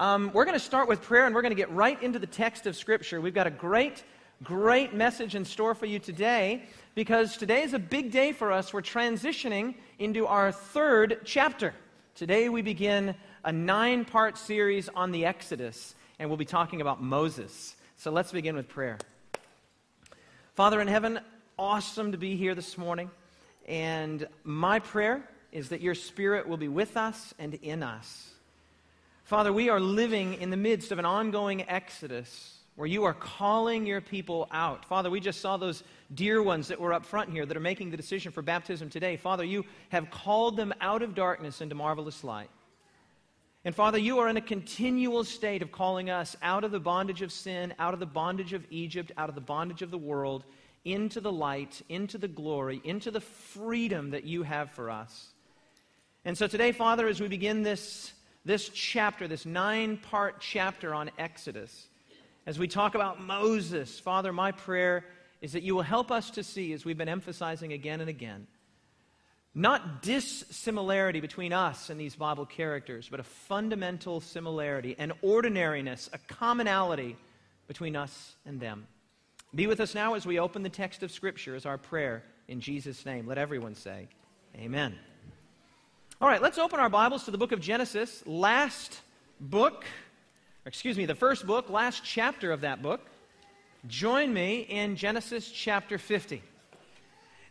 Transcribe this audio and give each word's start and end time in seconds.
Um, 0.00 0.30
we're 0.32 0.46
going 0.46 0.58
to 0.58 0.64
start 0.64 0.88
with 0.88 1.02
prayer 1.02 1.26
and 1.26 1.34
we're 1.34 1.42
going 1.42 1.50
to 1.50 1.56
get 1.56 1.70
right 1.72 2.02
into 2.02 2.18
the 2.18 2.26
text 2.26 2.66
of 2.66 2.74
Scripture. 2.74 3.20
We've 3.20 3.34
got 3.34 3.46
a 3.46 3.50
great, 3.50 4.02
great 4.42 4.94
message 4.94 5.34
in 5.34 5.44
store 5.44 5.74
for 5.74 5.84
you 5.84 5.98
today 5.98 6.64
because 6.94 7.36
today 7.36 7.64
is 7.64 7.74
a 7.74 7.78
big 7.78 8.10
day 8.10 8.32
for 8.32 8.50
us. 8.50 8.72
We're 8.72 8.80
transitioning 8.80 9.74
into 9.98 10.26
our 10.26 10.52
third 10.52 11.20
chapter. 11.26 11.74
Today 12.14 12.48
we 12.48 12.62
begin 12.62 13.14
a 13.44 13.52
nine 13.52 14.06
part 14.06 14.38
series 14.38 14.88
on 14.88 15.10
the 15.10 15.26
Exodus, 15.26 15.94
and 16.18 16.30
we'll 16.30 16.38
be 16.38 16.46
talking 16.46 16.80
about 16.80 17.02
Moses. 17.02 17.76
So 17.98 18.10
let's 18.10 18.32
begin 18.32 18.56
with 18.56 18.70
prayer. 18.70 18.96
Father 20.54 20.80
in 20.80 20.88
heaven, 20.88 21.20
awesome 21.58 22.12
to 22.12 22.18
be 22.18 22.36
here 22.36 22.54
this 22.54 22.78
morning. 22.78 23.10
And 23.68 24.26
my 24.44 24.78
prayer 24.78 25.28
is 25.52 25.68
that 25.68 25.82
your 25.82 25.94
Spirit 25.94 26.48
will 26.48 26.56
be 26.56 26.68
with 26.68 26.96
us 26.96 27.34
and 27.38 27.52
in 27.52 27.82
us. 27.82 28.30
Father, 29.30 29.52
we 29.52 29.68
are 29.68 29.78
living 29.78 30.34
in 30.40 30.50
the 30.50 30.56
midst 30.56 30.90
of 30.90 30.98
an 30.98 31.04
ongoing 31.04 31.62
exodus 31.68 32.58
where 32.74 32.88
you 32.88 33.04
are 33.04 33.14
calling 33.14 33.86
your 33.86 34.00
people 34.00 34.48
out. 34.50 34.84
Father, 34.84 35.08
we 35.08 35.20
just 35.20 35.40
saw 35.40 35.56
those 35.56 35.84
dear 36.12 36.42
ones 36.42 36.66
that 36.66 36.80
were 36.80 36.92
up 36.92 37.06
front 37.06 37.30
here 37.30 37.46
that 37.46 37.56
are 37.56 37.60
making 37.60 37.92
the 37.92 37.96
decision 37.96 38.32
for 38.32 38.42
baptism 38.42 38.90
today. 38.90 39.16
Father, 39.16 39.44
you 39.44 39.64
have 39.90 40.10
called 40.10 40.56
them 40.56 40.74
out 40.80 41.00
of 41.00 41.14
darkness 41.14 41.60
into 41.60 41.76
marvelous 41.76 42.24
light. 42.24 42.50
And 43.64 43.72
Father, 43.72 43.98
you 43.98 44.18
are 44.18 44.28
in 44.28 44.36
a 44.36 44.40
continual 44.40 45.22
state 45.22 45.62
of 45.62 45.70
calling 45.70 46.10
us 46.10 46.34
out 46.42 46.64
of 46.64 46.72
the 46.72 46.80
bondage 46.80 47.22
of 47.22 47.30
sin, 47.30 47.72
out 47.78 47.94
of 47.94 48.00
the 48.00 48.06
bondage 48.06 48.52
of 48.52 48.66
Egypt, 48.68 49.12
out 49.16 49.28
of 49.28 49.36
the 49.36 49.40
bondage 49.40 49.82
of 49.82 49.92
the 49.92 49.96
world, 49.96 50.42
into 50.84 51.20
the 51.20 51.30
light, 51.30 51.82
into 51.88 52.18
the 52.18 52.26
glory, 52.26 52.80
into 52.82 53.12
the 53.12 53.20
freedom 53.20 54.10
that 54.10 54.24
you 54.24 54.42
have 54.42 54.72
for 54.72 54.90
us. 54.90 55.28
And 56.24 56.36
so 56.36 56.48
today, 56.48 56.72
Father, 56.72 57.06
as 57.06 57.20
we 57.20 57.28
begin 57.28 57.62
this 57.62 58.12
this 58.44 58.68
chapter, 58.68 59.28
this 59.28 59.44
nine 59.44 59.96
part 59.96 60.40
chapter 60.40 60.94
on 60.94 61.10
Exodus, 61.18 61.86
as 62.46 62.58
we 62.58 62.68
talk 62.68 62.94
about 62.94 63.20
Moses, 63.20 64.00
Father, 64.00 64.32
my 64.32 64.52
prayer 64.52 65.04
is 65.40 65.52
that 65.52 65.62
you 65.62 65.74
will 65.74 65.82
help 65.82 66.10
us 66.10 66.30
to 66.32 66.42
see, 66.42 66.72
as 66.72 66.84
we've 66.84 66.98
been 66.98 67.08
emphasizing 67.08 67.72
again 67.72 68.00
and 68.00 68.10
again, 68.10 68.46
not 69.54 70.02
dissimilarity 70.02 71.20
between 71.20 71.52
us 71.52 71.90
and 71.90 72.00
these 72.00 72.14
Bible 72.14 72.46
characters, 72.46 73.08
but 73.10 73.20
a 73.20 73.24
fundamental 73.24 74.20
similarity, 74.20 74.94
an 74.98 75.12
ordinariness, 75.22 76.08
a 76.12 76.18
commonality 76.18 77.16
between 77.66 77.96
us 77.96 78.36
and 78.46 78.60
them. 78.60 78.86
Be 79.54 79.66
with 79.66 79.80
us 79.80 79.94
now 79.94 80.14
as 80.14 80.24
we 80.24 80.38
open 80.38 80.62
the 80.62 80.68
text 80.68 81.02
of 81.02 81.10
Scripture 81.10 81.56
as 81.56 81.66
our 81.66 81.78
prayer 81.78 82.22
in 82.46 82.60
Jesus' 82.60 83.04
name. 83.04 83.26
Let 83.26 83.38
everyone 83.38 83.74
say, 83.74 84.08
Amen. 84.56 84.96
All 86.22 86.28
right, 86.28 86.42
let's 86.42 86.58
open 86.58 86.78
our 86.80 86.90
Bibles 86.90 87.24
to 87.24 87.30
the 87.30 87.38
book 87.38 87.50
of 87.50 87.62
Genesis, 87.62 88.22
last 88.26 89.00
book, 89.40 89.86
excuse 90.66 90.98
me, 90.98 91.06
the 91.06 91.14
first 91.14 91.46
book, 91.46 91.70
last 91.70 92.04
chapter 92.04 92.52
of 92.52 92.60
that 92.60 92.82
book. 92.82 93.00
Join 93.86 94.34
me 94.34 94.66
in 94.68 94.96
Genesis 94.96 95.50
chapter 95.50 95.96
50. 95.96 96.42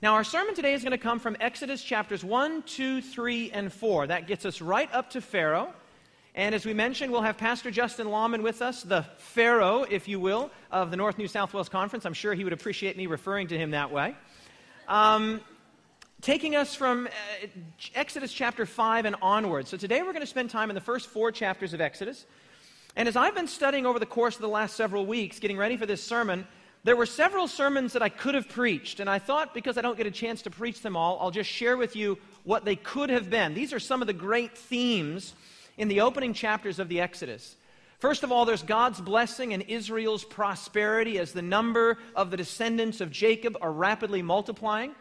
Now, 0.04 0.14
our 0.14 0.24
sermon 0.24 0.54
today 0.54 0.76
is 0.76 0.84
going 0.84 0.92
to 0.92 1.00
come 1.00 1.18
from 1.18 1.36
Exodus 1.40 1.82
chapters 1.82 2.24
1, 2.24 2.62
2, 2.62 3.02
3, 3.02 3.50
and 3.50 3.74
4. 3.74 4.06
That 4.06 4.28
gets 4.28 4.46
us 4.46 4.62
right 4.62 4.94
up 4.94 5.10
to 5.10 5.22
Pharaoh. 5.22 5.74
And 6.36 6.54
as 6.54 6.64
we 6.64 6.76
mentioned, 6.76 7.12
we'll 7.12 7.24
have 7.24 7.40
Pastor 7.40 7.72
Justin 7.72 8.10
Lawman 8.10 8.44
with 8.44 8.62
us, 8.62 8.84
the 8.84 9.04
Pharaoh, 9.18 9.82
if 9.90 10.08
you 10.08 10.20
will, 10.20 10.52
of 10.72 10.92
the 10.92 10.98
North 10.98 11.18
New 11.18 11.28
South 11.28 11.56
Wales 11.56 11.70
Conference. 11.70 12.06
I'm 12.06 12.14
sure 12.14 12.36
he 12.36 12.44
would 12.44 12.54
appreciate 12.54 12.98
me 12.98 13.08
referring 13.08 13.48
to 13.48 13.58
him 13.58 13.72
that 13.72 13.92
way. 13.92 14.16
Um, 14.88 15.42
taking 16.22 16.56
us 16.56 16.76
from 16.76 17.08
uh, 17.08 17.48
Exodus 17.96 18.34
chapter 18.34 18.66
5 18.66 19.06
and 19.06 19.16
onward. 19.22 19.68
So 19.68 19.78
today 19.78 20.02
we're 20.02 20.12
going 20.12 20.22
to 20.22 20.28
spend 20.28 20.50
time 20.50 20.70
in 20.70 20.76
the 20.76 20.82
first 20.82 21.08
four 21.08 21.32
chapters 21.32 21.74
of 21.74 21.80
Exodus. 21.80 22.26
And 22.96 23.08
as 23.08 23.16
I've 23.16 23.36
been 23.36 23.48
studying 23.48 23.86
over 23.86 24.00
the 24.00 24.06
course 24.06 24.36
of 24.36 24.42
the 24.42 24.50
last 24.50 24.76
several 24.76 25.06
weeks, 25.06 25.40
getting 25.40 25.58
ready 25.58 25.78
for 25.78 25.86
this 25.86 26.04
sermon, 26.04 26.46
there 26.84 26.98
were 26.98 27.06
several 27.06 27.48
sermons 27.48 27.94
that 27.94 28.02
I 28.02 28.10
could 28.10 28.36
have 28.36 28.50
preached. 28.50 29.00
And 29.00 29.10
I 29.10 29.20
thought 29.20 29.54
because 29.54 29.78
I 29.78 29.82
don't 29.82 29.98
get 29.98 30.08
a 30.08 30.12
chance 30.12 30.42
to 30.42 30.50
preach 30.50 30.82
them 30.82 30.98
all, 30.98 31.18
I'll 31.22 31.32
just 31.32 31.50
share 31.50 31.78
with 31.78 31.96
you 31.96 32.18
what 32.44 32.66
they 32.66 32.76
could 32.76 33.10
have 33.10 33.30
been. 33.30 33.54
These 33.54 33.72
are 33.72 33.80
some 33.80 34.02
of 34.02 34.08
the 34.08 34.14
great 34.14 34.58
themes 34.58 35.36
in 35.78 35.88
the 35.88 36.02
opening 36.02 36.34
chapters 36.34 36.80
of 36.80 36.90
the 36.90 37.00
Exodus. 37.00 37.56
First 38.00 38.24
of 38.24 38.32
all, 38.32 38.44
there's 38.44 38.64
God's 38.64 39.00
blessing 39.00 39.54
and 39.54 39.64
Israel's 39.64 40.26
prosperity 40.26 41.18
as 41.18 41.32
the 41.32 41.42
number 41.42 41.98
of 42.16 42.32
the 42.32 42.38
descendants 42.38 43.00
of 43.00 43.12
Jacob 43.12 43.58
are 43.62 43.72
rapidly 43.72 44.22
multiplying. 44.22 44.96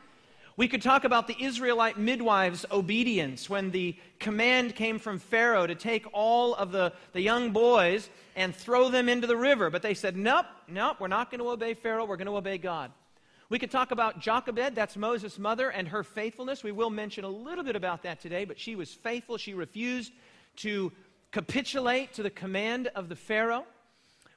We 0.59 0.67
could 0.67 0.83
talk 0.83 1.05
about 1.05 1.29
the 1.29 1.41
Israelite 1.41 1.99
midwives' 1.99 2.67
obedience 2.73 3.49
when 3.49 3.71
the 3.71 3.95
command 4.19 4.75
came 4.75 4.99
from 4.99 5.21
Pharaoh 5.21 5.69
to 5.69 5.77
take 5.77 6.05
all 6.13 6.53
of 6.57 6.73
the, 6.73 6.93
the 7.13 7.21
young 7.21 7.53
boys 7.53 8.11
and 8.35 8.53
throw 8.53 8.89
them 8.89 9.09
into 9.09 9.29
the 9.29 9.37
river. 9.37 9.71
But 9.71 9.83
they 9.83 9.95
said, 9.95 10.17
Nope, 10.17 10.47
nope, 10.67 10.97
we're 10.99 11.07
not 11.07 11.31
going 11.31 11.39
to 11.39 11.49
obey 11.49 11.75
Pharaoh, 11.75 12.07
we're 12.07 12.17
going 12.17 12.27
to 12.27 12.37
obey 12.37 12.59
God. 12.59 12.91
We 13.49 13.61
could 13.61 13.71
talk 13.71 13.93
about 13.93 14.19
Jochebed, 14.19 14.75
that's 14.75 14.97
Moses' 14.97 15.39
mother, 15.39 15.71
and 15.71 15.87
her 15.87 16.03
faithfulness. 16.03 16.65
We 16.65 16.73
will 16.73 16.91
mention 16.91 17.23
a 17.23 17.29
little 17.29 17.63
bit 17.63 17.77
about 17.77 18.03
that 18.03 18.21
today, 18.21 18.45
but 18.45 18.59
she 18.59 18.75
was 18.75 18.93
faithful. 18.93 19.37
She 19.39 19.55
refused 19.55 20.13
to 20.57 20.91
capitulate 21.31 22.15
to 22.15 22.25
the 22.25 22.31
command 22.31 22.89
of 22.97 23.09
the 23.09 23.17
Pharaoh. 23.17 23.65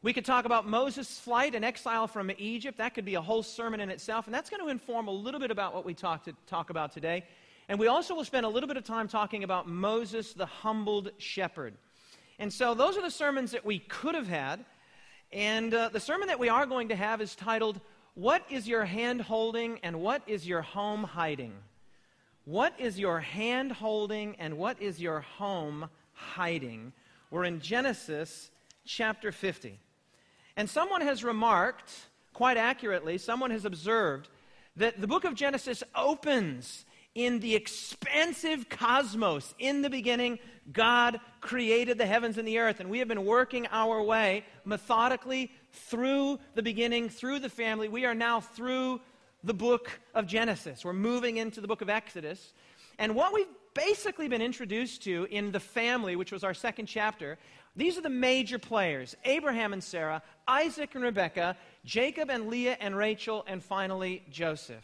We 0.04 0.14
could 0.14 0.26
talk 0.26 0.46
about 0.46 0.68
Moses' 0.68 1.20
flight 1.20 1.54
and 1.54 1.64
exile 1.64 2.08
from 2.08 2.32
Egypt. 2.40 2.80
That 2.80 2.96
could 2.96 3.06
be 3.06 3.16
a 3.16 3.22
whole 3.22 3.44
sermon 3.44 3.80
in 3.80 3.92
itself, 3.92 4.26
and 4.26 4.34
that's 4.34 4.50
going 4.50 4.64
to 4.64 4.70
inform 4.70 5.08
a 5.08 5.12
little 5.12 5.40
bit 5.40 5.52
about 5.52 5.76
what 5.76 5.86
we 5.86 5.94
talk, 5.94 6.24
to, 6.24 6.34
talk 6.48 6.72
about 6.72 6.92
today. 6.92 7.24
And 7.70 7.80
we 7.80 7.88
also 7.88 8.16
will 8.16 8.26
spend 8.26 8.46
a 8.46 8.50
little 8.50 8.68
bit 8.68 8.78
of 8.78 8.84
time 8.84 9.08
talking 9.08 9.44
about 9.44 9.68
Moses, 9.68 10.34
the 10.34 10.48
humbled 10.48 11.12
shepherd. 11.20 11.76
And 12.40 12.52
so 12.52 12.74
those 12.74 12.98
are 12.98 13.04
the 13.04 13.12
sermons 13.12 13.52
that 13.52 13.64
we 13.64 13.78
could 13.78 14.16
have 14.16 14.28
had. 14.28 14.66
And 15.32 15.72
uh, 15.72 15.90
the 15.90 16.00
sermon 16.00 16.28
that 16.30 16.40
we 16.40 16.50
are 16.50 16.66
going 16.66 16.90
to 16.90 16.96
have 16.96 17.22
is 17.22 17.36
titled, 17.36 17.80
What 18.16 18.44
is 18.50 18.68
Your 18.68 18.86
Hand 18.86 19.22
Holding 19.22 19.80
and 19.84 20.02
What 20.02 20.24
is 20.26 20.48
Your 20.48 20.64
Home 20.64 21.04
Hiding? 21.04 21.54
What 22.46 22.74
is 22.80 22.98
your 22.98 23.20
hand 23.20 23.72
holding 23.72 24.36
and 24.38 24.58
what 24.58 24.82
is 24.82 25.00
your 25.00 25.22
home 25.22 25.88
hiding? 26.14 26.92
We're 27.30 27.44
in 27.44 27.60
Genesis 27.60 28.50
chapter 28.84 29.32
50. 29.32 29.78
And 30.62 30.70
someone 30.70 31.02
has 31.02 31.24
remarked, 31.24 31.92
quite 32.36 32.56
accurately, 32.56 33.18
someone 33.18 33.50
has 33.50 33.66
observed 33.66 34.30
that 34.76 35.02
the 35.02 35.08
book 35.08 35.26
of 35.26 35.34
Genesis 35.34 35.82
opens 35.96 36.86
in 37.16 37.40
the 37.40 37.56
expansive 37.56 38.70
cosmos. 38.70 39.56
In 39.58 39.82
the 39.82 39.90
beginning, 39.90 40.38
God 40.72 41.20
created 41.40 41.98
the 41.98 42.06
heavens 42.06 42.38
and 42.38 42.48
the 42.48 42.60
earth, 42.60 42.80
and 42.80 42.92
we 42.92 43.00
have 43.00 43.08
been 43.08 43.26
working 43.26 43.66
our 43.72 44.04
way 44.04 44.46
methodically 44.64 45.52
through 45.72 46.38
the 46.54 46.62
beginning, 46.62 47.10
through 47.10 47.40
the 47.40 47.50
family. 47.50 47.90
We 47.90 48.06
are 48.06 48.14
now 48.14 48.40
through 48.40 49.02
the 49.44 49.56
book 49.56 49.90
of 50.14 50.28
Genesis. 50.28 50.86
We're 50.86 50.94
moving 50.94 51.38
into 51.38 51.60
the 51.60 51.68
book 51.68 51.82
of 51.82 51.90
Exodus. 51.90 52.54
And 53.00 53.16
what 53.16 53.34
we've 53.34 53.48
basically 53.74 54.28
been 54.28 54.44
introduced 54.44 55.02
to 55.06 55.26
in 55.32 55.52
the 55.52 55.60
family, 55.60 56.16
which 56.16 56.32
was 56.32 56.44
our 56.44 56.54
second 56.54 56.86
chapter, 56.86 57.40
these 57.76 57.98
are 57.98 58.02
the 58.02 58.10
major 58.10 58.60
players 58.60 59.16
Abraham 59.26 59.74
and 59.74 59.84
Sarah, 59.84 60.22
Isaac 60.48 60.96
and 60.96 61.04
Rebekah, 61.04 61.56
Jacob 61.86 62.30
and 62.30 62.48
Leah 62.48 62.78
and 62.80 62.96
Rachel, 62.96 63.44
and 63.48 63.64
finally 63.64 64.24
Joseph. 64.30 64.84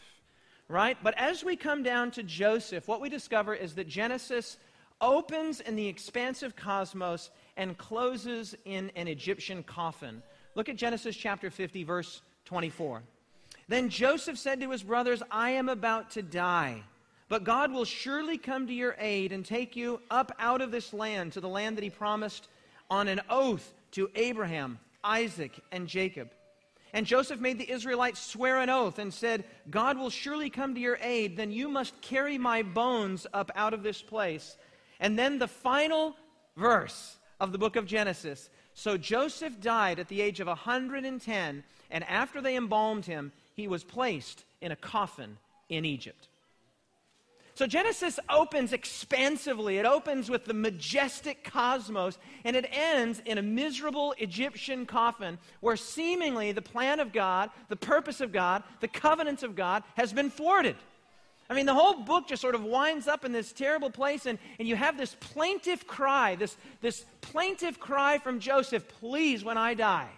Right? 0.69 0.97
But 1.01 1.17
as 1.17 1.43
we 1.43 1.55
come 1.55 1.83
down 1.83 2.11
to 2.11 2.23
Joseph, 2.23 2.87
what 2.87 3.01
we 3.01 3.09
discover 3.09 3.53
is 3.53 3.75
that 3.75 3.87
Genesis 3.87 4.57
opens 4.99 5.61
in 5.61 5.75
the 5.75 5.87
expansive 5.87 6.55
cosmos 6.55 7.29
and 7.55 7.77
closes 7.77 8.55
in 8.65 8.91
an 8.95 9.07
Egyptian 9.07 9.63
coffin. 9.63 10.21
Look 10.55 10.69
at 10.69 10.75
Genesis 10.75 11.15
chapter 11.15 11.49
50, 11.49 11.83
verse 11.83 12.21
24. 12.45 13.03
Then 13.69 13.89
Joseph 13.89 14.37
said 14.37 14.59
to 14.61 14.71
his 14.71 14.83
brothers, 14.83 15.21
I 15.29 15.51
am 15.51 15.69
about 15.69 16.11
to 16.11 16.21
die. 16.21 16.83
But 17.29 17.43
God 17.43 17.71
will 17.71 17.85
surely 17.85 18.37
come 18.37 18.67
to 18.67 18.73
your 18.73 18.95
aid 18.99 19.31
and 19.31 19.45
take 19.45 19.75
you 19.75 20.01
up 20.09 20.31
out 20.39 20.61
of 20.61 20.71
this 20.71 20.93
land 20.93 21.33
to 21.33 21.41
the 21.41 21.49
land 21.49 21.77
that 21.77 21.83
He 21.83 21.89
promised 21.89 22.47
on 22.89 23.07
an 23.07 23.21
oath 23.29 23.73
to 23.91 24.09
Abraham, 24.15 24.79
Isaac, 25.03 25.59
and 25.71 25.88
Jacob. 25.88 26.31
And 26.94 27.06
Joseph 27.06 27.39
made 27.39 27.59
the 27.59 27.69
Israelites 27.69 28.19
swear 28.19 28.59
an 28.59 28.69
oath 28.69 28.97
and 28.97 29.13
said, 29.13 29.44
God 29.69 29.97
will 29.97 30.09
surely 30.09 30.50
come 30.50 30.73
to 30.73 30.81
your 30.81 30.97
aid, 31.01 31.38
then 31.38 31.51
you 31.51 31.67
must 31.67 32.00
carry 32.01 32.38
my 32.38 32.63
bones 32.63 33.27
up 33.33 33.51
out 33.56 33.73
of 33.73 33.83
this 33.83 34.01
place. 34.01 34.57
And 35.00 35.17
then 35.17 35.38
the 35.38 35.47
final 35.47 36.15
verse 36.56 37.17
of 37.39 37.51
the 37.51 37.57
book 37.57 37.75
of 37.75 37.85
Genesis. 37.85 38.50
So 38.73 38.97
Joseph 38.97 39.59
died 39.59 40.00
at 40.00 40.07
the 40.07 40.21
age 40.21 40.39
of 40.39 40.47
110, 40.47 41.63
and 41.91 42.03
after 42.06 42.41
they 42.41 42.56
embalmed 42.56 43.06
him, 43.06 43.31
he 43.53 43.67
was 43.67 43.83
placed 43.83 44.44
in 44.62 44.71
a 44.71 44.75
coffin 44.75 45.38
in 45.69 45.85
Egypt. 45.85 46.27
So 47.57 47.65
Genesis 47.65 48.19
opens 48.30 48.71
expansively. 48.71 49.80
It 49.80 49.86
opens 49.88 50.30
with 50.30 50.45
the 50.45 50.54
majestic 50.54 51.44
cosmos, 51.44 52.19
and 52.44 52.56
it 52.56 52.69
ends 52.71 53.19
in 53.25 53.39
a 53.39 53.42
miserable 53.42 54.13
Egyptian 54.19 54.86
coffin 54.86 55.39
where 55.59 55.75
seemingly 55.75 56.51
the 56.51 56.62
plan 56.62 57.00
of 57.00 57.12
God, 57.12 57.50
the 57.68 57.75
purpose 57.75 58.21
of 58.21 58.31
God, 58.31 58.62
the 58.80 58.88
covenants 58.88 59.42
of 59.42 59.56
God 59.56 59.81
has 59.95 60.13
been 60.13 60.30
thwarted. 60.30 60.75
I 61.50 61.56
mean, 61.56 61.65
the 61.65 61.74
whole 61.74 62.04
book 62.04 62.27
just 62.27 62.44
sort 62.44 62.54
of 62.54 62.63
winds 62.63 63.07
up 63.07 63.25
in 63.25 63.31
this 63.31 63.51
terrible 63.54 63.89
place, 63.89 64.27
and, 64.27 64.38
and 64.60 64.68
you 64.68 64.75
have 64.75 64.95
this 64.95 65.15
plaintive 65.19 65.88
cry, 65.88 66.36
this, 66.36 66.56
this 66.81 67.06
plaintive 67.21 67.80
cry 67.80 68.19
from 68.19 68.39
Joseph 68.39 68.88
Please, 69.00 69.44
when 69.44 69.57
I 69.57 69.74
die, 69.74 70.12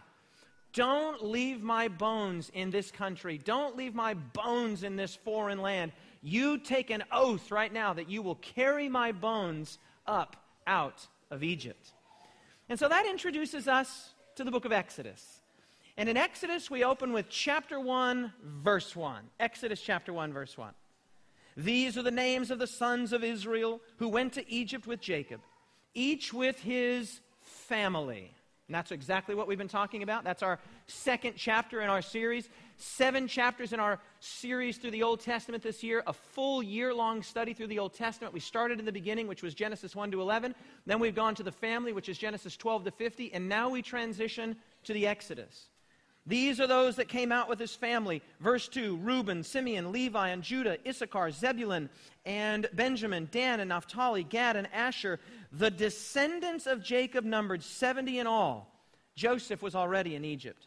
don't 0.74 1.24
leave 1.24 1.64
my 1.64 1.88
bones 1.88 2.52
in 2.54 2.70
this 2.70 2.92
country. 2.92 3.38
Don't 3.38 3.78
leave 3.78 3.96
my 3.96 4.14
bones 4.14 4.84
in 4.84 4.98
this 4.98 5.16
foreign 5.16 5.62
land. 5.62 5.94
You 6.22 6.58
take 6.58 6.90
an 6.90 7.04
oath 7.12 7.52
right 7.52 7.72
now 7.72 7.94
that 7.94 8.10
you 8.10 8.22
will 8.22 8.36
carry 8.36 8.90
my 8.90 9.12
bones 9.12 9.78
up 10.06 10.36
out 10.68 11.08
of 11.32 11.44
Egypt. 11.44 11.94
And 12.68 12.78
so 12.78 12.88
that 12.88 13.06
introduces 13.06 13.68
us 13.68 14.14
to 14.36 14.44
the 14.44 14.52
book 14.52 14.66
of 14.66 14.72
Exodus. 14.72 15.42
And 15.98 16.08
in 16.08 16.18
Exodus, 16.18 16.70
we 16.70 16.84
open 16.84 17.14
with 17.14 17.30
chapter 17.30 17.80
1, 17.80 18.34
verse 18.44 18.96
1. 18.96 19.24
Exodus 19.40 19.82
chapter 19.82 20.14
1, 20.14 20.32
verse 20.32 20.58
1. 20.58 20.72
These 21.58 21.98
are 21.98 22.04
the 22.04 22.12
names 22.12 22.52
of 22.52 22.60
the 22.60 22.68
sons 22.68 23.12
of 23.12 23.24
Israel 23.24 23.82
who 23.98 24.08
went 24.08 24.34
to 24.34 24.50
Egypt 24.50 24.88
with 24.88 25.02
Jacob, 25.02 25.42
each 25.94 26.34
with 26.34 26.60
his 26.60 27.20
family. 27.42 28.32
And 28.68 28.76
that's 28.76 28.92
exactly 28.92 29.36
what 29.36 29.48
we've 29.48 29.58
been 29.58 29.68
talking 29.68 30.04
about. 30.04 30.24
That's 30.24 30.44
our 30.44 30.60
second 30.88 31.34
chapter 31.36 31.82
in 31.82 31.90
our 31.90 32.04
series. 32.04 32.48
Seven 32.82 33.28
chapters 33.28 33.74
in 33.74 33.80
our 33.82 34.00
series 34.22 34.78
through 34.78 34.92
the 34.92 35.04
Old 35.04 35.20
Testament 35.20 35.62
this 35.62 35.84
year, 35.84 36.02
a 36.08 36.14
full 36.14 36.64
year 36.64 36.94
long 36.94 37.22
study 37.22 37.54
through 37.54 37.68
the 37.68 37.78
Old 37.78 37.94
Testament. 37.94 38.34
We 38.34 38.40
started 38.40 38.80
in 38.80 38.86
the 38.86 38.92
beginning, 38.94 39.28
which 39.28 39.44
was 39.44 39.54
Genesis 39.54 39.98
1 39.98 40.12
to 40.12 40.22
11. 40.22 40.56
Then 40.86 41.00
we've 41.00 41.14
gone 41.14 41.36
to 41.36 41.44
the 41.44 41.52
family, 41.52 41.92
which 41.92 42.08
is 42.08 42.18
Genesis 42.18 42.56
12 42.56 42.86
to 42.86 42.92
50. 42.92 43.34
And 43.34 43.50
now 43.50 43.68
we 43.68 43.82
transition 43.82 44.56
to 44.86 44.94
the 44.94 45.08
Exodus. 45.08 45.66
These 46.26 46.62
are 46.62 46.68
those 46.68 46.96
that 46.96 47.10
came 47.10 47.34
out 47.34 47.50
with 47.50 47.60
his 47.60 47.76
family. 47.76 48.22
Verse 48.40 48.70
2 48.70 48.96
Reuben, 48.98 49.44
Simeon, 49.44 49.92
Levi, 49.92 50.30
and 50.30 50.42
Judah, 50.42 50.78
Issachar, 50.88 51.32
Zebulun, 51.32 51.90
and 52.26 52.70
Benjamin, 52.72 53.28
Dan, 53.30 53.60
and 53.60 53.70
Naphtali, 53.70 54.24
Gad, 54.24 54.56
and 54.56 54.70
Asher. 54.72 55.20
The 55.52 55.70
descendants 55.70 56.66
of 56.66 56.82
Jacob 56.82 57.26
numbered 57.26 57.62
70 57.62 58.20
in 58.20 58.28
all. 58.28 58.72
Joseph 59.16 59.62
was 59.62 59.76
already 59.76 60.16
in 60.16 60.24
Egypt. 60.24 60.66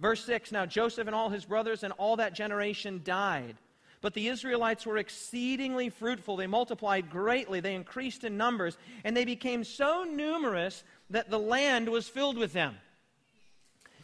Verse 0.00 0.24
6 0.24 0.52
Now 0.52 0.66
Joseph 0.66 1.06
and 1.06 1.14
all 1.14 1.28
his 1.28 1.44
brothers 1.44 1.82
and 1.82 1.92
all 1.94 2.16
that 2.16 2.34
generation 2.34 3.00
died. 3.04 3.56
But 4.00 4.14
the 4.14 4.28
Israelites 4.28 4.86
were 4.86 4.98
exceedingly 4.98 5.88
fruitful. 5.88 6.36
They 6.36 6.46
multiplied 6.46 7.10
greatly. 7.10 7.58
They 7.58 7.74
increased 7.74 8.22
in 8.22 8.36
numbers. 8.36 8.76
And 9.02 9.16
they 9.16 9.24
became 9.24 9.64
so 9.64 10.04
numerous 10.04 10.84
that 11.10 11.30
the 11.30 11.38
land 11.38 11.88
was 11.88 12.08
filled 12.08 12.38
with 12.38 12.52
them. 12.52 12.76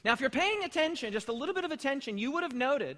Now, 0.05 0.13
if 0.13 0.21
you're 0.21 0.31
paying 0.31 0.65
attention, 0.65 1.13
just 1.13 1.29
a 1.29 1.33
little 1.33 1.55
bit 1.55 1.65
of 1.65 1.71
attention, 1.71 2.19
you 2.19 2.33
would 2.33 2.43
have 2.43 2.55
noted 2.55 2.97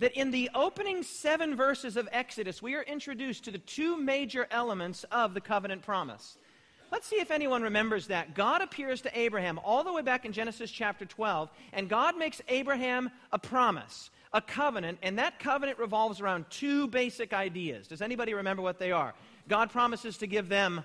that 0.00 0.12
in 0.12 0.32
the 0.32 0.50
opening 0.54 1.02
seven 1.02 1.54
verses 1.56 1.96
of 1.96 2.08
Exodus, 2.10 2.60
we 2.60 2.74
are 2.74 2.82
introduced 2.82 3.44
to 3.44 3.50
the 3.50 3.58
two 3.58 3.96
major 3.96 4.48
elements 4.50 5.04
of 5.04 5.34
the 5.34 5.40
covenant 5.40 5.82
promise. 5.82 6.36
Let's 6.94 7.08
see 7.08 7.16
if 7.16 7.32
anyone 7.32 7.62
remembers 7.62 8.06
that. 8.06 8.36
God 8.36 8.62
appears 8.62 9.00
to 9.00 9.18
Abraham 9.18 9.58
all 9.64 9.82
the 9.82 9.92
way 9.92 10.00
back 10.00 10.24
in 10.24 10.30
Genesis 10.30 10.70
chapter 10.70 11.04
12, 11.04 11.50
and 11.72 11.88
God 11.88 12.16
makes 12.16 12.40
Abraham 12.46 13.10
a 13.32 13.38
promise, 13.38 14.10
a 14.32 14.40
covenant, 14.40 14.98
and 15.02 15.18
that 15.18 15.40
covenant 15.40 15.80
revolves 15.80 16.20
around 16.20 16.44
two 16.50 16.86
basic 16.86 17.32
ideas. 17.32 17.88
Does 17.88 18.00
anybody 18.00 18.32
remember 18.32 18.62
what 18.62 18.78
they 18.78 18.92
are? 18.92 19.12
God 19.48 19.70
promises 19.70 20.18
to 20.18 20.28
give 20.28 20.48
them 20.48 20.84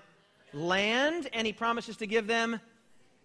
land, 0.52 1.28
and 1.32 1.46
he 1.46 1.52
promises 1.52 1.96
to 1.98 2.08
give 2.08 2.26
them 2.26 2.58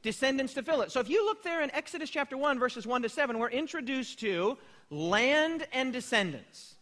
descendants 0.03 0.53
to 0.53 0.61
fill 0.61 0.83
it. 0.83 0.91
So 0.91 0.99
if 0.99 1.09
you 1.09 1.25
look 1.25 1.41
there 1.41 1.63
in 1.63 1.71
Exodus 1.71 2.11
chapter 2.11 2.37
1, 2.37 2.59
verses 2.59 2.85
1 2.85 3.01
to 3.01 3.09
7, 3.09 3.39
we're 3.39 3.49
introduced 3.49 4.19
to 4.19 4.59
land 4.91 5.65
and 5.73 5.91
descendants. 5.91 6.75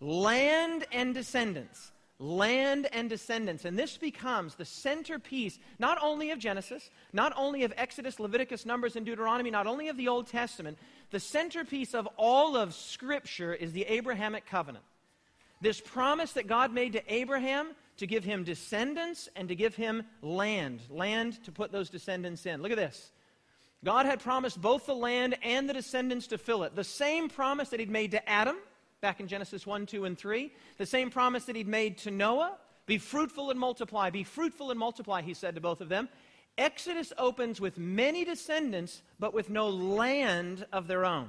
Land 0.00 0.86
and 0.90 1.12
descendants. 1.12 1.91
Land 2.22 2.86
and 2.92 3.10
descendants. 3.10 3.64
And 3.64 3.76
this 3.76 3.96
becomes 3.96 4.54
the 4.54 4.64
centerpiece 4.64 5.58
not 5.80 5.98
only 6.00 6.30
of 6.30 6.38
Genesis, 6.38 6.88
not 7.12 7.32
only 7.36 7.64
of 7.64 7.74
Exodus, 7.76 8.20
Leviticus, 8.20 8.64
Numbers, 8.64 8.94
and 8.94 9.04
Deuteronomy, 9.04 9.50
not 9.50 9.66
only 9.66 9.88
of 9.88 9.96
the 9.96 10.06
Old 10.06 10.28
Testament, 10.28 10.78
the 11.10 11.18
centerpiece 11.18 11.94
of 11.94 12.06
all 12.16 12.56
of 12.56 12.74
Scripture 12.74 13.52
is 13.52 13.72
the 13.72 13.82
Abrahamic 13.86 14.46
covenant. 14.46 14.84
This 15.60 15.80
promise 15.80 16.30
that 16.34 16.46
God 16.46 16.72
made 16.72 16.92
to 16.92 17.12
Abraham 17.12 17.72
to 17.96 18.06
give 18.06 18.22
him 18.22 18.44
descendants 18.44 19.28
and 19.34 19.48
to 19.48 19.56
give 19.56 19.74
him 19.74 20.04
land, 20.22 20.80
land 20.90 21.42
to 21.42 21.50
put 21.50 21.72
those 21.72 21.90
descendants 21.90 22.46
in. 22.46 22.62
Look 22.62 22.70
at 22.70 22.78
this. 22.78 23.10
God 23.84 24.06
had 24.06 24.20
promised 24.20 24.62
both 24.62 24.86
the 24.86 24.94
land 24.94 25.36
and 25.42 25.68
the 25.68 25.74
descendants 25.74 26.28
to 26.28 26.38
fill 26.38 26.62
it. 26.62 26.76
The 26.76 26.84
same 26.84 27.28
promise 27.28 27.70
that 27.70 27.80
he'd 27.80 27.90
made 27.90 28.12
to 28.12 28.28
Adam 28.28 28.58
back 29.02 29.18
in 29.18 29.26
Genesis 29.26 29.66
1, 29.66 29.84
2, 29.84 30.04
and 30.04 30.16
3. 30.16 30.52
The 30.78 30.86
same 30.86 31.10
promise 31.10 31.44
that 31.44 31.56
he'd 31.56 31.66
made 31.66 31.98
to 31.98 32.10
Noah 32.10 32.56
be 32.86 32.98
fruitful 32.98 33.50
and 33.50 33.58
multiply. 33.58 34.10
Be 34.10 34.22
fruitful 34.22 34.70
and 34.70 34.78
multiply, 34.78 35.22
he 35.22 35.34
said 35.34 35.56
to 35.56 35.60
both 35.60 35.80
of 35.80 35.88
them. 35.88 36.08
Exodus 36.56 37.12
opens 37.18 37.60
with 37.60 37.78
many 37.78 38.24
descendants, 38.24 39.02
but 39.18 39.34
with 39.34 39.50
no 39.50 39.68
land 39.68 40.66
of 40.72 40.86
their 40.86 41.04
own. 41.04 41.28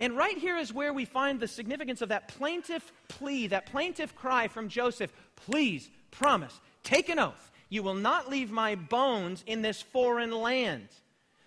And 0.00 0.16
right 0.16 0.38
here 0.38 0.56
is 0.56 0.72
where 0.72 0.94
we 0.94 1.04
find 1.04 1.38
the 1.38 1.46
significance 1.46 2.00
of 2.00 2.08
that 2.08 2.28
plaintive 2.28 2.90
plea, 3.08 3.46
that 3.48 3.66
plaintive 3.66 4.16
cry 4.16 4.48
from 4.48 4.68
Joseph 4.68 5.12
Please, 5.36 5.90
promise, 6.10 6.58
take 6.84 7.08
an 7.10 7.18
oath. 7.18 7.50
You 7.68 7.82
will 7.82 7.94
not 7.94 8.30
leave 8.30 8.50
my 8.50 8.76
bones 8.76 9.44
in 9.46 9.60
this 9.60 9.82
foreign 9.82 10.32
land. 10.32 10.88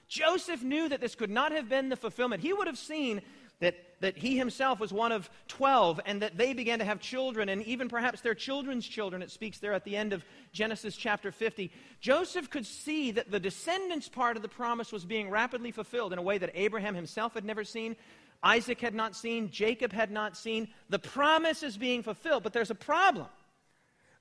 Joseph 0.07 0.63
knew 0.63 0.87
that 0.89 1.01
this 1.01 1.15
could 1.15 1.31
not 1.31 1.51
have 1.51 1.67
been 1.67 1.89
the 1.89 1.95
fulfillment. 1.95 2.41
He 2.41 2.53
would 2.53 2.67
have 2.67 2.77
seen 2.77 3.21
that, 3.59 3.92
that 4.03 4.17
he 4.17 4.37
himself 4.37 4.81
was 4.81 4.91
one 4.91 5.13
of 5.13 5.29
12 5.47 6.01
and 6.05 6.21
that 6.21 6.37
they 6.37 6.53
began 6.53 6.79
to 6.79 6.85
have 6.85 6.99
children 6.99 7.47
and 7.47 7.63
even 7.63 7.87
perhaps 7.87 8.19
their 8.19 8.35
children's 8.35 8.85
children. 8.85 9.21
It 9.21 9.31
speaks 9.31 9.59
there 9.59 9.71
at 9.71 9.85
the 9.85 9.95
end 9.95 10.11
of 10.11 10.25
Genesis 10.51 10.97
chapter 10.97 11.31
50. 11.31 11.71
Joseph 12.01 12.49
could 12.49 12.65
see 12.65 13.11
that 13.11 13.31
the 13.31 13.39
descendants 13.39 14.09
part 14.09 14.35
of 14.35 14.41
the 14.41 14.49
promise 14.49 14.91
was 14.91 15.05
being 15.05 15.29
rapidly 15.29 15.71
fulfilled 15.71 16.11
in 16.11 16.19
a 16.19 16.21
way 16.21 16.37
that 16.37 16.51
Abraham 16.53 16.95
himself 16.95 17.33
had 17.33 17.45
never 17.45 17.63
seen, 17.63 17.95
Isaac 18.43 18.81
had 18.81 18.93
not 18.93 19.15
seen, 19.15 19.49
Jacob 19.49 19.93
had 19.93 20.11
not 20.11 20.35
seen. 20.35 20.67
The 20.89 20.99
promise 20.99 21.63
is 21.63 21.77
being 21.77 22.03
fulfilled, 22.03 22.43
but 22.43 22.51
there's 22.51 22.71
a 22.71 22.75
problem. 22.75 23.27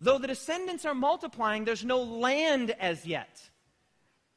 Though 0.00 0.18
the 0.18 0.28
descendants 0.28 0.84
are 0.84 0.94
multiplying, 0.94 1.64
there's 1.64 1.84
no 1.84 2.02
land 2.04 2.72
as 2.78 3.04
yet. 3.04 3.50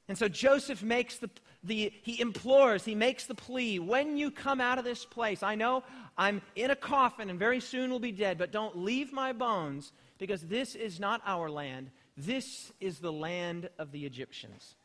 And 0.07 0.17
so 0.17 0.27
Joseph 0.27 0.81
makes 0.81 1.17
the, 1.17 1.29
the, 1.65 1.91
he 2.03 2.19
implores, 2.21 2.85
he 2.85 2.95
makes 2.95 3.25
the 3.25 3.35
plea, 3.35 3.79
when 3.79 4.17
you 4.17 4.31
come 4.31 4.61
out 4.61 4.77
of 4.77 4.85
this 4.85 5.05
place, 5.05 5.43
I 5.43 5.55
know 5.55 5.83
I'm 6.17 6.41
in 6.55 6.71
a 6.71 6.75
coffin 6.75 7.29
and 7.29 7.39
very 7.39 7.59
soon 7.59 7.89
will 7.89 7.99
be 7.99 8.11
dead, 8.11 8.37
but 8.37 8.51
don't 8.51 8.77
leave 8.77 9.11
my 9.11 9.33
bones 9.33 9.91
because 10.17 10.41
this 10.41 10.75
is 10.75 10.99
not 10.99 11.21
our 11.25 11.49
land. 11.49 11.89
This 12.15 12.71
is 12.79 12.99
the 12.99 13.11
land 13.11 13.69
of 13.77 13.91
the 13.91 14.05
Egyptians. 14.05 14.75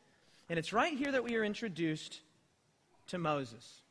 And 0.49 0.59
it's 0.59 0.73
right 0.73 0.97
here 0.97 1.11
that 1.11 1.23
we 1.23 1.35
are 1.35 1.43
introduced 1.43 2.19
to 3.07 3.17
Moses. 3.17 3.81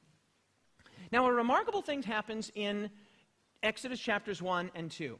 Now, 1.12 1.26
a 1.26 1.32
remarkable 1.32 1.82
thing 1.82 2.02
happens 2.02 2.52
in 2.54 2.90
Exodus 3.62 4.00
chapters 4.00 4.42
1 4.42 4.70
and 4.74 4.90
2. 4.90 5.18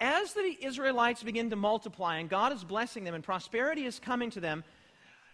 As 0.00 0.32
the 0.32 0.56
Israelites 0.62 1.22
begin 1.22 1.50
to 1.50 1.56
multiply 1.56 2.16
and 2.16 2.28
God 2.28 2.52
is 2.52 2.64
blessing 2.64 3.04
them 3.04 3.14
and 3.14 3.22
prosperity 3.22 3.84
is 3.84 3.98
coming 3.98 4.30
to 4.30 4.40
them, 4.40 4.64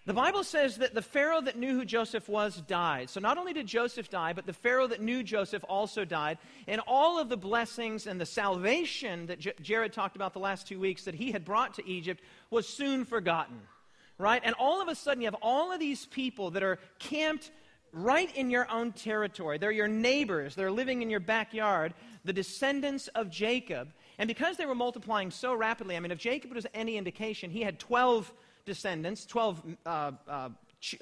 the 0.07 0.15
Bible 0.15 0.45
says 0.45 0.77
that 0.77 0.95
the 0.95 1.03
Pharaoh 1.03 1.41
that 1.41 1.59
knew 1.59 1.75
who 1.75 1.85
Joseph 1.85 2.29
was 2.29 2.63
died. 2.69 3.11
So 3.11 3.19
not 3.19 3.39
only 3.39 3.53
did 3.53 3.67
Joseph 3.67 4.09
die, 4.09 4.33
but 4.33 4.47
the 4.47 4.53
Pharaoh 4.53 4.87
that 4.87 5.03
knew 5.03 5.25
Joseph 5.25 5.65
also 5.69 6.05
died. 6.05 6.39
And 6.69 6.81
all 6.87 7.19
of 7.19 7.29
the 7.29 7.37
blessings 7.37 8.07
and 8.07 8.21
the 8.21 8.27
salvation 8.27 9.27
that 9.27 9.41
J- 9.41 9.55
Jared 9.61 9.93
talked 9.93 10.15
about 10.15 10.33
the 10.33 10.39
last 10.39 10.69
two 10.69 10.79
weeks 10.79 11.05
that 11.05 11.17
he 11.17 11.33
had 11.33 11.45
brought 11.45 11.75
to 11.75 11.89
Egypt 11.89 12.23
was 12.51 12.69
soon 12.69 13.05
forgotten. 13.05 13.61
Right? 14.17 14.41
And 14.45 14.55
all 14.61 14.81
of 14.81 14.87
a 14.87 14.95
sudden, 14.95 15.23
you 15.23 15.27
have 15.27 15.37
all 15.43 15.73
of 15.73 15.81
these 15.81 16.07
people 16.07 16.53
that 16.53 16.63
are 16.63 16.79
camped 17.01 17.51
right 17.93 18.35
in 18.37 18.49
your 18.49 18.71
own 18.71 18.93
territory. 18.93 19.59
They're 19.59 19.73
your 19.73 19.89
neighbors, 19.89 20.55
they're 20.55 20.71
living 20.71 21.03
in 21.03 21.11
your 21.11 21.21
backyard, 21.21 21.95
the 22.25 22.33
descendants 22.33 23.09
of 23.09 23.29
Jacob. 23.29 23.93
And 24.19 24.29
because 24.29 24.57
they 24.57 24.67
were 24.67 24.75
multiplying 24.75 25.31
so 25.33 25.53
rapidly, 25.55 25.97
I 25.97 26.01
mean, 26.01 26.13
if 26.13 26.19
Jacob 26.19 26.53
was 26.53 26.67
any 26.75 26.97
indication, 26.97 27.51
he 27.51 27.63
had 27.63 27.79
12 27.79 28.33
descendants, 28.67 29.25
12 29.25 29.63
uh, 29.87 29.89
uh, 29.89 30.11
uh, 30.29 30.49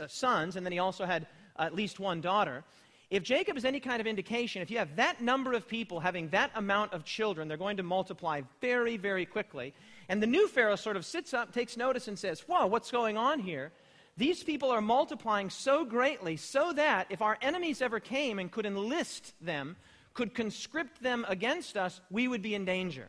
sons, 0.07 0.57
and 0.57 0.65
then 0.65 0.73
he 0.73 0.79
also 0.79 1.05
had 1.05 1.27
at 1.59 1.75
least 1.75 1.99
one 1.99 2.21
daughter. 2.21 2.63
If 3.11 3.23
Jacob 3.23 3.57
is 3.57 3.65
any 3.65 3.81
kind 3.81 4.01
of 4.01 4.07
indication, 4.07 4.63
if 4.63 4.71
you 4.71 4.79
have 4.79 4.97
that 4.97 5.21
number 5.21 5.53
of 5.53 5.69
people 5.69 6.01
having 6.01 6.29
that 6.29 6.51
amount 6.55 6.93
of 6.93 7.05
children, 7.05 7.49
they're 7.49 7.57
going 7.57 7.77
to 7.77 7.83
multiply 7.83 8.43
very, 8.61 8.97
very 8.97 9.27
quickly. 9.27 9.75
And 10.09 10.23
the 10.23 10.27
new 10.27 10.49
Pharaoh 10.49 10.77
sort 10.77 10.97
of 10.97 11.05
sits 11.05 11.35
up, 11.35 11.53
takes 11.53 11.77
notice, 11.77 12.09
and 12.09 12.19
says, 12.19 12.41
Whoa, 12.41 12.67
what's 12.67 12.91
going 12.91 13.17
on 13.17 13.41
here? 13.41 13.73
These 14.17 14.45
people 14.45 14.71
are 14.71 14.81
multiplying 14.81 15.51
so 15.51 15.85
greatly 15.85 16.37
so 16.37 16.73
that 16.73 17.07
if 17.11 17.21
our 17.21 17.37
enemies 17.43 17.83
ever 17.83 17.99
came 17.99 18.39
and 18.39 18.51
could 18.51 18.67
enlist 18.67 19.35
them, 19.41 19.77
could 20.13 20.35
conscript 20.35 21.03
them 21.03 21.27
against 21.29 21.77
us, 21.77 22.01
we 22.11 22.29
would 22.29 22.43
be 22.43 22.55
in 22.55 22.65
danger. 22.65 23.09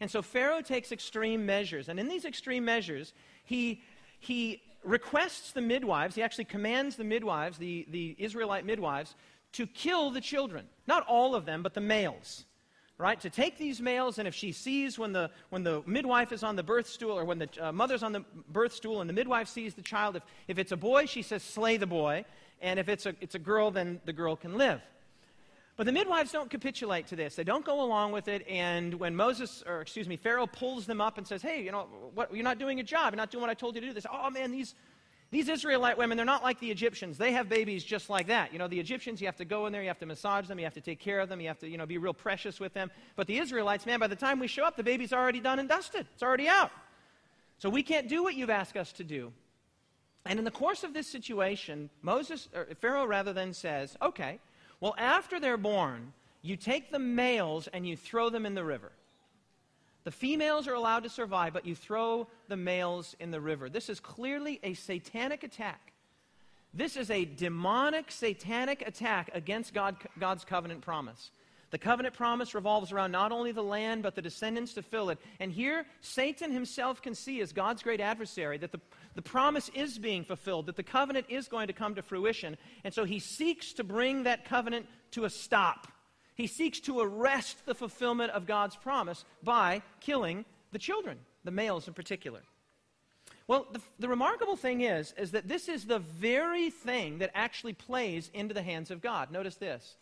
And 0.00 0.10
so 0.10 0.22
Pharaoh 0.22 0.60
takes 0.60 0.92
extreme 0.92 1.44
measures. 1.44 1.88
And 1.88 1.98
in 1.98 2.08
these 2.08 2.24
extreme 2.24 2.64
measures, 2.64 3.12
he, 3.44 3.82
he 4.24 4.62
requests 4.82 5.52
the 5.52 5.60
midwives, 5.60 6.14
he 6.14 6.22
actually 6.22 6.44
commands 6.44 6.96
the 6.96 7.04
midwives, 7.04 7.58
the, 7.58 7.86
the 7.90 8.14
Israelite 8.18 8.66
midwives, 8.66 9.14
to 9.52 9.66
kill 9.66 10.10
the 10.10 10.20
children. 10.20 10.66
Not 10.86 11.06
all 11.06 11.34
of 11.34 11.46
them, 11.46 11.62
but 11.62 11.74
the 11.74 11.80
males. 11.80 12.44
right? 12.98 13.20
To 13.20 13.30
take 13.30 13.58
these 13.58 13.80
males, 13.80 14.18
and 14.18 14.28
if 14.28 14.34
she 14.34 14.52
sees 14.52 14.98
when 14.98 15.12
the, 15.12 15.30
when 15.50 15.64
the 15.64 15.82
midwife 15.86 16.32
is 16.32 16.44
on 16.44 16.54
the 16.56 16.62
birth 16.62 16.88
stool, 16.88 17.18
or 17.18 17.24
when 17.24 17.38
the 17.38 17.48
uh, 17.60 17.72
mother's 17.72 18.02
on 18.02 18.12
the 18.12 18.24
birth 18.48 18.72
stool 18.72 19.00
and 19.00 19.10
the 19.10 19.14
midwife 19.14 19.48
sees 19.48 19.74
the 19.74 19.82
child, 19.82 20.16
if, 20.16 20.22
if 20.46 20.58
it's 20.58 20.72
a 20.72 20.76
boy, 20.76 21.06
she 21.06 21.22
says, 21.22 21.42
slay 21.42 21.76
the 21.76 21.86
boy. 21.86 22.24
And 22.60 22.78
if 22.78 22.88
it's 22.88 23.06
a, 23.06 23.14
it's 23.20 23.34
a 23.34 23.38
girl, 23.40 23.70
then 23.70 24.00
the 24.04 24.12
girl 24.12 24.36
can 24.36 24.56
live. 24.56 24.80
But 25.76 25.86
the 25.86 25.92
midwives 25.92 26.30
don't 26.30 26.48
capitulate 26.48 27.08
to 27.08 27.16
this. 27.16 27.34
They 27.34 27.42
don't 27.42 27.64
go 27.64 27.82
along 27.82 28.12
with 28.12 28.28
it. 28.28 28.46
And 28.48 28.94
when 28.94 29.16
Moses, 29.16 29.64
or 29.66 29.80
excuse 29.80 30.06
me, 30.06 30.16
Pharaoh 30.16 30.46
pulls 30.46 30.86
them 30.86 31.00
up 31.00 31.18
and 31.18 31.26
says, 31.26 31.42
hey, 31.42 31.62
you 31.62 31.72
know, 31.72 31.88
what, 32.14 32.32
you're 32.32 32.44
not 32.44 32.58
doing 32.58 32.78
a 32.78 32.84
job. 32.84 33.12
You're 33.12 33.18
not 33.18 33.32
doing 33.32 33.40
what 33.40 33.50
I 33.50 33.54
told 33.54 33.74
you 33.74 33.80
to 33.80 33.88
do. 33.88 33.92
This. 33.92 34.06
Oh, 34.08 34.30
man, 34.30 34.52
these, 34.52 34.76
these 35.32 35.48
Israelite 35.48 35.98
women, 35.98 36.16
they're 36.16 36.24
not 36.24 36.44
like 36.44 36.60
the 36.60 36.70
Egyptians. 36.70 37.18
They 37.18 37.32
have 37.32 37.48
babies 37.48 37.82
just 37.82 38.08
like 38.08 38.28
that. 38.28 38.52
You 38.52 38.60
know, 38.60 38.68
the 38.68 38.78
Egyptians, 38.78 39.20
you 39.20 39.26
have 39.26 39.36
to 39.38 39.44
go 39.44 39.66
in 39.66 39.72
there, 39.72 39.82
you 39.82 39.88
have 39.88 39.98
to 39.98 40.06
massage 40.06 40.46
them, 40.46 40.60
you 40.60 40.64
have 40.64 40.74
to 40.74 40.80
take 40.80 41.00
care 41.00 41.18
of 41.18 41.28
them, 41.28 41.40
you 41.40 41.48
have 41.48 41.58
to, 41.58 41.68
you 41.68 41.76
know, 41.76 41.86
be 41.86 41.98
real 41.98 42.14
precious 42.14 42.60
with 42.60 42.72
them. 42.72 42.88
But 43.16 43.26
the 43.26 43.38
Israelites, 43.38 43.84
man, 43.84 43.98
by 43.98 44.06
the 44.06 44.14
time 44.14 44.38
we 44.38 44.46
show 44.46 44.64
up, 44.64 44.76
the 44.76 44.84
baby's 44.84 45.12
already 45.12 45.40
done 45.40 45.58
and 45.58 45.68
dusted. 45.68 46.06
It's 46.14 46.22
already 46.22 46.46
out. 46.46 46.70
So 47.58 47.68
we 47.68 47.82
can't 47.82 48.08
do 48.08 48.22
what 48.22 48.36
you've 48.36 48.50
asked 48.50 48.76
us 48.76 48.92
to 48.92 49.04
do. 49.04 49.32
And 50.24 50.38
in 50.38 50.44
the 50.44 50.52
course 50.52 50.84
of 50.84 50.94
this 50.94 51.08
situation, 51.08 51.90
Moses, 52.00 52.48
Pharaoh 52.80 53.06
rather 53.06 53.32
than 53.32 53.52
says, 53.52 53.96
okay, 54.00 54.38
well, 54.84 54.94
after 54.98 55.40
they're 55.40 55.56
born, 55.56 56.12
you 56.42 56.56
take 56.56 56.92
the 56.92 56.98
males 56.98 57.68
and 57.68 57.88
you 57.88 57.96
throw 57.96 58.28
them 58.28 58.44
in 58.44 58.54
the 58.54 58.62
river. 58.62 58.92
The 60.04 60.10
females 60.10 60.68
are 60.68 60.74
allowed 60.74 61.04
to 61.04 61.08
survive, 61.08 61.54
but 61.54 61.64
you 61.64 61.74
throw 61.74 62.28
the 62.48 62.58
males 62.58 63.16
in 63.18 63.30
the 63.30 63.40
river. 63.40 63.70
This 63.70 63.88
is 63.88 63.98
clearly 63.98 64.60
a 64.62 64.74
satanic 64.74 65.42
attack. 65.42 65.94
This 66.74 66.98
is 66.98 67.10
a 67.10 67.24
demonic, 67.24 68.10
satanic 68.10 68.86
attack 68.86 69.30
against 69.32 69.72
God, 69.72 69.96
God's 70.20 70.44
covenant 70.44 70.82
promise. 70.82 71.30
The 71.70 71.78
covenant 71.78 72.14
promise 72.14 72.54
revolves 72.54 72.92
around 72.92 73.10
not 73.10 73.32
only 73.32 73.52
the 73.52 73.62
land, 73.62 74.02
but 74.02 74.14
the 74.14 74.22
descendants 74.22 74.74
to 74.74 74.82
fill 74.82 75.08
it. 75.08 75.18
And 75.40 75.50
here, 75.50 75.86
Satan 76.02 76.52
himself 76.52 77.00
can 77.00 77.14
see, 77.14 77.40
as 77.40 77.54
God's 77.54 77.82
great 77.82 78.02
adversary, 78.02 78.58
that 78.58 78.70
the, 78.70 78.80
the 79.14 79.22
promise 79.22 79.70
is 79.74 79.98
being 79.98 80.24
fulfilled, 80.24 80.66
that 80.66 80.76
the 80.76 80.82
covenant 80.82 81.26
is 81.28 81.48
going 81.48 81.68
to 81.68 81.72
come 81.72 81.94
to 81.94 82.02
fruition. 82.02 82.56
And 82.82 82.92
so 82.92 83.04
he 83.04 83.18
seeks 83.18 83.72
to 83.74 83.84
bring 83.84 84.24
that 84.24 84.44
covenant 84.44 84.86
to 85.12 85.24
a 85.24 85.30
stop. 85.30 85.88
He 86.34 86.46
seeks 86.46 86.80
to 86.80 87.00
arrest 87.00 87.64
the 87.64 87.74
fulfillment 87.74 88.32
of 88.32 88.46
God's 88.46 88.76
promise 88.76 89.24
by 89.42 89.82
killing 90.00 90.44
the 90.72 90.78
children, 90.78 91.18
the 91.44 91.52
males 91.52 91.86
in 91.86 91.94
particular. 91.94 92.40
Well, 93.46 93.66
the, 93.70 93.80
the, 93.98 94.08
remarkable 94.08 94.56
thing 94.56 94.80
is, 94.80 95.14
is 95.18 95.32
that 95.32 95.48
this 95.48 95.68
is 95.68 95.84
the 95.84 95.98
very 95.98 96.70
thing 96.70 97.18
that 97.18 97.30
actually 97.34 97.74
plays 97.74 98.30
into 98.32 98.54
the 98.54 98.62
hands 98.62 98.90
of 98.90 99.02
God. 99.02 99.30
Notice 99.30 99.56
this. 99.56 99.96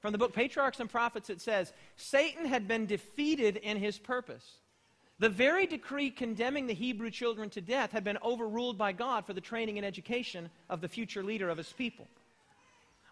From 0.00 0.12
the 0.12 0.18
book 0.18 0.34
Patriarchs 0.34 0.80
and 0.80 0.90
Prophets, 0.90 1.30
it 1.30 1.40
says, 1.40 1.72
Satan 1.96 2.44
had 2.44 2.68
been 2.68 2.86
defeated 2.86 3.56
in 3.56 3.78
his 3.78 3.98
purpose. 3.98 4.44
The 5.20 5.28
very 5.28 5.66
decree 5.66 6.10
condemning 6.10 6.66
the 6.66 6.74
Hebrew 6.74 7.10
children 7.10 7.50
to 7.50 7.60
death 7.60 7.90
had 7.90 8.04
been 8.04 8.18
overruled 8.22 8.78
by 8.78 8.92
God 8.92 9.26
for 9.26 9.32
the 9.32 9.40
training 9.40 9.76
and 9.76 9.86
education 9.86 10.48
of 10.70 10.80
the 10.80 10.88
future 10.88 11.24
leader 11.24 11.48
of 11.50 11.58
his 11.58 11.72
people. 11.72 12.06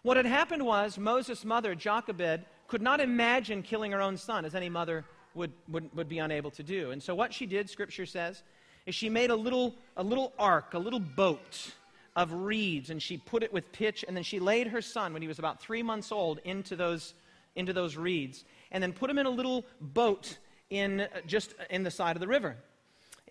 What 0.03 0.15
had 0.15 0.25
happened 0.25 0.65
was 0.65 0.97
Moses' 0.97 1.43
mother, 1.43 1.75
Jochebed, 1.75 2.45
could 2.67 2.81
not 2.81 3.01
imagine 3.01 3.61
killing 3.61 3.91
her 3.91 4.01
own 4.01 4.15
son, 4.15 4.45
as 4.45 4.55
any 4.55 4.69
mother 4.69 5.03
would, 5.33 5.51
would, 5.67 5.93
would 5.95 6.07
be 6.07 6.19
unable 6.19 6.51
to 6.51 6.63
do. 6.63 6.91
And 6.91 7.03
so, 7.03 7.13
what 7.13 7.33
she 7.33 7.45
did, 7.45 7.69
Scripture 7.69 8.05
says, 8.05 8.41
is 8.85 8.95
she 8.95 9.09
made 9.09 9.29
a 9.29 9.35
little, 9.35 9.75
a 9.97 10.03
little 10.03 10.31
ark, 10.39 10.73
a 10.75 10.79
little 10.79 10.99
boat 10.99 11.73
of 12.15 12.31
reeds, 12.31 12.89
and 12.89 13.01
she 13.01 13.17
put 13.17 13.43
it 13.43 13.51
with 13.51 13.69
pitch, 13.73 14.05
and 14.07 14.15
then 14.15 14.23
she 14.23 14.39
laid 14.39 14.67
her 14.67 14.81
son, 14.81 15.11
when 15.11 15.21
he 15.21 15.27
was 15.27 15.39
about 15.39 15.59
three 15.59 15.83
months 15.83 16.11
old, 16.11 16.39
into 16.45 16.77
those, 16.77 17.13
into 17.55 17.73
those 17.73 17.97
reeds, 17.97 18.45
and 18.71 18.81
then 18.81 18.93
put 18.93 19.09
him 19.09 19.17
in 19.17 19.25
a 19.25 19.29
little 19.29 19.65
boat 19.81 20.37
in, 20.69 21.07
just 21.25 21.53
in 21.69 21.83
the 21.83 21.91
side 21.91 22.15
of 22.15 22.19
the 22.19 22.27
river. 22.27 22.57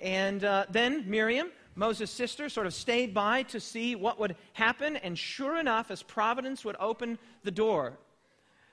And 0.00 0.44
uh, 0.44 0.66
then 0.70 1.04
Miriam, 1.08 1.50
Moses' 1.74 2.10
sister, 2.10 2.48
sort 2.48 2.66
of 2.66 2.74
stayed 2.74 3.14
by 3.14 3.42
to 3.44 3.60
see 3.60 3.94
what 3.94 4.18
would 4.18 4.36
happen, 4.52 4.96
and 4.96 5.18
sure 5.18 5.58
enough, 5.58 5.90
as 5.90 6.02
providence 6.02 6.64
would 6.64 6.76
open 6.80 7.18
the 7.44 7.50
door, 7.50 7.98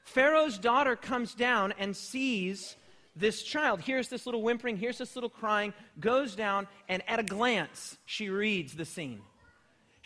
Pharaoh's 0.03 0.57
daughter 0.57 0.95
comes 0.95 1.33
down 1.33 1.73
and 1.79 1.95
sees 1.95 2.75
this 3.15 3.43
child. 3.43 3.79
Here's 3.81 4.09
this 4.09 4.25
little 4.25 4.41
whimpering, 4.41 4.77
here's 4.77 4.97
this 4.97 5.15
little 5.15 5.29
crying, 5.29 5.73
goes 5.99 6.35
down, 6.35 6.67
and 6.89 7.01
at 7.07 7.19
a 7.19 7.23
glance, 7.23 7.97
she 8.05 8.29
reads 8.29 8.73
the 8.73 8.85
scene. 8.85 9.21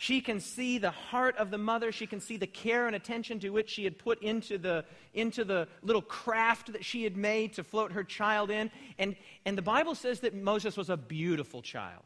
She 0.00 0.20
can 0.20 0.38
see 0.38 0.78
the 0.78 0.92
heart 0.92 1.36
of 1.38 1.50
the 1.50 1.58
mother. 1.58 1.90
She 1.90 2.06
can 2.06 2.20
see 2.20 2.36
the 2.36 2.46
care 2.46 2.86
and 2.86 2.94
attention 2.94 3.40
to 3.40 3.50
which 3.50 3.68
she 3.68 3.82
had 3.82 3.98
put 3.98 4.22
into 4.22 4.56
the, 4.56 4.84
into 5.12 5.44
the 5.44 5.66
little 5.82 6.02
craft 6.02 6.72
that 6.72 6.84
she 6.84 7.02
had 7.02 7.16
made 7.16 7.54
to 7.54 7.64
float 7.64 7.90
her 7.90 8.04
child 8.04 8.48
in. 8.50 8.70
And, 8.98 9.16
and 9.44 9.58
the 9.58 9.62
Bible 9.62 9.96
says 9.96 10.20
that 10.20 10.34
Moses 10.34 10.76
was 10.76 10.88
a 10.88 10.96
beautiful 10.96 11.62
child. 11.62 12.04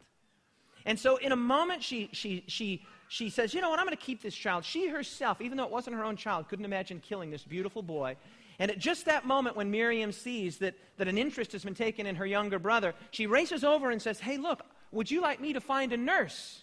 And 0.87 0.99
so, 0.99 1.17
in 1.17 1.33
a 1.33 1.37
moment, 1.37 1.83
she, 1.83 2.09
she, 2.13 2.45
she 2.49 2.83
she 3.09 3.29
says, 3.29 3.53
You 3.53 3.61
know 3.61 3.69
what? 3.69 3.79
I'm 3.79 3.85
going 3.85 3.95
to 3.95 4.03
keep 4.03 4.23
this 4.23 4.35
child. 4.35 4.65
She 4.65 4.89
herself, 4.89 5.43
even 5.43 5.59
though 5.59 5.65
it 5.65 5.71
wasn't 5.71 5.97
her 5.97 6.03
own 6.03 6.17
child, 6.17 6.49
couldn't 6.49 6.65
imagine 6.65 6.99
killing 6.99 7.31
this 7.31 7.45
beautiful 7.45 7.83
boy. 7.83 8.17
And 8.59 8.71
at 8.71 8.79
just 8.79 9.05
that 9.05 9.27
moment, 9.27 9.55
when 9.55 9.71
Miriam 9.71 10.13
sees 10.13 10.57
that, 10.59 10.75
that 10.97 11.09
an 11.09 11.19
interest 11.19 11.53
has 11.53 11.63
been 11.63 11.75
taken 11.75 12.07
in 12.07 12.17
her 12.17 12.25
younger 12.25 12.59
brother, 12.59 12.95
she 13.11 13.27
races 13.27 13.65
over 13.65 13.91
and 13.91 14.01
says, 14.01 14.19
Hey, 14.19 14.39
look, 14.39 14.63
would 14.93 15.11
you 15.11 15.21
like 15.21 15.43
me 15.43 15.53
to 15.53 15.61
find 15.61 15.93
a 15.93 15.99
nurse? 15.99 16.63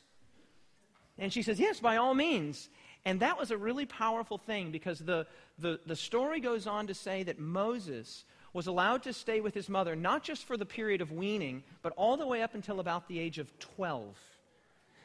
And 1.19 1.31
she 1.31 1.41
says, 1.41 1.59
Yes, 1.59 1.79
by 1.79 1.97
all 1.97 2.15
means. 2.15 2.69
And 3.05 3.19
that 3.21 3.37
was 3.37 3.51
a 3.51 3.57
really 3.57 3.85
powerful 3.85 4.37
thing 4.37 4.71
because 4.71 4.99
the, 4.99 5.25
the, 5.57 5.79
the 5.85 5.95
story 5.95 6.39
goes 6.39 6.67
on 6.67 6.87
to 6.87 6.93
say 6.93 7.23
that 7.23 7.39
Moses 7.39 8.25
was 8.51 8.67
allowed 8.67 9.03
to 9.03 9.13
stay 9.13 9.41
with 9.41 9.53
his 9.53 9.69
mother 9.69 9.95
not 9.95 10.23
just 10.23 10.45
for 10.45 10.57
the 10.57 10.65
period 10.65 11.01
of 11.01 11.11
weaning, 11.11 11.63
but 11.81 11.93
all 11.95 12.17
the 12.17 12.27
way 12.27 12.41
up 12.41 12.55
until 12.55 12.79
about 12.79 13.07
the 13.07 13.19
age 13.19 13.37
of 13.39 13.57
12. 13.59 14.15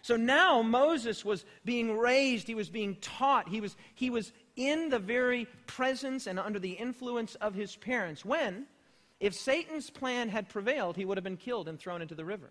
So 0.02 0.16
now 0.16 0.60
Moses 0.60 1.24
was 1.24 1.44
being 1.64 1.96
raised, 1.96 2.46
he 2.46 2.54
was 2.54 2.68
being 2.68 2.96
taught, 2.96 3.48
he 3.48 3.60
was, 3.60 3.74
he 3.94 4.10
was 4.10 4.32
in 4.56 4.90
the 4.90 4.98
very 4.98 5.46
presence 5.66 6.26
and 6.26 6.38
under 6.38 6.58
the 6.58 6.72
influence 6.72 7.36
of 7.36 7.54
his 7.54 7.76
parents. 7.76 8.24
When, 8.24 8.66
if 9.18 9.34
Satan's 9.34 9.88
plan 9.88 10.28
had 10.28 10.48
prevailed, 10.48 10.96
he 10.96 11.04
would 11.04 11.16
have 11.16 11.24
been 11.24 11.38
killed 11.38 11.68
and 11.68 11.78
thrown 11.78 12.02
into 12.02 12.14
the 12.14 12.24
river. 12.24 12.50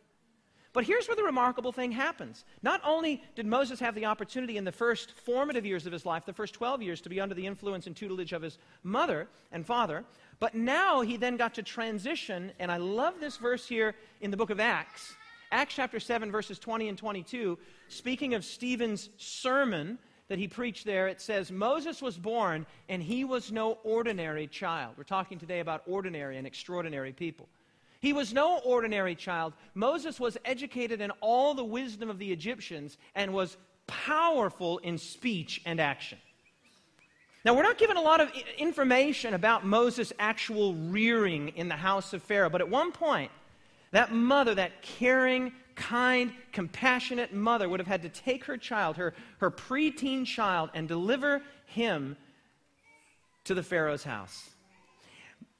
But 0.74 0.86
here's 0.86 1.08
where 1.08 1.16
the 1.16 1.24
remarkable 1.24 1.72
thing 1.72 1.92
happens. 1.92 2.46
Not 2.64 2.82
only 2.84 3.24
did 3.36 3.46
Moses 3.46 3.80
have 3.80 3.94
the 3.94 4.08
opportunity 4.08 4.58
in 4.58 4.64
the 4.64 4.72
first 4.72 5.12
formative 5.12 5.68
years 5.68 5.86
of 5.86 5.94
his 5.94 6.04
life, 6.04 6.26
the 6.26 6.34
first 6.34 6.56
12 6.56 6.82
years, 6.82 7.00
to 7.02 7.10
be 7.10 7.22
under 7.22 7.36
the 7.36 7.46
influence 7.46 7.86
and 7.86 7.96
tutelage 7.96 8.34
of 8.34 8.42
his 8.42 8.58
mother 8.82 9.28
and 9.52 9.66
father, 9.66 10.04
but 10.40 10.56
now 10.56 11.02
he 11.02 11.16
then 11.16 11.38
got 11.38 11.54
to 11.54 11.64
transition, 11.64 12.52
and 12.58 12.72
I 12.72 12.78
love 12.78 13.20
this 13.20 13.38
verse 13.38 13.68
here 13.68 13.94
in 14.20 14.32
the 14.32 14.38
book 14.38 14.50
of 14.50 14.60
Acts. 14.60 15.16
Acts 15.52 15.76
chapter 15.76 16.00
7, 16.00 16.32
verses 16.32 16.58
20 16.58 16.90
and 16.90 16.98
22, 16.98 17.60
speaking 17.88 18.34
of 18.34 18.44
Stephen's 18.44 19.10
sermon 19.18 20.00
that 20.28 20.40
he 20.40 20.48
preached 20.48 20.86
there, 20.86 21.08
it 21.08 21.22
says, 21.22 21.52
Moses 21.52 22.02
was 22.02 22.18
born 22.18 22.66
and 22.90 23.04
he 23.04 23.24
was 23.24 23.52
no 23.52 23.78
ordinary 23.84 24.48
child. 24.48 24.96
We're 24.98 25.04
talking 25.04 25.38
today 25.38 25.60
about 25.60 25.84
ordinary 25.86 26.38
and 26.38 26.48
extraordinary 26.48 27.14
people. 27.14 27.48
He 28.04 28.12
was 28.12 28.34
no 28.34 28.60
ordinary 28.66 29.16
child. 29.16 29.54
Moses 29.76 30.20
was 30.20 30.38
educated 30.44 31.00
in 31.00 31.10
all 31.22 31.54
the 31.54 31.64
wisdom 31.64 32.10
of 32.10 32.20
the 32.20 32.34
Egyptians 32.34 32.98
and 33.16 33.34
was 33.34 33.56
powerful 33.88 34.80
in 34.80 34.98
speech 34.98 35.62
and 35.66 35.80
action. 35.80 36.18
Now, 37.46 37.54
we're 37.54 37.64
not 37.64 37.78
given 37.78 37.96
a 37.96 38.02
lot 38.02 38.20
of 38.20 38.30
information 38.58 39.34
about 39.34 39.66
Moses' 39.66 40.12
actual 40.20 40.76
rearing 40.76 41.54
in 41.56 41.70
the 41.70 41.78
house 41.78 42.12
of 42.12 42.22
Pharaoh, 42.22 42.50
but 42.50 42.60
at 42.60 42.68
one 42.68 42.92
point, 42.92 43.32
that 43.92 44.12
mother, 44.12 44.54
that 44.54 44.82
caring, 44.82 45.54
kind, 45.76 46.34
compassionate 46.52 47.34
mother, 47.34 47.70
would 47.70 47.80
have 47.80 47.88
had 47.88 48.02
to 48.02 48.10
take 48.10 48.44
her 48.44 48.58
child, 48.58 48.98
her, 48.98 49.14
her 49.38 49.50
preteen 49.50 50.26
child, 50.26 50.72
and 50.74 50.90
deliver 50.90 51.42
him 51.68 52.18
to 53.46 53.54
the 53.54 53.64
Pharaoh's 53.64 54.04
house. 54.04 54.50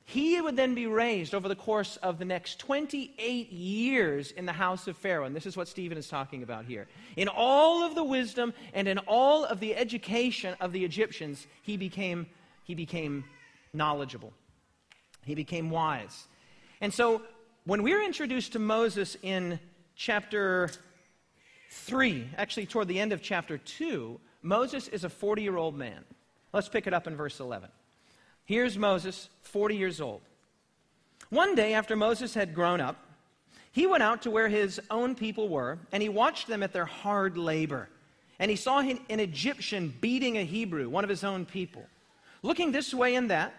He 0.06 0.40
would 0.42 0.58
then 0.58 0.76
be 0.76 0.86
raised 0.86 1.34
over 1.34 1.48
the 1.48 1.56
course 1.56 1.98
of 1.98 2.20
the 2.20 2.26
next 2.26 2.60
28 2.60 3.52
years 3.52 4.32
in 4.32 4.46
the 4.46 4.54
house 4.54 4.88
of 4.88 4.98
Pharaoh. 4.98 5.26
And 5.26 5.36
this 5.36 5.46
is 5.46 5.56
what 5.56 5.68
Stephen 5.68 5.98
is 5.98 6.10
talking 6.10 6.44
about 6.44 6.66
here. 6.66 6.88
In 7.16 7.30
all 7.30 7.84
of 7.84 7.96
the 7.96 8.04
wisdom 8.04 8.54
and 8.74 8.88
in 8.88 8.98
all 9.00 9.46
of 9.46 9.62
the 9.62 9.76
education 9.76 10.56
of 10.60 10.74
the 10.74 10.84
Egyptians, 10.84 11.48
he 11.62 11.78
became, 11.78 12.28
he 12.66 12.76
became 12.76 13.24
knowledgeable. 13.74 14.34
He 15.24 15.36
became 15.36 15.70
wise. 15.70 16.28
And 16.82 16.94
so 16.94 17.22
when 17.64 17.82
we're 17.82 18.04
introduced 18.04 18.54
to 18.54 18.60
Moses 18.60 19.16
in 19.22 19.58
chapter 19.96 20.70
3, 21.70 22.30
actually 22.38 22.66
toward 22.66 22.90
the 22.90 23.00
end 23.00 23.14
of 23.14 23.22
chapter 23.22 23.58
2, 23.58 24.20
Moses 24.42 24.90
is 24.90 25.06
a 25.06 25.10
40 25.10 25.42
year 25.42 25.56
old 25.56 25.78
man. 25.78 26.04
Let's 26.52 26.68
pick 26.68 26.88
it 26.88 26.94
up 26.94 27.08
in 27.08 27.16
verse 27.16 27.40
11. 27.40 27.70
Here's 28.46 28.78
Moses, 28.78 29.30
40 29.42 29.76
years 29.76 30.02
old. 30.02 30.22
One 31.30 31.56
day 31.56 31.74
after 31.74 31.96
Moses 31.96 32.34
had 32.34 32.54
grown 32.54 32.82
up, 32.82 32.98
he 33.72 33.88
went 33.88 34.04
out 34.04 34.22
to 34.24 34.32
where 34.32 34.50
his 34.50 34.80
own 34.92 35.16
people 35.16 35.50
were, 35.50 35.80
and 35.92 36.04
he 36.04 36.10
watched 36.10 36.48
them 36.48 36.62
at 36.62 36.74
their 36.74 36.86
hard 36.86 37.38
labor. 37.38 37.90
And 38.38 38.52
he 38.52 38.58
saw 38.58 38.80
an 38.80 39.00
Egyptian 39.10 39.94
beating 40.00 40.38
a 40.38 40.44
Hebrew, 40.44 40.90
one 40.90 41.04
of 41.04 41.10
his 41.10 41.24
own 41.24 41.46
people. 41.46 41.84
Looking 42.44 42.72
this 42.72 42.94
way 42.94 43.16
and 43.16 43.32
that, 43.32 43.54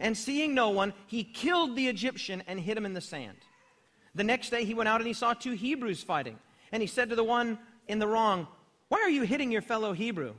And 0.00 0.16
seeing 0.16 0.54
no 0.54 0.70
one, 0.70 0.94
he 1.06 1.22
killed 1.24 1.76
the 1.76 1.88
Egyptian 1.88 2.42
and 2.46 2.58
hid 2.58 2.76
him 2.76 2.86
in 2.86 2.94
the 2.94 3.00
sand. 3.00 3.36
The 4.14 4.24
next 4.24 4.50
day 4.50 4.64
he 4.64 4.74
went 4.74 4.88
out 4.88 5.00
and 5.00 5.06
he 5.06 5.12
saw 5.12 5.34
two 5.34 5.52
Hebrews 5.52 6.02
fighting. 6.02 6.38
And 6.72 6.80
he 6.80 6.86
said 6.86 7.10
to 7.10 7.16
the 7.16 7.24
one 7.24 7.58
in 7.88 7.98
the 7.98 8.06
wrong, 8.06 8.46
Why 8.88 8.98
are 9.00 9.10
you 9.10 9.22
hitting 9.22 9.52
your 9.52 9.62
fellow 9.62 9.92
Hebrew? 9.92 10.34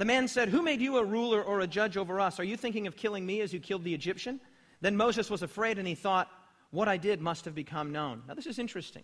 The 0.00 0.06
man 0.06 0.28
said, 0.28 0.48
Who 0.48 0.62
made 0.62 0.80
you 0.80 0.96
a 0.96 1.04
ruler 1.04 1.42
or 1.42 1.60
a 1.60 1.66
judge 1.66 1.98
over 1.98 2.20
us? 2.20 2.40
Are 2.40 2.44
you 2.44 2.56
thinking 2.56 2.86
of 2.86 2.96
killing 2.96 3.26
me 3.26 3.42
as 3.42 3.52
you 3.52 3.60
killed 3.60 3.84
the 3.84 3.92
Egyptian? 3.92 4.40
Then 4.80 4.96
Moses 4.96 5.28
was 5.28 5.42
afraid 5.42 5.76
and 5.76 5.86
he 5.86 5.94
thought, 5.94 6.26
What 6.70 6.88
I 6.88 6.96
did 6.96 7.20
must 7.20 7.44
have 7.44 7.54
become 7.54 7.92
known. 7.92 8.22
Now, 8.26 8.32
this 8.32 8.46
is 8.46 8.58
interesting. 8.58 9.02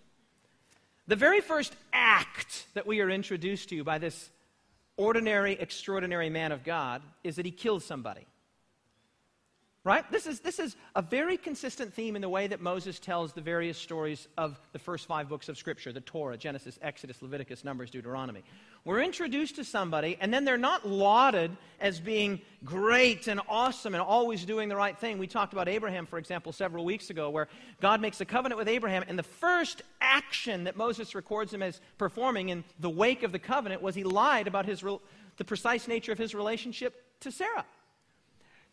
The 1.07 1.15
very 1.15 1.43
first 1.43 1.77
act 1.93 2.65
that 2.73 2.87
we 2.87 3.03
are 3.03 3.11
introduced 3.11 3.69
to 3.69 3.85
by 3.85 3.99
this 3.99 4.31
ordinary, 4.97 5.53
extraordinary 5.61 6.31
man 6.31 6.51
of 6.51 6.65
God 6.65 7.03
is 7.23 7.37
that 7.37 7.45
he 7.45 7.53
kills 7.53 7.85
somebody. 7.85 8.27
Right? 9.85 10.11
This 10.11 10.27
is, 10.27 10.41
this 10.41 10.59
is 10.59 10.77
a 10.97 11.03
very 11.03 11.37
consistent 11.37 11.93
theme 11.93 12.17
in 12.17 12.23
the 12.23 12.29
way 12.29 12.47
that 12.47 12.61
Moses 12.63 12.99
tells 12.99 13.35
the 13.35 13.43
various 13.43 13.77
stories 13.79 14.27
of 14.37 14.59
the 14.73 14.81
first 14.81 15.07
five 15.07 15.29
books 15.29 15.51
of 15.51 15.59
Scripture 15.59 15.93
the 15.93 16.01
Torah, 16.01 16.39
Genesis, 16.39 16.79
Exodus, 16.81 17.21
Leviticus, 17.21 17.65
Numbers, 17.65 17.91
Deuteronomy. 17.91 18.43
We're 18.87 19.03
introduced 19.03 19.57
to 19.57 19.65
somebody, 19.65 20.17
and 20.21 20.33
then 20.33 20.45
they're 20.45 20.57
not 20.57 20.87
lauded 20.87 21.51
as 21.81 21.99
being 21.99 22.41
great 22.65 23.27
and 23.27 23.41
awesome 23.49 23.97
and 23.97 24.03
always 24.03 24.45
doing 24.45 24.69
the 24.69 24.77
right 24.77 24.97
thing. 24.97 25.19
We 25.19 25.27
talked 25.27 25.53
about 25.53 25.69
Abraham, 25.69 26.07
for 26.07 26.21
example, 26.21 26.53
several 26.53 26.85
weeks 26.85 27.11
ago, 27.11 27.29
where 27.29 27.49
God 27.81 28.01
makes 28.01 28.21
a 28.21 28.25
covenant 28.25 28.61
with 28.61 28.69
Abraham, 28.69 29.03
and 29.09 29.19
the 29.19 29.25
first 29.25 29.83
action 30.01 30.63
that 30.65 30.77
Moses 30.77 31.17
records 31.17 31.53
him 31.53 31.65
as 31.65 31.81
performing 31.99 32.51
in 32.51 32.63
the 32.79 32.89
wake 32.89 33.25
of 33.25 33.33
the 33.33 33.41
covenant 33.41 33.83
was 33.83 33.97
he 33.97 34.05
lied 34.05 34.47
about 34.47 34.67
his, 34.67 34.85
the 35.37 35.45
precise 35.45 35.89
nature 35.89 36.13
of 36.13 36.19
his 36.19 36.33
relationship 36.33 37.03
to 37.19 37.33
Sarah. 37.33 37.65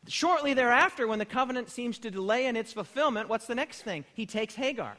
Shortly 0.08 0.54
thereafter, 0.54 1.08
when 1.08 1.18
the 1.18 1.26
covenant 1.26 1.72
seems 1.72 1.98
to 1.98 2.12
delay 2.12 2.46
in 2.46 2.56
its 2.56 2.72
fulfillment, 2.72 3.30
what's 3.30 3.48
the 3.48 3.56
next 3.56 3.82
thing? 3.82 4.06
He 4.14 4.28
takes 4.28 4.54
Hagar. 4.54 4.96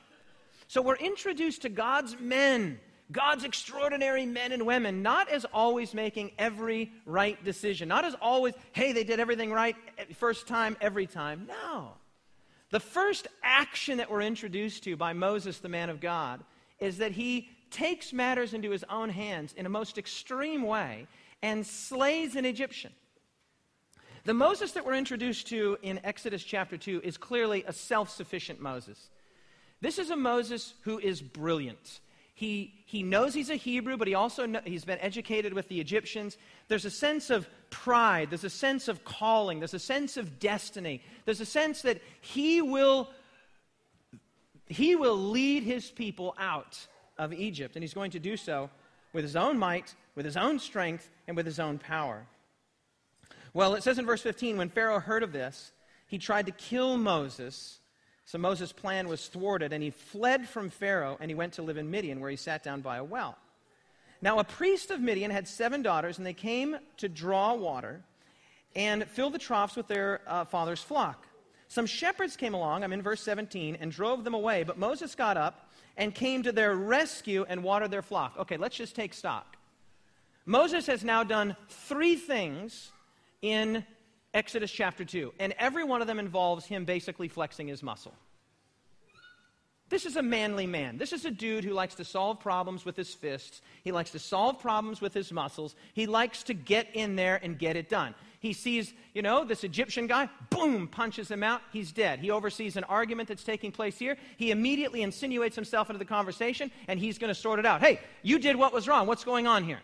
So 0.66 0.83
we're 0.83 0.97
introduced 0.97 1.62
to 1.62 1.68
God's 1.68 2.18
men, 2.18 2.80
God's 3.13 3.45
extraordinary 3.45 4.25
men 4.25 4.53
and 4.53 4.65
women, 4.65 5.03
not 5.03 5.29
as 5.29 5.45
always 5.47 5.93
making 5.93 6.33
every 6.39 6.93
right 7.05 7.43
decision, 7.45 7.89
not 7.89 8.05
as 8.05 8.15
always, 8.21 8.55
hey, 8.73 8.93
they 8.93 9.05
did 9.05 9.21
everything 9.21 9.53
right 9.53 9.77
first 10.15 10.47
time, 10.47 10.77
every 10.81 11.07
time. 11.07 11.47
No. 11.47 11.93
The 12.71 12.81
first 12.81 13.29
action 13.43 13.99
that 13.99 14.11
we're 14.11 14.23
introduced 14.23 14.85
to 14.85 14.97
by 14.97 15.13
Moses, 15.13 15.59
the 15.59 15.69
man 15.69 15.91
of 15.91 16.01
God, 16.01 16.43
is 16.81 16.99
that 16.99 17.13
he 17.13 17.51
takes 17.71 18.13
matters 18.13 18.55
into 18.55 18.71
his 18.71 18.85
own 18.89 19.11
hands 19.11 19.53
in 19.53 19.67
a 19.67 19.69
most 19.69 19.99
extreme 19.99 20.63
way 20.63 21.07
and 21.43 21.67
slays 21.67 22.37
an 22.37 22.45
Egyptian. 22.45 22.93
The 24.25 24.35
Moses 24.35 24.73
that 24.73 24.87
we're 24.87 24.95
introduced 24.95 25.49
to 25.49 25.77
in 25.83 26.01
Exodus 26.03 26.43
chapter 26.43 26.79
2 26.79 27.03
is 27.05 27.19
clearly 27.19 27.63
a 27.67 27.73
self 27.73 28.09
sufficient 28.09 28.61
Moses. 28.61 29.11
This 29.83 29.99
is 29.99 30.09
a 30.09 30.17
Moses 30.17 30.73
who 30.83 30.99
is 30.99 31.21
brilliant. 31.21 32.01
He, 32.35 32.75
he 32.87 33.05
knows 33.05 33.33
he's 33.33 33.50
a 33.50 33.55
Hebrew, 33.55 33.97
but 33.97 34.09
he 34.09 34.14
also 34.14 34.45
know, 34.45 34.61
he's 34.64 34.85
been 34.85 34.99
educated 34.99 35.53
with 35.53 35.69
the 35.69 35.81
Egyptians. 35.81 36.37
There's 36.67 36.85
a 36.85 36.91
sense 36.91 37.31
of 37.31 37.49
pride. 37.71 38.31
There's 38.31 38.45
a 38.45 38.50
sense 38.50 38.88
of 38.88 39.05
calling. 39.05 39.61
There's 39.61 39.75
a 39.75 39.79
sense 39.79 40.17
of 40.17 40.41
destiny. 40.41 41.00
There's 41.25 41.41
a 41.41 41.47
sense 41.47 41.83
that 41.83 42.03
he 42.21 42.61
will, 42.61 43.09
he 44.67 44.97
will 44.97 45.17
lead 45.17 45.62
his 45.62 45.91
people 45.91 46.35
out 46.37 46.87
of 47.19 47.33
Egypt, 47.33 47.76
and 47.76 47.85
he's 47.85 47.95
going 47.95 48.11
to 48.11 48.19
do 48.19 48.37
so 48.37 48.69
with 49.12 49.23
his 49.23 49.37
own 49.37 49.57
might, 49.57 49.95
with 50.17 50.25
his 50.25 50.37
own 50.37 50.59
strength, 50.59 51.09
and 51.29 51.37
with 51.37 51.47
his 51.47 51.61
own 51.61 51.79
power. 51.79 52.26
Well, 53.53 53.75
it 53.75 53.85
says 53.85 54.00
in 54.00 54.07
verse 54.07 54.23
15 54.23 54.57
when 54.57 54.69
Pharaoh 54.69 54.99
heard 54.99 55.23
of 55.23 55.33
this, 55.33 55.71
he 56.09 56.19
tried 56.19 56.47
to 56.47 56.53
kill 56.53 56.97
Moses. 56.97 57.79
So 58.26 58.38
Moses' 58.38 58.73
plan 58.73 59.09
was 59.09 59.28
thwarted, 59.28 59.73
and 59.73 59.83
he 59.83 59.90
fled 59.90 60.49
from 60.49 60.71
Pharaoh 60.71 61.16
and 61.21 61.31
he 61.31 61.35
went 61.35 61.52
to 61.54 61.62
live 61.62 61.76
in 61.76 61.90
Midian, 61.90 62.21
where 62.21 62.31
he 62.31 62.37
sat 62.37 62.62
down 62.62 62.81
by 62.81 62.97
a 62.97 63.04
well. 63.04 63.37
Now, 64.23 64.38
a 64.38 64.45
priest 64.45 64.90
of 64.90 65.00
Midian 65.00 65.31
had 65.31 65.47
seven 65.47 65.83
daughters, 65.83 66.16
and 66.16 66.26
they 66.26 66.33
came 66.33 66.78
to 66.97 67.09
draw 67.09 67.55
water 67.55 68.01
and 68.75 69.07
fill 69.07 69.31
the 69.31 69.38
troughs 69.38 69.77
with 69.77 69.87
their 69.87 70.22
uh, 70.27 70.44
father's 70.46 70.81
flock. 70.81 71.27
Some 71.68 71.87
shepherds 71.87 72.37
came 72.37 72.55
along, 72.55 72.85
I'm 72.85 72.92
in 72.92 73.03
verse 73.03 73.20
17, 73.22 73.77
and 73.81 73.92
drove 73.92 74.25
them 74.25 74.35
away, 74.35 74.62
but 74.62 74.79
Moses 74.79 75.14
got 75.14 75.37
up 75.37 75.70
and 75.96 76.14
came 76.14 76.42
to 76.42 76.53
their 76.53 76.75
rescue 76.75 77.44
and 77.49 77.62
watered 77.62 77.90
their 77.90 78.03
flock. 78.03 78.35
Okay, 78.38 78.57
let's 78.57 78.77
just 78.77 78.96
take 78.96 79.12
stock. 79.12 79.57
Moses 80.46 80.87
has 80.87 81.05
now 81.05 81.25
done 81.25 81.57
three 81.68 82.16
things 82.16 82.92
in 83.42 83.85
Exodus 84.35 84.70
chapter 84.70 85.05
2. 85.05 85.33
And 85.38 85.55
every 85.59 85.85
one 85.85 86.01
of 86.01 86.07
them 86.07 86.18
involves 86.18 86.66
him 86.66 86.85
basically 86.85 87.29
flexing 87.29 87.68
his 87.68 87.83
muscle. 87.83 88.12
This 89.90 90.07
is 90.07 90.16
a 90.16 90.23
manly 90.23 90.66
man. 90.66 90.97
This 90.97 91.12
is 91.12 91.25
a 91.25 91.31
dude 91.31 91.62
who 91.62 91.73
likes 91.73 91.94
to 91.97 92.05
solve 92.05 92.40
problems 92.40 92.85
with 92.85 92.97
his 92.97 93.14
fists. 93.14 93.61
He 93.85 93.92
likes 93.92 94.11
to 94.11 94.18
solve 94.18 94.59
problems 94.59 95.01
with 95.01 95.14
his 95.14 95.31
muscles. 95.31 95.77
He 95.92 96.07
likes 96.07 96.42
to 96.44 96.55
get 96.55 96.88
in 96.94 97.16
there 97.16 97.38
and 97.42 97.59
get 97.59 97.77
it 97.77 97.88
done. 97.88 98.14
He 98.40 98.55
sees, 98.55 98.92
you 99.14 99.23
know, 99.23 99.44
this 99.44 99.62
Egyptian 99.62 100.07
guy, 100.07 100.29
boom, 100.51 100.88
punches 100.88 101.31
him 101.31 101.42
out. 101.42 101.61
He's 101.73 101.92
dead. 101.92 102.18
He 102.18 102.31
oversees 102.31 102.77
an 102.77 102.85
argument 102.85 103.29
that's 103.29 103.44
taking 103.44 103.73
place 103.73 103.99
here. 103.99 104.16
He 104.37 104.51
immediately 104.51 105.03
insinuates 105.03 105.55
himself 105.55 105.90
into 105.90 105.99
the 105.99 106.05
conversation 106.05 106.70
and 106.88 106.99
he's 106.99 107.18
going 107.18 107.33
to 107.33 107.38
sort 107.38 107.59
it 107.59 107.66
out. 107.66 107.81
Hey, 107.81 108.01
you 108.23 108.38
did 108.38 108.57
what 108.57 108.73
was 108.73 108.88
wrong. 108.88 109.07
What's 109.07 109.25
going 109.25 109.47
on 109.47 109.64
here? 109.64 109.81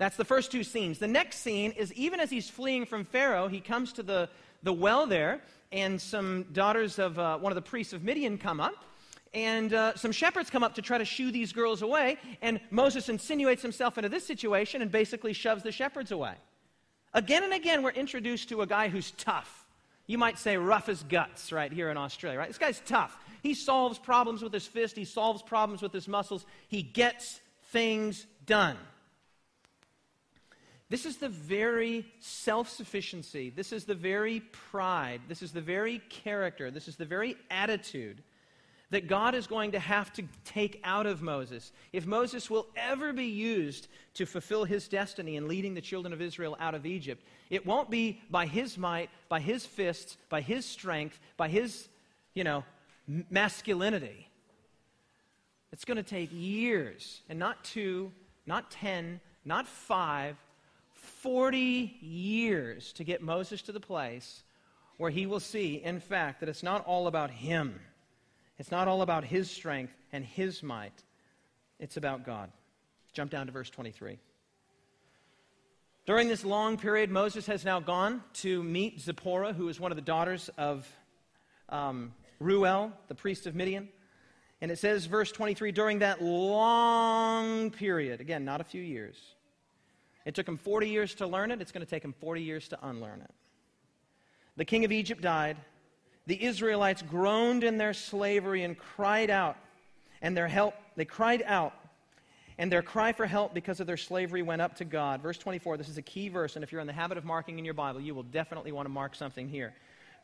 That's 0.00 0.16
the 0.16 0.24
first 0.24 0.50
two 0.50 0.64
scenes. 0.64 0.98
The 0.98 1.06
next 1.06 1.40
scene 1.40 1.72
is 1.72 1.92
even 1.92 2.20
as 2.20 2.30
he's 2.30 2.48
fleeing 2.48 2.86
from 2.86 3.04
Pharaoh, 3.04 3.48
he 3.48 3.60
comes 3.60 3.92
to 3.92 4.02
the, 4.02 4.30
the 4.62 4.72
well 4.72 5.06
there, 5.06 5.42
and 5.72 6.00
some 6.00 6.46
daughters 6.54 6.98
of 6.98 7.18
uh, 7.18 7.36
one 7.36 7.52
of 7.52 7.54
the 7.54 7.60
priests 7.60 7.92
of 7.92 8.02
Midian 8.02 8.38
come 8.38 8.60
up. 8.60 8.82
And 9.34 9.74
uh, 9.74 9.94
some 9.96 10.10
shepherds 10.10 10.48
come 10.48 10.64
up 10.64 10.76
to 10.76 10.82
try 10.82 10.96
to 10.96 11.04
shoo 11.04 11.30
these 11.30 11.52
girls 11.52 11.82
away, 11.82 12.16
and 12.40 12.60
Moses 12.70 13.10
insinuates 13.10 13.60
himself 13.60 13.98
into 13.98 14.08
this 14.08 14.26
situation 14.26 14.80
and 14.80 14.90
basically 14.90 15.34
shoves 15.34 15.62
the 15.62 15.70
shepherds 15.70 16.12
away. 16.12 16.32
Again 17.12 17.44
and 17.44 17.52
again, 17.52 17.82
we're 17.82 17.90
introduced 17.90 18.48
to 18.48 18.62
a 18.62 18.66
guy 18.66 18.88
who's 18.88 19.10
tough. 19.10 19.66
You 20.06 20.16
might 20.16 20.38
say 20.38 20.56
rough 20.56 20.88
as 20.88 21.02
guts 21.02 21.52
right 21.52 21.70
here 21.70 21.90
in 21.90 21.98
Australia, 21.98 22.38
right? 22.38 22.48
This 22.48 22.56
guy's 22.56 22.80
tough. 22.86 23.18
He 23.42 23.52
solves 23.52 23.98
problems 23.98 24.42
with 24.42 24.54
his 24.54 24.66
fist, 24.66 24.96
he 24.96 25.04
solves 25.04 25.42
problems 25.42 25.82
with 25.82 25.92
his 25.92 26.08
muscles, 26.08 26.46
he 26.68 26.82
gets 26.82 27.38
things 27.64 28.26
done. 28.46 28.78
This 30.90 31.06
is 31.06 31.18
the 31.18 31.28
very 31.28 32.04
self 32.18 32.68
sufficiency, 32.68 33.50
this 33.50 33.72
is 33.72 33.84
the 33.84 33.94
very 33.94 34.40
pride, 34.40 35.22
this 35.28 35.40
is 35.40 35.52
the 35.52 35.60
very 35.60 36.00
character, 36.10 36.70
this 36.70 36.88
is 36.88 36.96
the 36.96 37.04
very 37.04 37.36
attitude 37.48 38.22
that 38.90 39.06
God 39.06 39.36
is 39.36 39.46
going 39.46 39.70
to 39.70 39.78
have 39.78 40.12
to 40.14 40.24
take 40.44 40.80
out 40.82 41.06
of 41.06 41.22
Moses. 41.22 41.70
If 41.92 42.06
Moses 42.06 42.50
will 42.50 42.66
ever 42.74 43.12
be 43.12 43.26
used 43.26 43.86
to 44.14 44.26
fulfill 44.26 44.64
his 44.64 44.88
destiny 44.88 45.36
in 45.36 45.46
leading 45.46 45.74
the 45.74 45.80
children 45.80 46.12
of 46.12 46.20
Israel 46.20 46.56
out 46.58 46.74
of 46.74 46.84
Egypt, 46.84 47.24
it 47.50 47.64
won't 47.64 47.88
be 47.88 48.20
by 48.28 48.46
his 48.46 48.76
might, 48.76 49.10
by 49.28 49.38
his 49.38 49.64
fists, 49.64 50.16
by 50.28 50.40
his 50.40 50.66
strength, 50.66 51.20
by 51.36 51.48
his, 51.48 51.88
you 52.34 52.42
know, 52.42 52.64
masculinity. 53.30 54.28
It's 55.72 55.84
going 55.84 55.96
to 55.96 56.02
take 56.02 56.30
years, 56.32 57.22
and 57.28 57.38
not 57.38 57.62
two, 57.62 58.10
not 58.44 58.72
ten, 58.72 59.20
not 59.44 59.68
five, 59.68 60.36
40 61.22 61.98
years 62.00 62.92
to 62.94 63.04
get 63.04 63.22
Moses 63.22 63.62
to 63.62 63.72
the 63.72 63.80
place 63.80 64.42
where 64.96 65.10
he 65.10 65.26
will 65.26 65.40
see, 65.40 65.76
in 65.82 66.00
fact, 66.00 66.40
that 66.40 66.48
it's 66.48 66.62
not 66.62 66.84
all 66.86 67.06
about 67.06 67.30
him. 67.30 67.80
It's 68.58 68.70
not 68.70 68.88
all 68.88 69.02
about 69.02 69.24
his 69.24 69.50
strength 69.50 69.94
and 70.12 70.24
his 70.24 70.62
might. 70.62 71.04
It's 71.78 71.96
about 71.96 72.24
God. 72.24 72.50
Jump 73.12 73.30
down 73.30 73.46
to 73.46 73.52
verse 73.52 73.70
23. 73.70 74.18
During 76.06 76.28
this 76.28 76.44
long 76.44 76.76
period, 76.76 77.10
Moses 77.10 77.46
has 77.46 77.64
now 77.64 77.80
gone 77.80 78.22
to 78.34 78.62
meet 78.62 79.00
Zipporah, 79.00 79.52
who 79.52 79.68
is 79.68 79.78
one 79.78 79.92
of 79.92 79.96
the 79.96 80.02
daughters 80.02 80.50
of 80.58 80.88
um, 81.68 82.12
Reuel, 82.38 82.92
the 83.08 83.14
priest 83.14 83.46
of 83.46 83.54
Midian. 83.54 83.88
And 84.60 84.70
it 84.70 84.78
says, 84.78 85.06
verse 85.06 85.32
23, 85.32 85.72
during 85.72 86.00
that 86.00 86.22
long 86.22 87.70
period, 87.70 88.20
again, 88.20 88.44
not 88.44 88.60
a 88.60 88.64
few 88.64 88.82
years, 88.82 89.16
it 90.24 90.34
took 90.34 90.46
him 90.46 90.58
40 90.58 90.88
years 90.88 91.14
to 91.16 91.26
learn 91.26 91.50
it, 91.50 91.60
it's 91.60 91.72
going 91.72 91.84
to 91.84 91.90
take 91.90 92.04
him 92.04 92.14
40 92.20 92.42
years 92.42 92.68
to 92.68 92.78
unlearn 92.86 93.20
it. 93.20 93.30
The 94.56 94.64
king 94.64 94.84
of 94.84 94.92
Egypt 94.92 95.22
died. 95.22 95.56
The 96.26 96.44
Israelites 96.44 97.02
groaned 97.02 97.64
in 97.64 97.78
their 97.78 97.94
slavery 97.94 98.62
and 98.62 98.78
cried 98.78 99.30
out, 99.30 99.56
and 100.20 100.36
their 100.36 100.48
help, 100.48 100.74
they 100.96 101.04
cried 101.04 101.42
out, 101.46 101.72
and 102.58 102.70
their 102.70 102.82
cry 102.82 103.12
for 103.12 103.24
help 103.24 103.54
because 103.54 103.80
of 103.80 103.86
their 103.86 103.96
slavery 103.96 104.42
went 104.42 104.60
up 104.60 104.76
to 104.76 104.84
God. 104.84 105.22
Verse 105.22 105.38
24, 105.38 105.78
this 105.78 105.88
is 105.88 105.96
a 105.96 106.02
key 106.02 106.28
verse, 106.28 106.56
and 106.56 106.62
if 106.62 106.70
you're 106.70 106.80
in 106.80 106.86
the 106.86 106.92
habit 106.92 107.16
of 107.16 107.24
marking 107.24 107.58
in 107.58 107.64
your 107.64 107.74
Bible, 107.74 108.00
you 108.00 108.14
will 108.14 108.22
definitely 108.22 108.70
want 108.70 108.84
to 108.84 108.90
mark 108.90 109.14
something 109.14 109.48
here. 109.48 109.72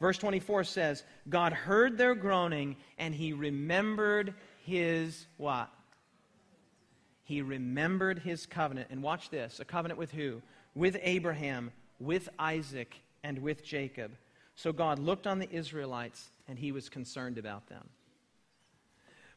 Verse 0.00 0.18
24 0.18 0.64
says, 0.64 1.02
God 1.28 1.54
heard 1.54 1.96
their 1.96 2.14
groaning, 2.14 2.76
and 2.98 3.14
he 3.14 3.32
remembered 3.32 4.34
his 4.66 5.26
what? 5.38 5.70
He 7.26 7.42
remembered 7.42 8.20
his 8.20 8.46
covenant. 8.46 8.88
And 8.90 9.02
watch 9.02 9.28
this 9.28 9.60
a 9.60 9.64
covenant 9.64 9.98
with 9.98 10.12
who? 10.12 10.40
With 10.74 10.96
Abraham, 11.02 11.72
with 12.00 12.28
Isaac, 12.38 12.96
and 13.26 13.40
with 13.40 13.64
Jacob, 13.64 14.12
So 14.54 14.72
God 14.72 14.98
looked 14.98 15.26
on 15.26 15.38
the 15.38 15.50
Israelites 15.50 16.30
and 16.48 16.58
he 16.58 16.72
was 16.72 16.88
concerned 16.88 17.38
about 17.38 17.68
them. 17.68 17.88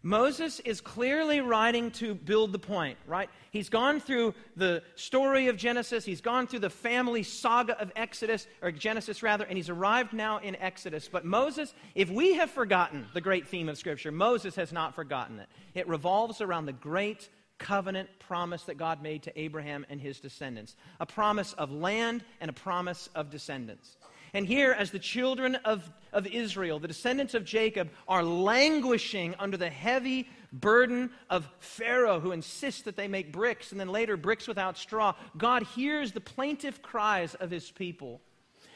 Moses 0.01 0.61
is 0.61 0.79
clearly 0.79 1.41
writing 1.41 1.91
to 1.91 2.15
build 2.15 2.53
the 2.53 2.59
point, 2.59 2.97
right? 3.05 3.29
He's 3.51 3.67
gone 3.67 3.99
through 3.99 4.33
the 4.55 4.81
story 4.95 5.47
of 5.47 5.57
Genesis, 5.57 6.05
he's 6.05 6.21
gone 6.21 6.47
through 6.47 6.59
the 6.59 6.69
family 6.69 7.21
saga 7.21 7.77
of 7.81 7.91
Exodus, 7.97 8.47
or 8.61 8.71
Genesis 8.71 9.21
rather, 9.21 9.43
and 9.43 9.57
he's 9.57 9.67
arrived 9.67 10.13
now 10.13 10.37
in 10.37 10.55
Exodus. 10.55 11.09
But 11.11 11.25
Moses, 11.25 11.73
if 11.95 12.09
we 12.09 12.35
have 12.35 12.49
forgotten 12.49 13.07
the 13.13 13.19
great 13.19 13.47
theme 13.47 13.67
of 13.67 13.77
Scripture, 13.77 14.11
Moses 14.11 14.55
has 14.55 14.71
not 14.71 14.95
forgotten 14.95 15.39
it. 15.39 15.49
It 15.73 15.87
revolves 15.89 16.39
around 16.39 16.67
the 16.67 16.73
great 16.73 17.27
covenant 17.59 18.09
promise 18.19 18.63
that 18.63 18.77
God 18.77 19.03
made 19.03 19.23
to 19.23 19.39
Abraham 19.39 19.85
and 19.89 20.01
his 20.01 20.19
descendants 20.19 20.75
a 20.99 21.05
promise 21.05 21.53
of 21.53 21.71
land 21.71 22.23
and 22.41 22.49
a 22.49 22.53
promise 22.53 23.09
of 23.13 23.29
descendants. 23.29 23.97
And 24.33 24.45
here, 24.45 24.71
as 24.71 24.91
the 24.91 24.99
children 24.99 25.55
of, 25.55 25.91
of 26.13 26.27
Israel, 26.27 26.79
the 26.79 26.87
descendants 26.87 27.33
of 27.33 27.45
Jacob, 27.45 27.89
are 28.07 28.23
languishing 28.23 29.35
under 29.39 29.57
the 29.57 29.69
heavy 29.69 30.29
burden 30.53 31.09
of 31.29 31.49
Pharaoh, 31.59 32.19
who 32.19 32.31
insists 32.31 32.83
that 32.83 32.95
they 32.95 33.07
make 33.07 33.31
bricks 33.31 33.71
and 33.71 33.79
then 33.79 33.89
later 33.89 34.17
bricks 34.17 34.47
without 34.47 34.77
straw, 34.77 35.15
God 35.37 35.63
hears 35.63 36.11
the 36.11 36.21
plaintive 36.21 36.81
cries 36.81 37.35
of 37.35 37.49
his 37.49 37.71
people. 37.71 38.21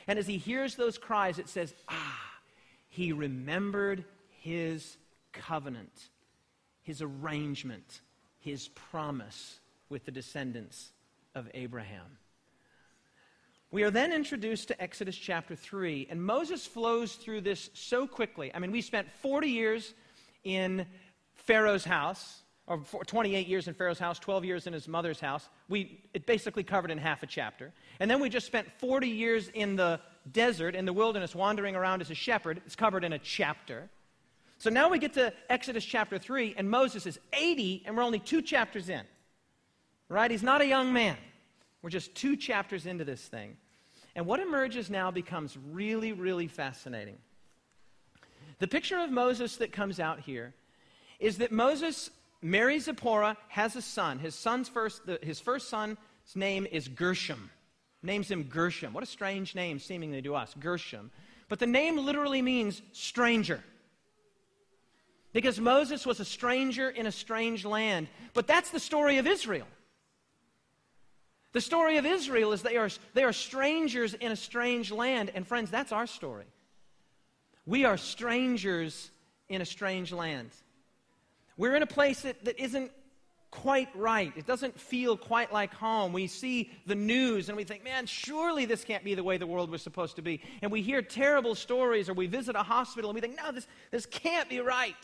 And 0.08 0.18
as 0.20 0.28
he 0.28 0.38
hears 0.38 0.76
those 0.76 0.98
cries, 0.98 1.40
it 1.40 1.50
says, 1.50 1.74
Ah, 1.88 2.20
he 2.90 3.12
remembered 3.12 4.06
his 4.42 4.98
covenant, 5.32 6.10
his 6.82 7.02
arrangement, 7.02 8.02
his 8.44 8.68
promise 8.70 9.60
with 9.90 10.06
the 10.06 10.12
descendants 10.12 10.92
of 11.36 11.50
Abraham. 11.54 12.18
We 13.72 13.84
are 13.84 13.92
then 13.92 14.14
introduced 14.14 14.68
to 14.68 14.80
Exodus 14.82 15.16
chapter 15.16 15.56
3, 15.56 16.08
and 16.10 16.24
Moses 16.24 16.66
flows 16.66 17.16
through 17.16 17.42
this 17.42 17.72
so 17.74 18.06
quickly. 18.06 18.52
I 18.54 18.60
mean, 18.60 18.72
we 18.72 18.82
spent 18.82 19.08
40 19.22 19.48
years 19.48 19.94
in 20.44 20.86
Pharaoh's 21.34 21.84
house, 21.84 22.44
or 22.68 22.78
28 22.78 23.48
years 23.48 23.68
in 23.68 23.74
Pharaoh's 23.74 23.98
house, 23.98 24.20
12 24.20 24.46
years 24.46 24.68
in 24.68 24.74
his 24.74 24.88
mother's 24.88 25.20
house. 25.20 25.50
We, 25.70 26.02
it 26.14 26.26
basically 26.28 26.64
covered 26.64 26.92
in 26.92 26.98
half 26.98 27.24
a 27.24 27.28
chapter. 27.28 27.74
And 28.00 28.12
then 28.12 28.22
we 28.22 28.30
just 28.30 28.46
spent 28.46 28.72
40 28.78 29.10
years 29.10 29.50
in 29.50 29.76
the 29.76 30.00
desert, 30.32 30.76
in 30.76 30.86
the 30.86 30.94
wilderness, 30.94 31.34
wandering 31.34 31.76
around 31.76 32.02
as 32.02 32.12
a 32.12 32.16
shepherd. 32.16 32.62
It's 32.66 32.76
covered 32.76 33.04
in 33.04 33.14
a 33.14 33.20
chapter. 33.20 33.90
So 34.64 34.70
now 34.70 34.88
we 34.88 34.98
get 34.98 35.12
to 35.16 35.34
Exodus 35.50 35.84
chapter 35.84 36.18
3, 36.18 36.56
and 36.58 36.70
Moses 36.70 37.06
is 37.06 37.20
80, 37.34 37.84
and 37.86 37.98
we're 37.98 38.04
only 38.04 38.20
two 38.20 38.42
chapters 38.42 38.88
in. 38.88 39.02
Right? 40.08 40.32
He's 40.32 40.42
not 40.42 40.62
a 40.62 40.66
young 40.66 40.94
man. 40.94 41.18
We're 41.82 41.90
just 41.90 42.16
two 42.16 42.38
chapters 42.38 42.86
into 42.86 43.04
this 43.04 43.22
thing. 43.24 43.58
And 44.16 44.26
what 44.26 44.40
emerges 44.40 44.90
now 44.90 45.12
becomes 45.12 45.58
really, 45.74 46.14
really 46.14 46.48
fascinating. 46.48 47.18
The 48.60 48.68
picture 48.70 48.98
of 49.00 49.12
Moses 49.12 49.58
that 49.58 49.74
comes 49.74 50.00
out 50.00 50.22
here 50.22 50.54
is 51.20 51.40
that 51.40 51.52
Moses 51.52 52.10
marries 52.42 52.86
Zipporah, 52.86 53.36
has 53.50 53.76
a 53.76 53.82
son. 53.82 54.18
His 54.18 54.34
son's 54.34 54.70
first, 54.70 55.06
the, 55.06 55.20
his 55.22 55.42
first 55.42 55.68
son's 55.68 55.98
name 56.36 56.68
is 56.72 56.88
Gershom. 56.88 57.50
Names 58.02 58.32
him 58.32 58.44
Gershom. 58.44 58.94
What 58.94 59.04
a 59.04 59.08
strange 59.08 59.56
name, 59.56 59.78
seemingly 59.78 60.22
to 60.22 60.36
us, 60.36 60.56
Gershom. 60.58 61.12
But 61.50 61.60
the 61.60 61.68
name 61.68 61.98
literally 61.98 62.42
means 62.42 62.82
stranger. 62.94 63.62
Because 65.34 65.60
Moses 65.60 66.06
was 66.06 66.20
a 66.20 66.26
stranger 66.26 66.90
in 66.90 67.08
a 67.08 67.12
strange 67.12 67.66
land. 67.66 68.08
But 68.34 68.48
that's 68.48 68.70
the 68.70 68.80
story 68.80 69.18
of 69.18 69.28
Israel. 69.28 69.68
The 71.54 71.62
story 71.62 71.98
of 71.98 72.06
Israel 72.06 72.54
is 72.54 72.62
they 72.62 72.78
are, 72.78 72.90
they 73.14 73.24
are 73.24 73.34
strangers 73.34 74.14
in 74.14 74.32
a 74.32 74.36
strange 74.36 74.92
land. 74.92 75.32
And 75.34 75.46
friends, 75.46 75.70
that's 75.70 75.92
our 75.92 76.08
story. 76.08 76.46
We 77.66 77.86
are 77.86 77.98
strangers 77.98 79.12
in 79.50 79.62
a 79.62 79.66
strange 79.66 80.12
land. 80.12 80.50
We're 81.58 81.76
in 81.76 81.84
a 81.84 81.88
place 81.88 82.22
that, 82.22 82.46
that 82.46 82.60
isn't 82.60 82.92
quite 83.52 83.90
right. 83.96 84.34
It 84.36 84.48
doesn't 84.48 84.80
feel 84.80 85.16
quite 85.16 85.54
like 85.54 85.74
home. 85.76 86.12
We 86.12 86.26
see 86.26 86.72
the 86.88 86.96
news 86.96 87.50
and 87.50 87.56
we 87.56 87.64
think, 87.64 87.84
man, 87.84 88.08
surely 88.08 88.66
this 88.66 88.84
can't 88.84 89.04
be 89.04 89.14
the 89.14 89.24
way 89.24 89.38
the 89.38 89.46
world 89.46 89.70
was 89.70 89.84
supposed 89.84 90.16
to 90.16 90.24
be. 90.24 90.42
And 90.64 90.72
we 90.72 90.82
hear 90.82 91.04
terrible 91.04 91.54
stories 91.54 92.10
or 92.10 92.14
we 92.14 92.26
visit 92.26 92.56
a 92.56 92.64
hospital 92.64 93.12
and 93.12 93.16
we 93.16 93.22
think, 93.22 93.38
no, 93.38 93.52
this, 93.52 93.68
this 93.92 94.08
can't 94.08 94.50
be 94.50 94.60
right. 94.60 94.96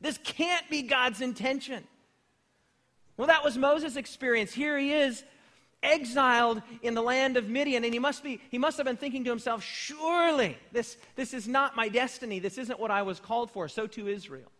This 0.00 0.18
can't 0.18 0.68
be 0.70 0.82
God's 0.82 1.20
intention. 1.20 1.84
Well, 3.16 3.26
that 3.26 3.44
was 3.44 3.58
Moses' 3.58 3.96
experience. 3.96 4.52
Here 4.52 4.78
he 4.78 4.92
is 4.92 5.24
exiled 5.82 6.62
in 6.82 6.94
the 6.94 7.02
land 7.02 7.36
of 7.36 7.48
Midian, 7.48 7.84
and 7.84 7.92
he 7.92 7.98
must, 7.98 8.22
be, 8.22 8.40
he 8.50 8.58
must 8.58 8.76
have 8.76 8.86
been 8.86 8.96
thinking 8.96 9.24
to 9.24 9.30
himself, 9.30 9.62
surely 9.62 10.56
this, 10.72 10.96
this 11.16 11.34
is 11.34 11.48
not 11.48 11.76
my 11.76 11.88
destiny. 11.88 12.38
This 12.38 12.58
isn't 12.58 12.78
what 12.78 12.90
I 12.90 13.02
was 13.02 13.20
called 13.20 13.50
for. 13.50 13.68
So 13.68 13.86
too 13.86 14.08
Israel. 14.08 14.50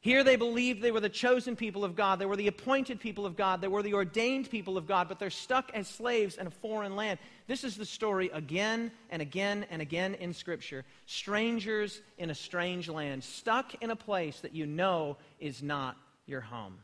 Here 0.00 0.24
they 0.24 0.34
believed 0.34 0.82
they 0.82 0.90
were 0.90 0.98
the 0.98 1.08
chosen 1.08 1.54
people 1.54 1.84
of 1.84 1.94
God. 1.94 2.18
They 2.18 2.26
were 2.26 2.34
the 2.34 2.48
appointed 2.48 2.98
people 2.98 3.24
of 3.24 3.36
God. 3.36 3.60
They 3.60 3.68
were 3.68 3.84
the 3.84 3.94
ordained 3.94 4.50
people 4.50 4.76
of 4.76 4.88
God, 4.88 5.08
but 5.08 5.20
they're 5.20 5.30
stuck 5.30 5.70
as 5.74 5.86
slaves 5.86 6.38
in 6.38 6.48
a 6.48 6.50
foreign 6.50 6.96
land. 6.96 7.20
This 7.46 7.64
is 7.64 7.76
the 7.76 7.84
story 7.84 8.30
again 8.32 8.92
and 9.10 9.20
again 9.20 9.66
and 9.70 9.82
again 9.82 10.14
in 10.14 10.32
Scripture. 10.32 10.84
Strangers 11.06 12.00
in 12.18 12.30
a 12.30 12.34
strange 12.34 12.88
land, 12.88 13.24
stuck 13.24 13.74
in 13.82 13.90
a 13.90 13.96
place 13.96 14.40
that 14.40 14.54
you 14.54 14.66
know 14.66 15.16
is 15.40 15.62
not 15.62 15.96
your 16.26 16.40
home. 16.40 16.78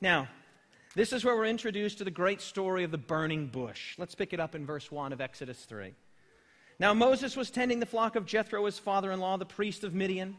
Now, 0.00 0.28
this 0.94 1.12
is 1.12 1.24
where 1.24 1.36
we're 1.36 1.46
introduced 1.46 1.98
to 1.98 2.04
the 2.04 2.10
great 2.10 2.42
story 2.42 2.84
of 2.84 2.90
the 2.90 2.98
burning 2.98 3.46
bush. 3.46 3.94
Let's 3.98 4.14
pick 4.14 4.32
it 4.32 4.40
up 4.40 4.54
in 4.54 4.66
verse 4.66 4.92
1 4.92 5.12
of 5.12 5.20
Exodus 5.20 5.64
3. 5.64 5.94
Now 6.78 6.92
Moses 6.92 7.36
was 7.36 7.50
tending 7.50 7.80
the 7.80 7.86
flock 7.86 8.16
of 8.16 8.26
Jethro, 8.26 8.66
his 8.66 8.78
father 8.78 9.12
in 9.12 9.20
law, 9.20 9.36
the 9.36 9.46
priest 9.46 9.84
of 9.84 9.94
Midian. 9.94 10.36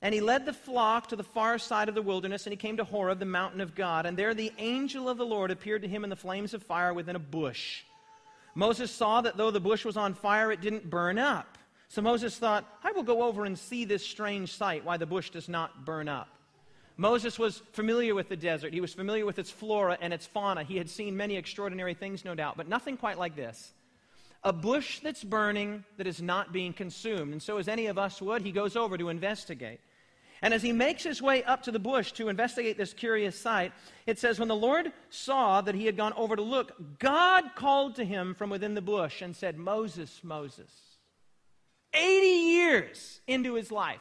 And 0.00 0.14
he 0.14 0.20
led 0.20 0.46
the 0.46 0.52
flock 0.52 1.08
to 1.08 1.16
the 1.16 1.24
far 1.24 1.58
side 1.58 1.88
of 1.88 1.94
the 1.94 2.02
wilderness, 2.02 2.46
and 2.46 2.52
he 2.52 2.56
came 2.56 2.76
to 2.76 2.84
Horeb, 2.84 3.18
the 3.18 3.24
mountain 3.24 3.60
of 3.60 3.74
God. 3.74 4.06
And 4.06 4.16
there 4.16 4.32
the 4.32 4.52
angel 4.58 5.08
of 5.08 5.18
the 5.18 5.26
Lord 5.26 5.50
appeared 5.50 5.82
to 5.82 5.88
him 5.88 6.04
in 6.04 6.10
the 6.10 6.16
flames 6.16 6.54
of 6.54 6.62
fire 6.62 6.94
within 6.94 7.16
a 7.16 7.20
bush. 7.20 7.82
Moses 8.54 8.90
saw 8.90 9.20
that 9.20 9.36
though 9.36 9.50
the 9.50 9.60
bush 9.60 9.84
was 9.84 9.96
on 9.96 10.14
fire, 10.14 10.52
it 10.52 10.60
didn't 10.60 10.88
burn 10.88 11.18
up. 11.18 11.58
So 11.88 12.02
Moses 12.02 12.36
thought, 12.36 12.64
I 12.84 12.92
will 12.92 13.02
go 13.02 13.22
over 13.22 13.44
and 13.44 13.58
see 13.58 13.84
this 13.84 14.04
strange 14.04 14.52
sight, 14.52 14.84
why 14.84 14.98
the 14.98 15.06
bush 15.06 15.30
does 15.30 15.48
not 15.48 15.84
burn 15.84 16.08
up. 16.08 16.28
Moses 16.96 17.38
was 17.38 17.62
familiar 17.72 18.14
with 18.14 18.28
the 18.28 18.36
desert. 18.36 18.74
He 18.74 18.80
was 18.80 18.92
familiar 18.92 19.24
with 19.24 19.38
its 19.38 19.50
flora 19.50 19.96
and 20.00 20.12
its 20.12 20.26
fauna. 20.26 20.64
He 20.64 20.76
had 20.76 20.90
seen 20.90 21.16
many 21.16 21.36
extraordinary 21.36 21.94
things, 21.94 22.24
no 22.24 22.34
doubt, 22.34 22.56
but 22.56 22.68
nothing 22.68 22.96
quite 22.96 23.18
like 23.18 23.36
this. 23.36 23.72
A 24.44 24.52
bush 24.52 25.00
that's 25.00 25.24
burning 25.24 25.84
that 25.96 26.06
is 26.06 26.20
not 26.20 26.52
being 26.52 26.72
consumed. 26.72 27.32
And 27.32 27.42
so, 27.42 27.58
as 27.58 27.68
any 27.68 27.86
of 27.86 27.98
us 27.98 28.20
would, 28.20 28.42
he 28.42 28.52
goes 28.52 28.76
over 28.76 28.98
to 28.98 29.08
investigate. 29.08 29.80
And 30.40 30.54
as 30.54 30.62
he 30.62 30.72
makes 30.72 31.02
his 31.02 31.20
way 31.20 31.42
up 31.42 31.62
to 31.64 31.72
the 31.72 31.78
bush 31.78 32.12
to 32.12 32.28
investigate 32.28 32.78
this 32.78 32.92
curious 32.92 33.38
sight, 33.38 33.72
it 34.06 34.18
says, 34.18 34.38
When 34.38 34.48
the 34.48 34.54
Lord 34.54 34.92
saw 35.10 35.60
that 35.60 35.74
he 35.74 35.86
had 35.86 35.96
gone 35.96 36.12
over 36.14 36.36
to 36.36 36.42
look, 36.42 36.98
God 36.98 37.54
called 37.56 37.96
to 37.96 38.04
him 38.04 38.34
from 38.34 38.50
within 38.50 38.74
the 38.74 38.82
bush 38.82 39.20
and 39.20 39.34
said, 39.34 39.58
Moses, 39.58 40.20
Moses. 40.22 40.70
80 41.92 42.26
years 42.26 43.20
into 43.26 43.54
his 43.54 43.72
life. 43.72 44.00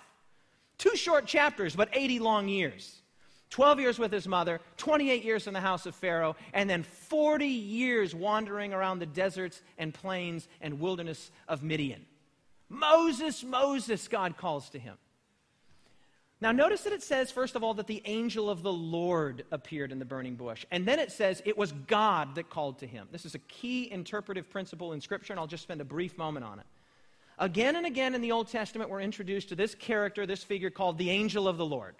Two 0.77 0.95
short 0.95 1.25
chapters, 1.25 1.75
but 1.75 1.89
80 1.93 2.19
long 2.19 2.47
years. 2.47 3.01
12 3.49 3.79
years 3.79 3.99
with 3.99 4.11
his 4.11 4.27
mother, 4.27 4.59
28 4.75 5.23
years 5.23 5.47
in 5.47 5.53
the 5.53 5.61
house 5.61 5.85
of 5.85 5.95
Pharaoh, 5.95 6.35
and 6.53 6.69
then 6.69 6.83
40 6.83 7.47
years 7.47 8.13
wandering 8.13 8.73
around 8.73 8.99
the 8.99 9.05
deserts 9.05 9.61
and 9.77 9.93
plains 9.93 10.47
and 10.59 10.79
wilderness 10.79 11.31
of 11.47 11.63
Midian. 11.63 12.05
Moses, 12.69 13.43
Moses, 13.43 14.07
God 14.09 14.37
calls 14.37 14.69
to 14.71 14.79
him. 14.79 14.97
Now, 16.39 16.51
notice 16.51 16.83
that 16.83 16.93
it 16.93 17.01
says, 17.01 17.31
first 17.31 17.55
of 17.55 17.63
all, 17.63 17.73
that 17.75 17.87
the 17.87 18.01
angel 18.05 18.47
of 18.47 18.61
the 18.61 18.71
Lord 18.71 19.43
appeared 19.51 19.91
in 19.91 19.97
the 19.97 20.05
burning 20.05 20.35
bush. 20.35 20.65
And 20.69 20.85
then 20.85 20.99
it 20.99 21.11
says 21.11 21.41
it 21.45 21.57
was 21.57 21.71
God 21.71 22.35
that 22.35 22.51
called 22.51 22.77
to 22.79 22.87
him. 22.87 23.07
This 23.11 23.25
is 23.25 23.33
a 23.33 23.39
key 23.39 23.91
interpretive 23.91 24.47
principle 24.49 24.93
in 24.93 25.01
Scripture, 25.01 25.33
and 25.33 25.39
I'll 25.39 25.47
just 25.47 25.63
spend 25.63 25.81
a 25.81 25.85
brief 25.85 26.15
moment 26.15 26.45
on 26.45 26.59
it. 26.59 26.65
Again 27.39 27.75
and 27.75 27.87
again 27.87 28.13
in 28.13 28.21
the 28.21 28.31
Old 28.31 28.49
Testament, 28.49 28.89
we're 28.89 29.01
introduced 29.01 29.49
to 29.49 29.55
this 29.55 29.73
character, 29.73 30.27
this 30.27 30.43
figure 30.43 30.69
called 30.69 30.99
the 30.99 31.09
angel 31.09 31.47
of 31.47 31.57
the 31.57 31.65
Lord. 31.65 31.95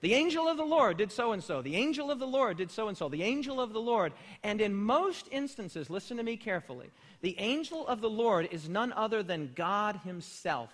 The 0.00 0.14
angel 0.14 0.46
of 0.46 0.56
the 0.56 0.64
Lord 0.64 0.96
did 0.96 1.10
so 1.10 1.32
and 1.32 1.42
so. 1.42 1.60
The 1.60 1.74
angel 1.74 2.10
of 2.10 2.20
the 2.20 2.26
Lord 2.26 2.56
did 2.56 2.70
so 2.70 2.86
and 2.86 2.96
so. 2.96 3.08
The 3.08 3.24
angel 3.24 3.60
of 3.60 3.72
the 3.72 3.80
Lord. 3.80 4.12
And 4.44 4.60
in 4.60 4.74
most 4.74 5.26
instances, 5.32 5.90
listen 5.90 6.16
to 6.18 6.22
me 6.22 6.36
carefully, 6.36 6.90
the 7.20 7.36
angel 7.38 7.86
of 7.86 8.00
the 8.00 8.10
Lord 8.10 8.48
is 8.52 8.68
none 8.68 8.92
other 8.92 9.24
than 9.24 9.52
God 9.56 10.00
Himself. 10.04 10.70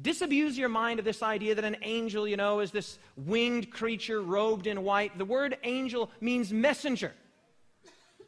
Disabuse 0.00 0.58
your 0.58 0.68
mind 0.68 0.98
of 0.98 1.04
this 1.04 1.22
idea 1.22 1.54
that 1.54 1.64
an 1.64 1.76
angel, 1.82 2.26
you 2.26 2.36
know, 2.36 2.60
is 2.60 2.72
this 2.72 2.98
winged 3.16 3.70
creature 3.70 4.20
robed 4.20 4.66
in 4.66 4.82
white. 4.82 5.16
The 5.16 5.24
word 5.24 5.56
angel 5.62 6.10
means 6.20 6.52
messenger. 6.52 7.12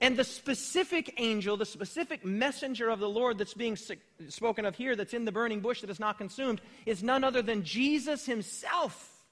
And 0.00 0.16
the 0.16 0.24
specific 0.24 1.14
angel, 1.16 1.56
the 1.56 1.64
specific 1.64 2.24
messenger 2.24 2.88
of 2.88 3.00
the 3.00 3.08
Lord 3.08 3.38
that's 3.38 3.54
being 3.54 3.76
spoken 4.28 4.64
of 4.64 4.76
here, 4.76 4.94
that's 4.94 5.14
in 5.14 5.24
the 5.24 5.32
burning 5.32 5.60
bush 5.60 5.80
that 5.80 5.90
is 5.90 5.98
not 5.98 6.18
consumed, 6.18 6.60
is 6.84 7.02
none 7.02 7.24
other 7.24 7.42
than 7.42 7.64
Jesus 7.64 8.26
himself. 8.26 9.24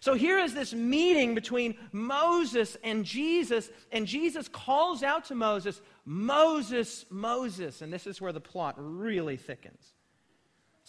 So 0.00 0.14
here 0.14 0.38
is 0.38 0.54
this 0.54 0.72
meeting 0.72 1.34
between 1.34 1.76
Moses 1.92 2.76
and 2.82 3.04
Jesus, 3.04 3.68
and 3.92 4.06
Jesus 4.06 4.48
calls 4.48 5.02
out 5.02 5.26
to 5.26 5.34
Moses, 5.34 5.80
Moses, 6.06 7.04
Moses. 7.10 7.82
And 7.82 7.92
this 7.92 8.06
is 8.06 8.18
where 8.18 8.32
the 8.32 8.40
plot 8.40 8.76
really 8.78 9.36
thickens. 9.36 9.92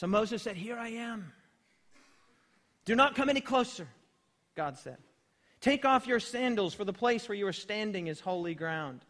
So 0.02 0.08
Moses 0.08 0.42
said, 0.42 0.56
Here 0.56 0.80
I 0.80 0.88
am. 0.88 1.32
Do 2.86 2.96
not 2.96 3.14
come 3.14 3.30
any 3.30 3.40
closer, 3.40 3.88
God 4.56 4.80
said. 4.80 4.98
Take 5.60 5.86
off 5.86 6.08
your 6.08 6.20
sandals, 6.20 6.74
for 6.74 6.84
the 6.86 6.92
place 6.92 7.30
where 7.30 7.38
you 7.38 7.46
are 7.46 7.54
standing 7.54 8.08
is 8.08 8.20
holy 8.20 8.56
ground. 8.56 9.02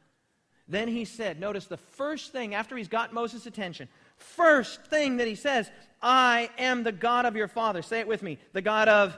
Then 0.67 0.89
he 0.89 1.05
said, 1.05 1.39
Notice 1.39 1.67
the 1.67 1.77
first 1.77 2.33
thing 2.33 2.53
after 2.53 2.75
he's 2.75 2.89
got 2.89 3.13
Moses' 3.13 3.45
attention, 3.45 3.87
first 4.17 4.83
thing 4.87 5.15
that 5.15 5.29
he 5.29 5.35
says, 5.35 5.71
I 6.01 6.49
am 6.57 6.83
the 6.83 6.91
God 6.91 7.25
of 7.25 7.37
your 7.37 7.47
father. 7.47 7.81
Say 7.81 8.01
it 8.01 8.07
with 8.07 8.21
me. 8.21 8.37
The 8.51 8.61
God 8.61 8.89
of 8.89 9.17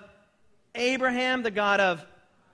Abraham, 0.75 1.41
the 1.41 1.49
God 1.49 1.79
of 1.79 2.05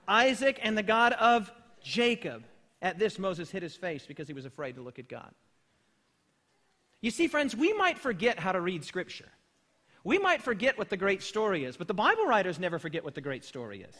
Isaac, 0.08 0.58
and 0.62 0.78
the 0.78 0.82
God 0.82 1.12
of 1.12 1.52
Jacob. 1.82 2.42
At 2.80 2.98
this, 2.98 3.18
Moses 3.18 3.50
hid 3.50 3.62
his 3.62 3.76
face 3.76 4.06
because 4.06 4.28
he 4.28 4.32
was 4.32 4.46
afraid 4.46 4.76
to 4.76 4.80
look 4.80 4.98
at 4.98 5.10
God. 5.10 5.34
You 7.00 7.10
see, 7.10 7.28
friends, 7.28 7.56
we 7.56 7.72
might 7.72 7.98
forget 7.98 8.38
how 8.38 8.52
to 8.52 8.60
read 8.60 8.84
Scripture. 8.84 9.28
We 10.04 10.18
might 10.18 10.42
forget 10.42 10.78
what 10.78 10.88
the 10.88 10.96
great 10.96 11.22
story 11.22 11.64
is, 11.64 11.76
but 11.76 11.88
the 11.88 11.94
Bible 11.94 12.26
writers 12.26 12.58
never 12.58 12.78
forget 12.78 13.04
what 13.04 13.14
the 13.14 13.20
great 13.20 13.44
story 13.44 13.82
is. 13.82 13.94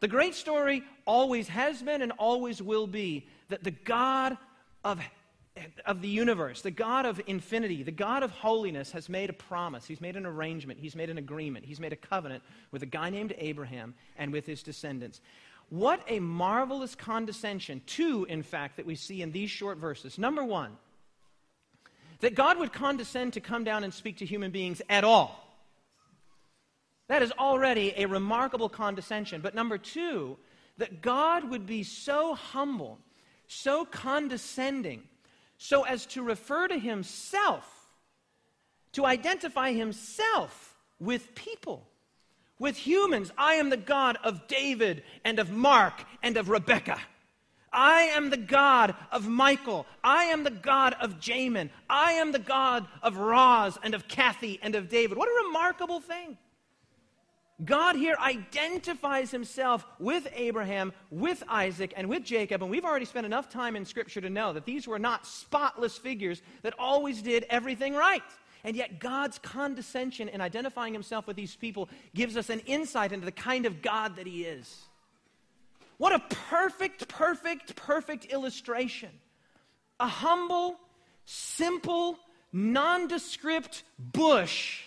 The 0.00 0.08
great 0.08 0.34
story 0.34 0.82
always 1.06 1.48
has 1.48 1.82
been 1.82 2.02
and 2.02 2.12
always 2.12 2.60
will 2.60 2.86
be 2.86 3.28
that 3.48 3.64
the 3.64 3.70
God 3.70 4.36
of 4.84 5.00
of 5.86 6.02
the 6.02 6.08
universe, 6.08 6.60
the 6.60 6.70
God 6.70 7.06
of 7.06 7.20
infinity, 7.26 7.82
the 7.82 7.90
God 7.90 8.22
of 8.22 8.30
holiness 8.30 8.92
has 8.92 9.08
made 9.08 9.30
a 9.30 9.32
promise. 9.32 9.86
He's 9.86 10.00
made 10.00 10.16
an 10.16 10.26
arrangement. 10.26 10.78
He's 10.78 10.94
made 10.94 11.10
an 11.10 11.18
agreement. 11.18 11.64
He's 11.64 11.80
made 11.80 11.92
a 11.92 11.96
covenant 11.96 12.42
with 12.72 12.82
a 12.82 12.86
guy 12.86 13.10
named 13.10 13.34
Abraham 13.38 13.94
and 14.16 14.32
with 14.32 14.44
his 14.44 14.62
descendants. 14.62 15.20
What 15.70 16.02
a 16.08 16.20
marvelous 16.20 16.94
condescension, 16.94 17.80
two, 17.86 18.26
in 18.28 18.42
fact, 18.42 18.76
that 18.76 18.86
we 18.86 18.94
see 18.94 19.22
in 19.22 19.32
these 19.32 19.50
short 19.50 19.78
verses. 19.78 20.18
Number 20.18 20.44
one, 20.44 20.76
that 22.20 22.34
God 22.34 22.58
would 22.58 22.72
condescend 22.72 23.34
to 23.34 23.40
come 23.40 23.64
down 23.64 23.84
and 23.84 23.92
speak 23.92 24.18
to 24.18 24.26
human 24.26 24.50
beings 24.50 24.82
at 24.88 25.04
all. 25.04 25.42
That 27.08 27.22
is 27.22 27.32
already 27.38 27.94
a 27.96 28.06
remarkable 28.06 28.68
condescension. 28.68 29.40
But 29.40 29.54
number 29.54 29.78
two, 29.78 30.36
that 30.78 31.02
God 31.02 31.50
would 31.50 31.66
be 31.66 31.82
so 31.82 32.34
humble, 32.34 32.98
so 33.46 33.84
condescending 33.84 35.02
so 35.58 35.84
as 35.84 36.06
to 36.06 36.22
refer 36.22 36.68
to 36.68 36.78
himself, 36.78 37.64
to 38.92 39.06
identify 39.06 39.72
himself 39.72 40.76
with 40.98 41.34
people, 41.34 41.86
with 42.58 42.76
humans. 42.76 43.32
I 43.36 43.54
am 43.54 43.70
the 43.70 43.76
God 43.76 44.18
of 44.22 44.46
David 44.48 45.02
and 45.24 45.38
of 45.38 45.50
Mark 45.50 46.04
and 46.22 46.36
of 46.36 46.48
Rebecca. 46.48 46.98
I 47.76 48.04
am 48.14 48.30
the 48.30 48.38
God 48.38 48.96
of 49.12 49.28
Michael. 49.28 49.86
I 50.02 50.24
am 50.24 50.42
the 50.42 50.50
God 50.50 50.96
of 51.00 51.20
Jamin. 51.20 51.68
I 51.88 52.12
am 52.12 52.32
the 52.32 52.38
God 52.38 52.86
of 53.02 53.18
Roz 53.18 53.78
and 53.82 53.94
of 53.94 54.08
Kathy 54.08 54.58
and 54.62 54.74
of 54.74 54.88
David. 54.88 55.18
What 55.18 55.28
a 55.28 55.44
remarkable 55.46 56.00
thing. 56.00 56.38
God 57.64 57.96
here 57.96 58.16
identifies 58.20 59.30
himself 59.30 59.86
with 59.98 60.28
Abraham, 60.34 60.92
with 61.10 61.42
Isaac, 61.48 61.94
and 61.96 62.08
with 62.08 62.22
Jacob. 62.22 62.62
And 62.62 62.70
we've 62.70 62.84
already 62.84 63.06
spent 63.06 63.24
enough 63.24 63.48
time 63.48 63.76
in 63.76 63.84
Scripture 63.84 64.20
to 64.20 64.28
know 64.28 64.52
that 64.52 64.66
these 64.66 64.86
were 64.86 64.98
not 64.98 65.26
spotless 65.26 65.96
figures 65.96 66.42
that 66.62 66.74
always 66.78 67.22
did 67.22 67.46
everything 67.48 67.94
right. 67.94 68.22
And 68.64 68.76
yet, 68.76 68.98
God's 68.98 69.38
condescension 69.38 70.28
in 70.28 70.40
identifying 70.40 70.92
himself 70.92 71.26
with 71.26 71.36
these 71.36 71.54
people 71.54 71.88
gives 72.14 72.36
us 72.36 72.50
an 72.50 72.60
insight 72.60 73.12
into 73.12 73.24
the 73.24 73.32
kind 73.32 73.64
of 73.64 73.80
God 73.80 74.16
that 74.16 74.26
he 74.26 74.44
is. 74.44 74.86
What 75.98 76.12
a 76.12 76.18
perfect, 76.50 77.08
perfect, 77.08 77.76
perfect 77.76 78.26
illustration. 78.26 79.10
A 79.98 80.06
humble, 80.06 80.76
simple, 81.24 82.18
nondescript 82.52 83.82
bush 83.98 84.82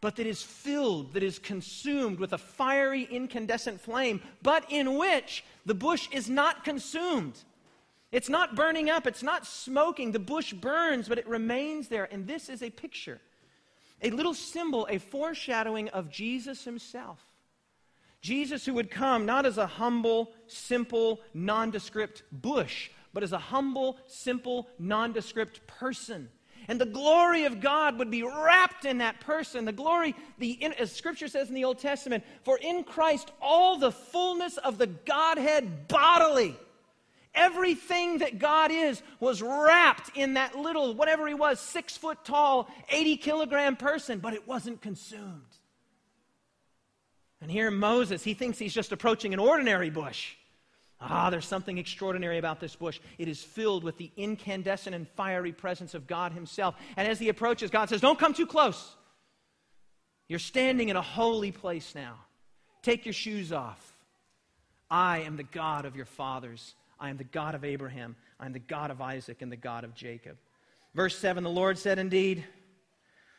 but 0.00 0.16
that 0.16 0.26
is 0.26 0.42
filled, 0.42 1.12
that 1.12 1.22
is 1.22 1.38
consumed 1.38 2.18
with 2.18 2.32
a 2.32 2.38
fiery 2.38 3.06
incandescent 3.10 3.80
flame, 3.80 4.22
but 4.42 4.64
in 4.70 4.96
which 4.96 5.44
the 5.66 5.74
bush 5.74 6.08
is 6.10 6.30
not 6.30 6.64
consumed. 6.64 7.38
It's 8.10 8.28
not 8.28 8.56
burning 8.56 8.90
up, 8.90 9.06
it's 9.06 9.22
not 9.22 9.46
smoking. 9.46 10.12
The 10.12 10.18
bush 10.18 10.52
burns, 10.52 11.08
but 11.08 11.18
it 11.18 11.28
remains 11.28 11.88
there. 11.88 12.08
And 12.10 12.26
this 12.26 12.48
is 12.48 12.62
a 12.62 12.70
picture, 12.70 13.20
a 14.02 14.10
little 14.10 14.34
symbol, 14.34 14.86
a 14.90 14.98
foreshadowing 14.98 15.90
of 15.90 16.10
Jesus 16.10 16.64
himself. 16.64 17.18
Jesus, 18.20 18.66
who 18.66 18.74
would 18.74 18.90
come 18.90 19.24
not 19.26 19.46
as 19.46 19.58
a 19.58 19.66
humble, 19.66 20.32
simple, 20.46 21.20
nondescript 21.32 22.22
bush, 22.30 22.90
but 23.12 23.22
as 23.22 23.32
a 23.32 23.38
humble, 23.38 23.98
simple, 24.06 24.68
nondescript 24.78 25.66
person 25.66 26.28
and 26.70 26.80
the 26.80 26.86
glory 26.86 27.46
of 27.46 27.60
God 27.60 27.98
would 27.98 28.12
be 28.12 28.22
wrapped 28.22 28.84
in 28.84 28.98
that 28.98 29.18
person. 29.18 29.64
The 29.64 29.72
glory, 29.72 30.14
the, 30.38 30.72
as 30.78 30.92
Scripture 30.92 31.26
says 31.26 31.48
in 31.48 31.54
the 31.56 31.64
Old 31.64 31.80
Testament, 31.80 32.22
for 32.44 32.58
in 32.58 32.84
Christ 32.84 33.32
all 33.42 33.76
the 33.76 33.90
fullness 33.90 34.56
of 34.56 34.78
the 34.78 34.86
Godhead 34.86 35.88
bodily. 35.88 36.56
Everything 37.34 38.18
that 38.18 38.38
God 38.38 38.70
is 38.70 39.02
was 39.18 39.42
wrapped 39.42 40.16
in 40.16 40.34
that 40.34 40.56
little, 40.56 40.94
whatever 40.94 41.26
he 41.26 41.34
was, 41.34 41.58
six 41.58 41.96
foot 41.96 42.24
tall, 42.24 42.68
80 42.88 43.16
kilogram 43.16 43.76
person, 43.76 44.20
but 44.20 44.34
it 44.34 44.46
wasn't 44.46 44.80
consumed. 44.80 45.49
And 47.40 47.50
here 47.50 47.70
Moses, 47.70 48.22
he 48.22 48.34
thinks 48.34 48.58
he's 48.58 48.74
just 48.74 48.92
approaching 48.92 49.32
an 49.32 49.40
ordinary 49.40 49.90
bush. 49.90 50.34
Ah, 51.00 51.30
there's 51.30 51.46
something 51.46 51.78
extraordinary 51.78 52.36
about 52.36 52.60
this 52.60 52.76
bush. 52.76 53.00
It 53.16 53.26
is 53.26 53.42
filled 53.42 53.84
with 53.84 53.96
the 53.96 54.10
incandescent 54.18 54.94
and 54.94 55.08
fiery 55.08 55.52
presence 55.52 55.94
of 55.94 56.06
God 56.06 56.32
Himself. 56.32 56.74
And 56.96 57.08
as 57.08 57.18
he 57.18 57.30
approaches, 57.30 57.70
God 57.70 57.88
says, 57.88 58.02
Don't 58.02 58.18
come 58.18 58.34
too 58.34 58.46
close. 58.46 58.94
You're 60.28 60.38
standing 60.38 60.90
in 60.90 60.96
a 60.96 61.02
holy 61.02 61.52
place 61.52 61.94
now. 61.94 62.16
Take 62.82 63.06
your 63.06 63.14
shoes 63.14 63.50
off. 63.50 63.96
I 64.90 65.20
am 65.20 65.36
the 65.36 65.42
God 65.42 65.86
of 65.86 65.96
your 65.96 66.04
fathers. 66.04 66.74
I 66.98 67.08
am 67.08 67.16
the 67.16 67.24
God 67.24 67.54
of 67.54 67.64
Abraham. 67.64 68.14
I 68.38 68.44
am 68.44 68.52
the 68.52 68.58
God 68.58 68.90
of 68.90 69.00
Isaac 69.00 69.40
and 69.40 69.50
the 69.50 69.56
God 69.56 69.84
of 69.84 69.94
Jacob. 69.94 70.36
Verse 70.94 71.16
7 71.16 71.42
The 71.42 71.50
Lord 71.50 71.78
said, 71.78 71.98
Indeed, 71.98 72.44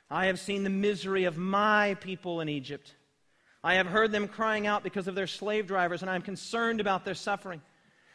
I 0.09 0.25
have 0.25 0.39
seen 0.39 0.63
the 0.63 0.69
misery 0.71 1.25
of 1.25 1.37
my 1.37 1.95
people 2.01 2.41
in 2.41 2.49
Egypt 2.49 2.95
I 3.63 3.75
have 3.75 3.87
heard 3.87 4.11
them 4.11 4.27
crying 4.27 4.65
out 4.65 4.83
because 4.83 5.07
of 5.07 5.15
their 5.15 5.27
slave 5.27 5.67
drivers, 5.67 6.01
and 6.01 6.09
I 6.09 6.15
am 6.15 6.21
concerned 6.21 6.81
about 6.81 7.05
their 7.05 7.13
suffering. 7.13 7.61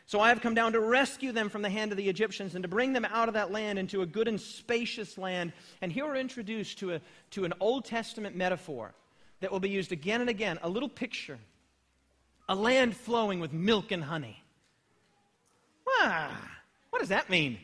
So 0.07 0.21
I 0.21 0.29
have 0.29 0.41
come 0.41 0.55
down 0.55 0.73
to 0.73 0.81
rescue 0.81 1.33
them 1.33 1.49
from 1.49 1.63
the 1.63 1.71
hand 1.71 1.91
of 1.91 1.97
the 1.97 2.09
Egyptians 2.09 2.55
and 2.55 2.63
to 2.63 2.69
bring 2.69 2.93
them 2.93 3.05
out 3.05 3.29
of 3.29 3.35
that 3.35 3.51
land 3.51 3.79
into 3.79 4.03
a 4.03 4.07
good 4.07 4.29
and 4.29 4.41
spacious 4.41 5.19
land. 5.19 5.53
And 5.83 5.91
here 5.91 6.07
we're 6.07 6.17
introduced 6.17 6.79
to, 6.79 6.95
a, 6.95 7.01
to 7.33 7.45
an 7.45 7.53
Old 7.59 7.85
Testament 7.85 8.37
metaphor 8.37 8.95
that 9.41 9.51
will 9.51 9.61
be 9.61 9.69
used 9.69 9.91
again 9.91 10.21
and 10.21 10.31
again 10.31 10.59
a 10.63 10.69
little 10.69 10.89
picture 10.89 11.39
a 12.49 12.55
land 12.55 12.97
flowing 12.97 13.41
with 13.41 13.53
milk 13.53 13.91
and 13.91 14.05
honey. 14.05 14.43
Ah, 15.89 16.59
what 16.91 17.01
does 17.01 17.09
that 17.09 17.29
mean? 17.29 17.59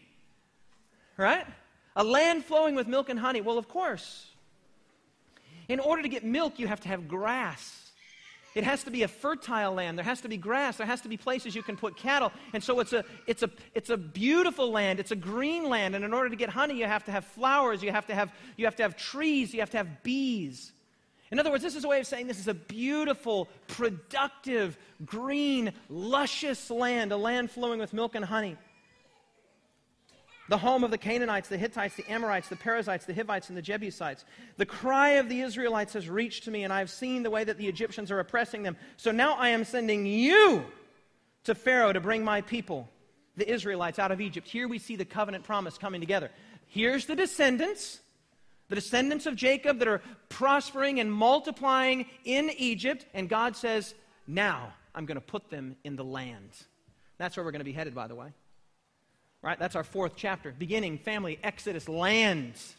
Right? 1.16 1.46
A 1.94 2.02
land 2.02 2.44
flowing 2.44 2.74
with 2.74 2.88
milk 2.88 3.08
and 3.08 3.18
honey. 3.18 3.40
Well, 3.40 3.58
of 3.58 3.68
course, 3.68 4.26
in 5.68 5.80
order 5.80 6.02
to 6.02 6.08
get 6.08 6.24
milk, 6.24 6.58
you 6.58 6.66
have 6.66 6.80
to 6.80 6.88
have 6.88 7.08
grass. 7.08 7.90
It 8.54 8.64
has 8.64 8.84
to 8.84 8.90
be 8.90 9.02
a 9.02 9.08
fertile 9.08 9.72
land. 9.72 9.96
There 9.96 10.04
has 10.04 10.20
to 10.22 10.28
be 10.28 10.36
grass. 10.36 10.76
There 10.76 10.86
has 10.86 11.00
to 11.02 11.08
be 11.08 11.16
places 11.16 11.54
you 11.54 11.62
can 11.62 11.76
put 11.76 11.96
cattle. 11.96 12.32
And 12.52 12.62
so 12.62 12.80
it's 12.80 12.92
a, 12.92 13.02
it's 13.26 13.42
a, 13.42 13.50
it's 13.74 13.88
a 13.88 13.96
beautiful 13.96 14.70
land. 14.70 15.00
It's 15.00 15.10
a 15.10 15.16
green 15.16 15.68
land. 15.68 15.94
And 15.94 16.04
in 16.04 16.12
order 16.12 16.28
to 16.28 16.36
get 16.36 16.50
honey, 16.50 16.74
you 16.74 16.84
have 16.84 17.04
to 17.04 17.12
have 17.12 17.24
flowers. 17.24 17.82
You 17.82 17.92
have 17.92 18.06
to 18.08 18.14
have, 18.14 18.30
you 18.58 18.66
have, 18.66 18.76
to 18.76 18.82
have 18.82 18.96
trees. 18.96 19.54
You 19.54 19.60
have 19.60 19.70
to 19.70 19.78
have 19.78 20.02
bees. 20.02 20.72
In 21.30 21.38
other 21.38 21.50
words, 21.50 21.62
this 21.62 21.76
is 21.76 21.84
a 21.84 21.88
way 21.88 21.98
of 21.98 22.06
saying 22.06 22.26
this 22.26 22.38
is 22.38 22.48
a 22.48 22.54
beautiful, 22.54 23.48
productive, 23.68 24.76
green, 25.06 25.72
luscious 25.88 26.70
land, 26.70 27.10
a 27.10 27.16
land 27.16 27.50
flowing 27.50 27.80
with 27.80 27.94
milk 27.94 28.14
and 28.14 28.24
honey 28.24 28.58
the 30.48 30.58
home 30.58 30.84
of 30.84 30.90
the 30.90 30.98
Canaanites, 30.98 31.48
the 31.48 31.56
Hittites, 31.56 31.94
the 31.94 32.08
Amorites, 32.10 32.48
the 32.48 32.56
Perizzites, 32.56 33.06
the 33.06 33.14
Hivites, 33.14 33.48
and 33.48 33.56
the 33.56 33.62
Jebusites. 33.62 34.24
The 34.56 34.66
cry 34.66 35.10
of 35.10 35.28
the 35.28 35.40
Israelites 35.40 35.92
has 35.92 36.08
reached 36.08 36.48
me, 36.48 36.64
and 36.64 36.72
I 36.72 36.80
have 36.80 36.90
seen 36.90 37.22
the 37.22 37.30
way 37.30 37.44
that 37.44 37.58
the 37.58 37.68
Egyptians 37.68 38.10
are 38.10 38.18
oppressing 38.18 38.62
them. 38.62 38.76
So 38.96 39.12
now 39.12 39.34
I 39.34 39.50
am 39.50 39.64
sending 39.64 40.04
you 40.04 40.64
to 41.44 41.54
Pharaoh 41.54 41.92
to 41.92 42.00
bring 42.00 42.24
my 42.24 42.40
people, 42.40 42.88
the 43.36 43.50
Israelites, 43.50 43.98
out 43.98 44.10
of 44.10 44.20
Egypt. 44.20 44.48
Here 44.48 44.66
we 44.66 44.78
see 44.78 44.96
the 44.96 45.04
covenant 45.04 45.44
promise 45.44 45.78
coming 45.78 46.00
together. 46.00 46.30
Here's 46.66 47.06
the 47.06 47.16
descendants, 47.16 48.00
the 48.68 48.74
descendants 48.74 49.26
of 49.26 49.36
Jacob 49.36 49.78
that 49.78 49.88
are 49.88 50.02
prospering 50.28 50.98
and 50.98 51.12
multiplying 51.12 52.06
in 52.24 52.50
Egypt, 52.56 53.06
and 53.14 53.28
God 53.28 53.56
says, 53.56 53.94
Now 54.26 54.72
I'm 54.94 55.06
going 55.06 55.16
to 55.16 55.20
put 55.20 55.50
them 55.50 55.76
in 55.84 55.96
the 55.96 56.04
land. 56.04 56.50
That's 57.18 57.36
where 57.36 57.44
we're 57.44 57.52
going 57.52 57.60
to 57.60 57.64
be 57.64 57.72
headed, 57.72 57.94
by 57.94 58.08
the 58.08 58.14
way. 58.14 58.32
Right? 59.42 59.58
That's 59.58 59.74
our 59.74 59.84
fourth 59.84 60.12
chapter. 60.16 60.54
Beginning, 60.56 60.98
family, 60.98 61.38
Exodus, 61.42 61.88
lands. 61.88 62.76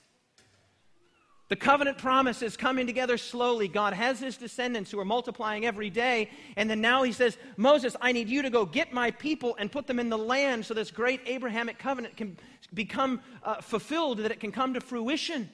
The 1.50 1.58
covenant 1.58 1.98
promise 1.98 2.42
is 2.42 2.56
coming 2.56 2.88
together 2.88 3.18
slowly. 3.18 3.68
God 3.68 3.94
has 3.94 4.20
his 4.20 4.38
descendants 4.38 4.90
who 4.90 5.00
are 5.00 5.06
multiplying 5.06 5.66
every 5.66 5.90
day. 5.90 6.32
And 6.56 6.70
then 6.70 6.80
now 6.80 7.04
he 7.04 7.12
says, 7.12 7.38
Moses, 7.58 7.96
I 8.02 8.14
need 8.14 8.30
you 8.30 8.42
to 8.42 8.50
go 8.50 8.66
get 8.66 8.94
my 8.94 9.12
people 9.12 9.56
and 9.60 9.72
put 9.72 9.86
them 9.86 10.00
in 10.00 10.10
the 10.10 10.18
land 10.18 10.66
so 10.66 10.74
this 10.74 10.90
great 10.90 11.20
Abrahamic 11.26 11.78
covenant 11.78 12.16
can 12.16 12.38
become 12.74 13.22
uh, 13.44 13.62
fulfilled, 13.62 14.20
that 14.20 14.32
it 14.32 14.40
can 14.40 14.52
come 14.52 14.74
to 14.74 14.82
fruition. 14.82 15.50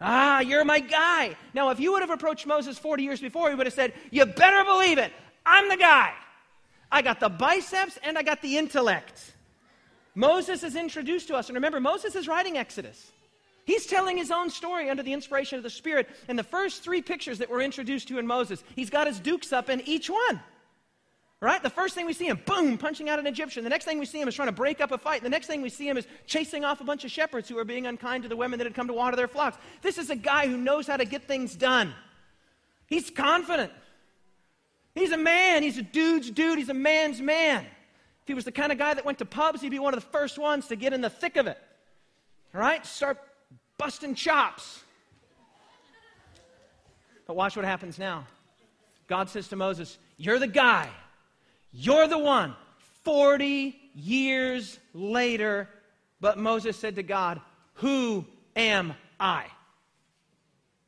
Ah, 0.00 0.40
you're 0.40 0.64
my 0.64 0.80
guy. 0.80 1.36
Now, 1.54 1.70
if 1.70 1.78
you 1.78 1.92
would 1.92 2.00
have 2.00 2.10
approached 2.10 2.46
Moses 2.46 2.78
40 2.78 3.02
years 3.02 3.20
before, 3.20 3.50
he 3.50 3.54
would 3.54 3.66
have 3.66 3.74
said, 3.74 3.92
You 4.10 4.24
better 4.24 4.64
believe 4.64 4.96
it. 4.98 5.12
I'm 5.44 5.68
the 5.68 5.76
guy. 5.76 6.12
I 6.90 7.02
got 7.02 7.20
the 7.20 7.28
biceps 7.28 7.98
and 8.02 8.16
I 8.16 8.22
got 8.22 8.40
the 8.40 8.56
intellect. 8.56 9.34
Moses 10.18 10.64
is 10.64 10.74
introduced 10.74 11.28
to 11.28 11.36
us. 11.36 11.48
And 11.48 11.54
remember, 11.54 11.78
Moses 11.78 12.16
is 12.16 12.26
writing 12.26 12.58
Exodus. 12.58 13.12
He's 13.64 13.86
telling 13.86 14.16
his 14.16 14.32
own 14.32 14.50
story 14.50 14.90
under 14.90 15.04
the 15.04 15.12
inspiration 15.12 15.58
of 15.58 15.62
the 15.62 15.70
Spirit. 15.70 16.08
And 16.26 16.36
the 16.36 16.42
first 16.42 16.82
three 16.82 17.00
pictures 17.00 17.38
that 17.38 17.48
we're 17.48 17.60
introduced 17.60 18.08
to 18.08 18.18
in 18.18 18.26
Moses, 18.26 18.64
he's 18.74 18.90
got 18.90 19.06
his 19.06 19.20
dukes 19.20 19.52
up 19.52 19.70
in 19.70 19.80
each 19.82 20.10
one. 20.10 20.40
Right? 21.40 21.62
The 21.62 21.70
first 21.70 21.94
thing 21.94 22.04
we 22.04 22.14
see 22.14 22.26
him, 22.26 22.40
boom, 22.44 22.78
punching 22.78 23.08
out 23.08 23.20
an 23.20 23.28
Egyptian. 23.28 23.62
The 23.62 23.70
next 23.70 23.84
thing 23.84 24.00
we 24.00 24.06
see 24.06 24.20
him 24.20 24.26
is 24.26 24.34
trying 24.34 24.48
to 24.48 24.52
break 24.52 24.80
up 24.80 24.90
a 24.90 24.98
fight. 24.98 25.22
The 25.22 25.28
next 25.28 25.46
thing 25.46 25.62
we 25.62 25.68
see 25.68 25.88
him 25.88 25.96
is 25.96 26.04
chasing 26.26 26.64
off 26.64 26.80
a 26.80 26.84
bunch 26.84 27.04
of 27.04 27.12
shepherds 27.12 27.48
who 27.48 27.56
are 27.56 27.64
being 27.64 27.86
unkind 27.86 28.24
to 28.24 28.28
the 28.28 28.36
women 28.36 28.58
that 28.58 28.64
had 28.64 28.74
come 28.74 28.88
to 28.88 28.94
water 28.94 29.14
their 29.14 29.28
flocks. 29.28 29.56
This 29.82 29.98
is 29.98 30.10
a 30.10 30.16
guy 30.16 30.48
who 30.48 30.56
knows 30.56 30.88
how 30.88 30.96
to 30.96 31.04
get 31.04 31.28
things 31.28 31.54
done. 31.54 31.94
He's 32.88 33.08
confident. 33.08 33.70
He's 34.96 35.12
a 35.12 35.16
man. 35.16 35.62
He's 35.62 35.78
a 35.78 35.82
dude's 35.82 36.28
dude. 36.28 36.58
He's 36.58 36.70
a 36.70 36.74
man's 36.74 37.20
man. 37.20 37.64
If 38.28 38.30
he 38.30 38.34
was 38.34 38.44
the 38.44 38.52
kind 38.52 38.70
of 38.70 38.76
guy 38.76 38.92
that 38.92 39.06
went 39.06 39.16
to 39.20 39.24
pubs, 39.24 39.62
he'd 39.62 39.70
be 39.70 39.78
one 39.78 39.94
of 39.94 40.00
the 40.04 40.06
first 40.10 40.38
ones 40.38 40.66
to 40.66 40.76
get 40.76 40.92
in 40.92 41.00
the 41.00 41.08
thick 41.08 41.38
of 41.38 41.46
it. 41.46 41.56
All 42.54 42.60
right? 42.60 42.84
Start 42.84 43.16
busting 43.78 44.14
chops. 44.14 44.82
But 47.26 47.36
watch 47.36 47.56
what 47.56 47.64
happens 47.64 47.98
now. 47.98 48.26
God 49.06 49.30
says 49.30 49.48
to 49.48 49.56
Moses, 49.56 49.96
You're 50.18 50.38
the 50.38 50.46
guy. 50.46 50.90
You're 51.72 52.06
the 52.06 52.18
one. 52.18 52.54
40 53.02 53.74
years 53.94 54.78
later, 54.92 55.66
but 56.20 56.36
Moses 56.36 56.76
said 56.76 56.96
to 56.96 57.02
God, 57.02 57.40
Who 57.76 58.26
am 58.54 58.92
I? 59.18 59.46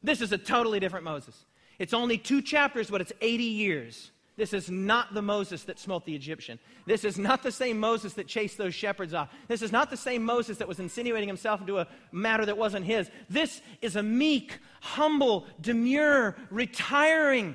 This 0.02 0.20
is 0.20 0.30
a 0.32 0.38
totally 0.38 0.78
different 0.78 1.06
Moses. 1.06 1.42
It's 1.78 1.94
only 1.94 2.18
two 2.18 2.42
chapters, 2.42 2.90
but 2.90 3.00
it's 3.00 3.14
80 3.22 3.44
years. 3.44 4.10
This 4.40 4.54
is 4.54 4.70
not 4.70 5.12
the 5.12 5.20
Moses 5.20 5.64
that 5.64 5.78
smote 5.78 6.06
the 6.06 6.14
Egyptian. 6.14 6.58
This 6.86 7.04
is 7.04 7.18
not 7.18 7.42
the 7.42 7.52
same 7.52 7.78
Moses 7.78 8.14
that 8.14 8.26
chased 8.26 8.56
those 8.56 8.74
shepherds 8.74 9.12
off. 9.12 9.28
This 9.48 9.60
is 9.60 9.70
not 9.70 9.90
the 9.90 9.98
same 9.98 10.24
Moses 10.24 10.56
that 10.56 10.66
was 10.66 10.80
insinuating 10.80 11.28
himself 11.28 11.60
into 11.60 11.78
a 11.78 11.86
matter 12.10 12.46
that 12.46 12.56
wasn't 12.56 12.86
his. 12.86 13.10
This 13.28 13.60
is 13.82 13.96
a 13.96 14.02
meek, 14.02 14.58
humble, 14.80 15.44
demure, 15.60 16.36
retiring 16.48 17.54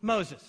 Moses. 0.00 0.42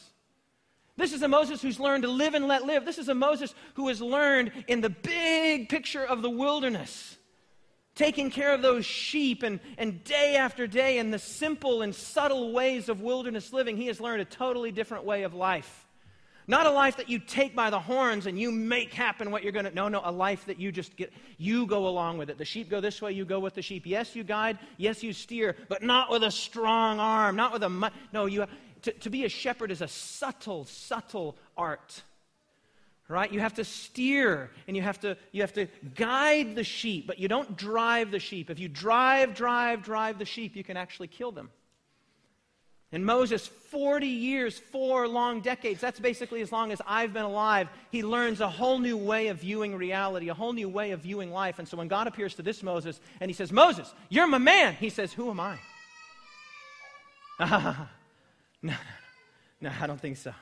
This 0.96 1.12
is 1.12 1.22
a 1.22 1.28
Moses 1.28 1.62
who's 1.62 1.82
learned 1.82 2.04
to 2.04 2.10
live 2.10 2.34
and 2.34 2.48
let 2.48 2.64
live. 2.64 2.86
This 2.86 2.98
is 2.98 3.10
a 3.10 3.14
Moses 3.14 3.54
who 3.74 3.90
has 3.90 4.02
learned 4.02 4.54
in 4.70 4.80
the 4.80 4.90
big 4.90 5.68
picture 5.68 6.06
of 6.06 6.22
the 6.22 6.30
wilderness, 6.30 7.18
taking 7.96 8.32
care 8.32 8.54
of 8.54 8.62
those 8.62 8.86
sheep 8.86 9.44
and, 9.44 9.60
and 9.78 10.04
day 10.04 10.36
after 10.36 10.66
day 10.66 10.98
in 10.98 11.12
the 11.12 11.20
simple 11.20 11.82
and 11.82 11.94
subtle 11.94 12.52
ways 12.52 12.90
of 12.90 13.02
wilderness 13.02 13.54
living. 13.54 13.78
He 13.78 13.88
has 13.88 14.02
learned 14.02 14.22
a 14.22 14.26
totally 14.26 14.72
different 14.72 15.06
way 15.06 15.24
of 15.24 15.34
life. 15.34 15.88
Not 16.46 16.66
a 16.66 16.72
life 16.72 16.98
that 16.98 17.08
you 17.08 17.20
take 17.20 17.56
by 17.56 17.70
the 17.70 17.80
horns 17.80 18.26
and 18.26 18.38
you 18.38 18.52
make 18.52 18.94
happen 18.94 19.32
what 19.32 19.44
you're 19.44 19.54
going 19.54 19.66
to. 19.66 19.74
No, 19.74 19.88
no, 19.88 20.02
a 20.04 20.12
life 20.12 20.46
that 20.48 20.60
you 20.60 20.72
just 20.72 20.98
get, 20.98 21.14
you 21.38 21.66
go 21.66 21.88
along 21.88 22.18
with 22.18 22.30
it. 22.30 22.38
The 22.38 22.46
sheep 22.46 22.70
go 22.70 22.82
this 22.82 23.02
way, 23.02 23.14
you 23.14 23.24
go 23.24 23.40
with 23.40 23.54
the 23.54 23.62
sheep. 23.62 23.84
Yes, 23.86 24.16
you 24.16 24.26
guide, 24.26 24.60
yes, 24.78 25.04
you 25.04 25.14
steer, 25.14 25.56
but 25.70 25.84
not 25.84 26.10
with 26.10 26.24
a 26.24 26.32
strong 26.32 27.00
arm, 27.00 27.38
not 27.38 27.54
with 27.54 27.64
a. 27.64 27.92
No, 28.12 28.26
you, 28.26 28.46
to, 28.82 28.92
to 28.92 29.10
be 29.10 29.24
a 29.24 29.30
shepherd 29.30 29.72
is 29.72 29.82
a 29.82 29.88
subtle, 29.88 30.66
subtle 30.66 31.38
art 31.56 32.04
right? 33.14 33.32
You 33.32 33.40
have 33.40 33.54
to 33.54 33.64
steer 33.64 34.50
and 34.68 34.76
you 34.76 34.82
have 34.82 35.00
to 35.02 35.16
you 35.32 35.42
have 35.42 35.54
to 35.54 35.68
guide 35.96 36.56
the 36.56 36.64
sheep 36.64 37.06
but 37.06 37.20
you 37.20 37.28
don't 37.28 37.56
drive 37.56 38.10
the 38.10 38.20
sheep. 38.20 38.50
If 38.50 38.60
you 38.60 38.68
drive 38.68 39.36
drive 39.36 39.84
drive 39.84 40.18
the 40.18 40.26
sheep 40.26 40.56
you 40.56 40.64
can 40.64 40.78
actually 40.78 41.08
kill 41.08 41.32
them. 41.32 41.52
And 42.92 43.06
moses 43.06 43.48
40 43.48 44.08
years 44.08 44.58
four 44.58 45.08
long 45.08 45.42
decades 45.42 45.80
that's 45.80 46.00
basically 46.00 46.42
as 46.42 46.52
long 46.52 46.72
as 46.72 46.82
i've 46.88 47.14
been 47.14 47.24
alive 47.24 47.68
he 47.92 48.04
learns 48.04 48.40
a 48.40 48.50
whole 48.50 48.78
new 48.78 48.98
way 48.98 49.28
of 49.28 49.38
viewing 49.38 49.76
reality 49.76 50.30
a 50.30 50.34
whole 50.34 50.54
new 50.54 50.70
way 50.70 50.92
of 50.92 51.02
viewing 51.02 51.32
life. 51.32 51.60
And 51.60 51.68
so 51.68 51.78
when 51.78 51.88
god 51.88 52.08
appears 52.08 52.34
to 52.36 52.42
this 52.42 52.64
moses 52.64 53.00
and 53.20 53.30
he 53.30 53.34
says 53.34 53.52
moses 53.52 53.94
you're 54.10 54.28
my 54.28 54.40
man 54.40 54.74
he 54.74 54.90
says 54.90 55.14
who 55.14 55.30
am 55.30 55.40
i? 55.40 55.58
Ah, 57.40 57.90
No, 58.64 58.74
no, 59.62 59.70
no, 59.70 59.72
I 59.82 59.88
don't 59.88 60.00
think 60.00 60.16
so. 60.16 60.34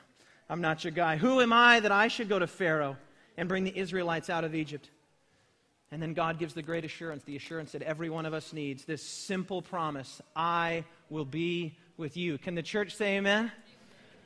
I'm 0.52 0.60
not 0.60 0.84
your 0.84 0.90
guy. 0.90 1.16
Who 1.16 1.40
am 1.40 1.50
I 1.50 1.80
that 1.80 1.92
I 1.92 2.08
should 2.08 2.28
go 2.28 2.38
to 2.38 2.46
Pharaoh 2.46 2.98
and 3.38 3.48
bring 3.48 3.64
the 3.64 3.74
Israelites 3.74 4.28
out 4.28 4.44
of 4.44 4.54
Egypt? 4.54 4.90
And 5.90 6.02
then 6.02 6.12
God 6.12 6.38
gives 6.38 6.52
the 6.52 6.60
great 6.60 6.84
assurance, 6.84 7.22
the 7.24 7.36
assurance 7.36 7.72
that 7.72 7.80
every 7.80 8.10
one 8.10 8.26
of 8.26 8.34
us 8.34 8.52
needs 8.52 8.84
this 8.84 9.02
simple 9.02 9.62
promise 9.62 10.20
I 10.36 10.84
will 11.08 11.24
be 11.24 11.78
with 11.96 12.18
you. 12.18 12.36
Can 12.36 12.54
the 12.54 12.62
church 12.62 12.94
say 12.94 13.16
amen? 13.16 13.50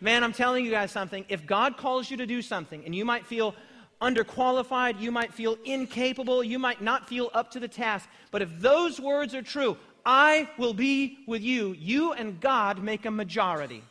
Man, 0.00 0.24
I'm 0.24 0.32
telling 0.32 0.64
you 0.64 0.72
guys 0.72 0.90
something. 0.90 1.24
If 1.28 1.46
God 1.46 1.76
calls 1.76 2.10
you 2.10 2.16
to 2.16 2.26
do 2.26 2.42
something, 2.42 2.84
and 2.84 2.92
you 2.92 3.04
might 3.04 3.24
feel 3.24 3.54
underqualified, 4.02 5.00
you 5.00 5.12
might 5.12 5.32
feel 5.32 5.56
incapable, 5.64 6.42
you 6.42 6.58
might 6.58 6.82
not 6.82 7.08
feel 7.08 7.30
up 7.34 7.52
to 7.52 7.60
the 7.60 7.68
task, 7.68 8.08
but 8.32 8.42
if 8.42 8.50
those 8.58 8.98
words 8.98 9.32
are 9.32 9.42
true, 9.42 9.76
I 10.04 10.50
will 10.58 10.74
be 10.74 11.18
with 11.28 11.42
you. 11.42 11.76
You 11.78 12.14
and 12.14 12.40
God 12.40 12.82
make 12.82 13.06
a 13.06 13.12
majority. 13.12 13.84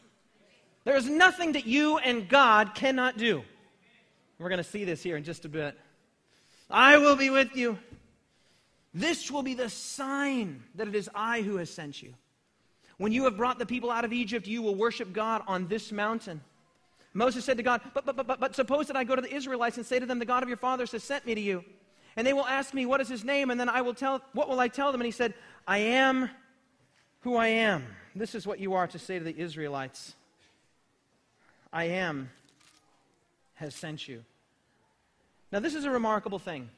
There 0.85 0.95
is 0.95 1.09
nothing 1.09 1.53
that 1.53 1.65
you 1.65 1.97
and 1.97 2.29
God 2.29 2.75
cannot 2.75 3.17
do. 3.17 3.43
We're 4.39 4.49
going 4.49 4.57
to 4.57 4.63
see 4.63 4.85
this 4.85 5.01
here 5.01 5.17
in 5.17 5.23
just 5.23 5.43
a 5.43 5.49
bit. 5.49 5.77
I 6.69 6.97
will 6.97 7.15
be 7.15 7.29
with 7.29 7.55
you. 7.55 7.77
This 8.93 9.29
will 9.29 9.43
be 9.43 9.55
the 9.55 9.69
sign 9.69 10.63
that 10.75 10.87
it 10.87 10.95
is 10.95 11.09
I 11.13 11.41
who 11.41 11.57
has 11.57 11.69
sent 11.69 12.01
you. 12.01 12.13
When 12.97 13.11
you 13.11 13.25
have 13.25 13.35
brought 13.35 13.59
the 13.59 13.65
people 13.65 13.91
out 13.91 14.05
of 14.05 14.13
Egypt, 14.13 14.47
you 14.47 14.61
will 14.61 14.75
worship 14.75 15.11
God 15.11 15.41
on 15.47 15.67
this 15.67 15.91
mountain. 15.91 16.39
Moses 17.13 17.43
said 17.43 17.57
to 17.57 17.63
God, 17.63 17.81
but, 17.93 18.05
but, 18.05 18.15
but, 18.15 18.39
but, 18.39 18.55
suppose 18.55 18.87
that 18.87 18.95
I 18.95 19.03
go 19.03 19.15
to 19.15 19.21
the 19.21 19.33
Israelites 19.33 19.77
and 19.77 19.85
say 19.85 19.99
to 19.99 20.05
them, 20.05 20.19
The 20.19 20.25
God 20.25 20.43
of 20.43 20.49
your 20.49 20.57
fathers 20.57 20.91
has 20.91 21.03
sent 21.03 21.25
me 21.25 21.33
to 21.33 21.41
you. 21.41 21.63
And 22.15 22.25
they 22.25 22.33
will 22.33 22.45
ask 22.45 22.73
me, 22.73 22.85
What 22.85 23.01
is 23.01 23.09
his 23.09 23.23
name? 23.23 23.49
And 23.49 23.59
then 23.59 23.69
I 23.69 23.81
will 23.81 23.93
tell, 23.93 24.21
What 24.33 24.49
will 24.49 24.59
I 24.59 24.67
tell 24.67 24.91
them? 24.91 25.01
And 25.01 25.05
he 25.05 25.11
said, 25.11 25.33
I 25.67 25.79
am 25.79 26.29
who 27.21 27.35
I 27.35 27.47
am. 27.47 27.85
This 28.15 28.35
is 28.35 28.45
what 28.45 28.59
you 28.59 28.73
are 28.75 28.87
to 28.87 28.99
say 28.99 29.17
to 29.17 29.25
the 29.25 29.37
Israelites 29.37 30.13
I 31.75 31.83
am 31.85 32.31
has 33.53 33.75
sent 33.75 34.07
you. 34.07 34.23
Now, 35.51 35.59
this 35.59 35.75
is 35.75 35.85
a 35.85 35.91
remarkable 35.91 36.39
thing. 36.39 36.69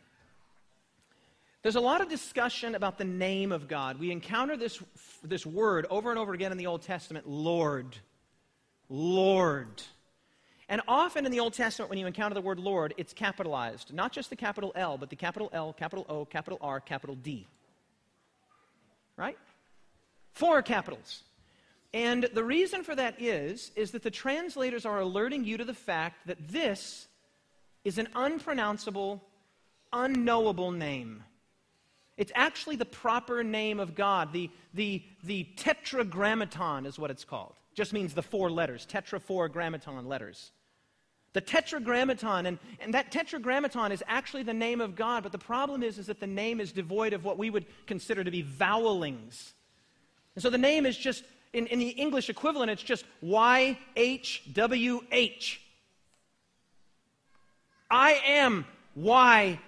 There's 1.62 1.78
a 1.78 1.82
lot 1.82 2.02
of 2.02 2.10
discussion 2.10 2.76
about 2.76 2.98
the 2.98 3.06
name 3.06 3.54
of 3.54 3.70
God. 3.70 3.98
We 4.00 4.12
encounter 4.12 4.58
this, 4.58 4.84
this 5.24 5.46
word 5.46 5.86
over 5.90 6.10
and 6.10 6.20
over 6.20 6.34
again 6.34 6.52
in 6.52 6.58
the 6.58 6.68
Old 6.68 6.82
Testament 6.82 7.28
Lord. 7.28 7.96
Lord. 8.90 9.82
And 10.68 10.82
often 10.88 11.26
in 11.26 11.32
the 11.32 11.40
Old 11.40 11.54
Testament, 11.54 11.90
when 11.90 11.98
you 11.98 12.08
encounter 12.08 12.34
the 12.34 12.42
word 12.42 12.60
Lord, 12.60 12.94
it's 12.98 13.14
capitalized. 13.14 13.94
Not 13.94 14.12
just 14.12 14.30
the 14.30 14.36
capital 14.36 14.74
L, 14.76 14.98
but 14.98 15.10
the 15.10 15.16
capital 15.16 15.50
L, 15.54 15.72
capital 15.72 16.06
O, 16.10 16.26
capital 16.26 16.60
R, 16.62 16.82
capital 16.82 17.16
D 17.16 17.48
right? 19.18 19.38
Four 20.34 20.62
capitals. 20.62 21.24
And 21.94 22.30
the 22.34 22.44
reason 22.44 22.84
for 22.84 22.96
that 22.96 23.22
is 23.22 23.72
is 23.76 23.92
that 23.92 24.04
the 24.04 24.12
translators 24.12 24.86
are 24.86 25.00
alerting 25.00 25.46
you 25.46 25.58
to 25.58 25.66
the 25.66 25.74
fact 25.74 26.28
that 26.28 26.50
this 26.50 27.08
is 27.84 27.98
an 27.98 28.08
unpronounceable, 28.16 29.24
unknowable 29.94 30.72
name. 30.72 31.24
It's 32.18 32.32
actually 32.36 32.76
the 32.76 32.86
proper 32.86 33.44
name 33.44 33.80
of 33.80 33.96
God. 33.96 34.34
The, 34.34 34.50
the, 34.74 35.04
the 35.24 35.46
tetragrammaton 35.56 36.86
is 36.86 36.98
what 36.98 37.12
it's 37.12 37.24
called. 37.24 37.54
Just 37.76 37.94
means 37.94 38.14
the 38.14 38.24
four 38.24 38.50
letters, 38.50 38.88
tetra 38.90 39.22
four 39.22 39.48
grammaton 39.48 40.08
letters. 40.08 40.52
The 41.34 41.42
tetragrammaton, 41.42 42.48
and, 42.48 42.58
and 42.80 42.94
that 42.96 43.12
tetragrammaton 43.12 43.92
is 43.92 44.04
actually 44.08 44.42
the 44.44 44.54
name 44.54 44.82
of 44.82 44.96
God, 44.96 45.22
but 45.22 45.32
the 45.32 45.38
problem 45.38 45.84
is, 45.84 46.00
is 46.00 46.08
that 46.08 46.20
the 46.20 46.26
name 46.26 46.60
is 46.60 46.72
devoid 46.72 47.14
of 47.14 47.24
what 47.24 47.38
we 47.38 47.52
would 47.52 47.66
consider 47.86 48.24
to 48.24 48.32
be 48.32 48.42
vowelings. 48.42 49.54
And 50.34 50.42
so 50.42 50.50
the 50.50 50.58
name 50.58 50.88
is 50.88 50.98
just, 50.98 51.24
in, 51.54 51.68
in 51.68 51.80
the 51.80 51.90
English 51.90 52.30
equivalent, 52.30 52.72
it's 52.72 52.84
just 52.84 53.06
YHWH. 53.24 53.78
I 57.90 58.12
am 58.26 58.66
YHWH. 59.00 59.60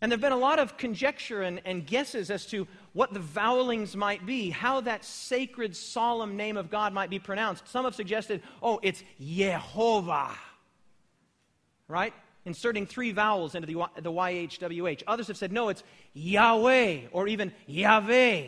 And 0.00 0.12
there 0.12 0.16
have 0.16 0.20
been 0.20 0.32
a 0.32 0.36
lot 0.36 0.60
of 0.60 0.76
conjecture 0.76 1.42
and, 1.42 1.60
and 1.64 1.84
guesses 1.86 2.30
as 2.30 2.46
to 2.46 2.68
what 2.92 3.12
the 3.12 3.20
vowelings 3.20 3.96
might 3.96 4.24
be, 4.24 4.50
how 4.50 4.80
that 4.82 5.04
sacred, 5.04 5.74
solemn 5.74 6.36
name 6.36 6.56
of 6.56 6.70
God 6.70 6.92
might 6.92 7.10
be 7.10 7.18
pronounced. 7.18 7.66
Some 7.68 7.84
have 7.84 7.96
suggested, 7.96 8.42
oh, 8.62 8.78
it's 8.82 9.02
Yehovah. 9.20 10.30
Right? 11.88 12.14
Inserting 12.48 12.86
three 12.86 13.12
vowels 13.12 13.54
into 13.54 13.66
the, 13.66 13.74
the 14.02 14.10
YHWH. 14.10 15.04
Others 15.06 15.28
have 15.28 15.36
said, 15.36 15.52
no, 15.52 15.68
it's 15.68 15.84
Yahweh 16.14 17.02
or 17.12 17.28
even 17.28 17.52
Yahweh. 17.66 18.46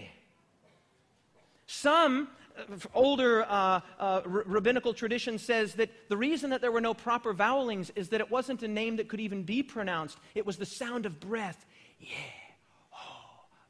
Some 1.66 2.28
uh, 2.58 2.76
older 2.94 3.44
uh, 3.44 3.80
uh, 4.00 4.22
rabbinical 4.24 4.92
tradition 4.92 5.38
says 5.38 5.74
that 5.74 5.90
the 6.08 6.16
reason 6.16 6.50
that 6.50 6.60
there 6.60 6.72
were 6.72 6.80
no 6.80 6.94
proper 6.94 7.32
vowelings 7.32 7.90
is 7.94 8.08
that 8.08 8.20
it 8.20 8.30
wasn't 8.30 8.64
a 8.64 8.68
name 8.68 8.96
that 8.96 9.08
could 9.08 9.20
even 9.20 9.44
be 9.44 9.62
pronounced. 9.62 10.18
It 10.34 10.44
was 10.44 10.56
the 10.56 10.66
sound 10.66 11.06
of 11.06 11.20
breath. 11.20 11.64
Yeah, 12.00 12.16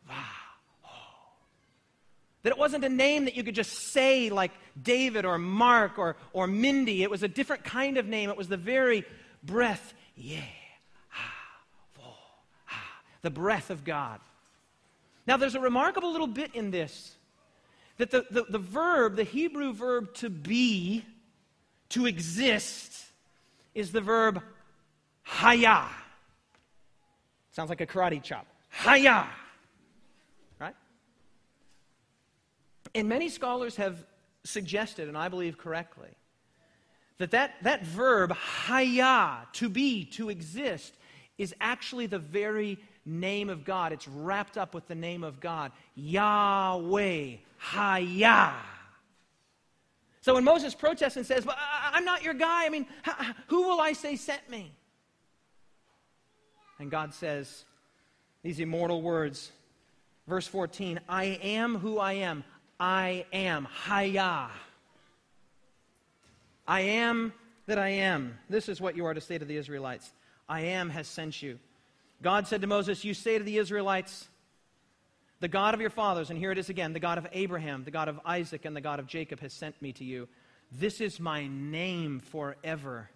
va. 0.09 0.15
That 2.43 2.51
it 2.53 2.59
wasn't 2.59 2.85
a 2.85 2.89
name 2.89 3.27
that 3.27 3.37
you 3.37 3.45
could 3.45 3.55
just 3.55 3.93
say 3.93 4.31
like 4.31 4.53
David 4.81 5.27
or 5.27 5.37
Mark 5.37 5.99
or, 5.99 6.17
or 6.33 6.47
Mindy. 6.47 7.03
It 7.03 7.11
was 7.11 7.23
a 7.23 7.29
different 7.29 7.65
kind 7.65 7.99
of 7.99 8.07
name. 8.07 8.31
It 8.31 8.37
was 8.37 8.49
the 8.49 8.57
very 8.57 9.05
breath. 9.43 9.93
Yeah, 10.23 10.41
ha, 11.09 11.33
vo, 11.97 12.13
ha, 12.67 13.01
the 13.23 13.31
breath 13.31 13.71
of 13.71 13.85
God. 13.85 14.21
Now, 15.27 15.39
there's 15.39 15.55
a 15.55 15.61
remarkable 15.61 16.13
little 16.13 16.27
bit 16.27 16.55
in 16.55 16.71
this 16.71 17.17
that 17.97 18.11
the, 18.11 18.27
the, 18.31 18.45
the 18.49 18.59
verb, 18.59 19.17
the 19.17 19.25
Hebrew 19.25 19.73
verb 19.73 20.13
to 20.15 20.29
be, 20.29 21.05
to 21.91 22.07
exist, 22.07 23.05
is 23.75 23.93
the 23.93 24.01
verb 24.03 24.43
haya. 25.23 25.87
Sounds 27.53 27.71
like 27.71 27.81
a 27.81 27.87
karate 27.87 28.23
chop. 28.23 28.47
Haya. 28.71 29.27
Right? 30.59 30.75
And 32.95 33.09
many 33.09 33.29
scholars 33.29 33.77
have 33.77 34.05
suggested, 34.45 35.09
and 35.09 35.17
I 35.17 35.29
believe 35.29 35.57
correctly, 35.57 36.11
that 37.21 37.33
that, 37.33 37.55
that 37.63 37.85
verb, 37.85 38.33
haya, 38.33 39.47
to 39.53 39.69
be, 39.69 40.07
to 40.07 40.31
exist, 40.31 40.95
is 41.37 41.55
actually 41.61 42.07
the 42.07 42.19
very 42.19 42.79
name 43.05 43.51
of 43.51 43.63
God. 43.63 43.93
It's 43.93 44.09
wrapped 44.09 44.57
up 44.57 44.75
with 44.75 44.89
the 44.89 44.95
name 44.95 45.23
of 45.23 45.39
God. 45.39 45.73
Yahweh, 45.95 47.37
Haya. 47.59 48.55
So 50.23 50.33
when 50.33 50.45
Moses 50.45 50.75
protests 50.75 51.19
and 51.19 51.27
says, 51.27 51.45
well, 51.45 51.57
I'm 51.93 52.07
not 52.07 52.23
your 52.23 52.33
guy, 52.33 52.65
I 52.65 52.71
mean, 52.71 52.87
who 53.49 53.69
will 53.69 53.81
I 53.81 53.93
say 53.93 54.17
sent 54.17 54.49
me? 54.49 54.73
And 56.79 56.91
God 56.91 57.13
says 57.13 57.67
these 58.43 58.61
immortal 58.61 59.03
words, 59.03 59.53
verse 60.27 60.47
14 60.47 61.01
I 61.07 61.25
am 61.25 61.77
who 61.77 61.99
I 61.99 62.15
am. 62.15 62.45
I 62.79 63.27
am. 63.31 63.67
Haya. 63.67 64.49
I 66.71 66.83
am 66.83 67.33
that 67.67 67.81
I 67.81 67.89
am. 67.89 68.39
This 68.49 68.69
is 68.69 68.81
what 68.81 68.97
you 68.97 69.05
are 69.05 69.13
to 69.13 69.21
say 69.21 69.37
to 69.37 69.45
the 69.45 69.57
Israelites 69.57 70.13
I 70.49 70.61
am 70.61 70.89
has 70.91 71.09
sent 71.09 71.43
you. 71.43 71.59
God 72.23 72.47
said 72.47 72.61
to 72.61 72.69
Moses, 72.69 73.05
You 73.05 73.13
say 73.13 73.39
to 73.39 73.45
the 73.45 73.59
Israelites, 73.59 74.29
the 75.41 75.49
God 75.49 75.75
of 75.75 75.81
your 75.81 75.91
fathers, 75.91 76.31
and 76.31 76.39
here 76.39 76.53
it 76.53 76.59
is 76.59 76.69
again, 76.69 76.93
the 76.93 77.01
God 77.01 77.19
of 77.19 77.27
Abraham, 77.33 77.83
the 77.83 77.91
God 77.91 78.07
of 78.07 78.21
Isaac, 78.25 78.67
and 78.67 78.77
the 78.77 78.81
God 78.81 79.01
of 79.01 79.09
Jacob 79.09 79.41
has 79.41 79.53
sent 79.53 79.83
me 79.83 79.93
to 79.95 80.05
you. 80.05 80.29
This 80.71 81.01
is 81.01 81.19
my 81.19 81.49
name 81.49 82.21
forever, 82.21 83.11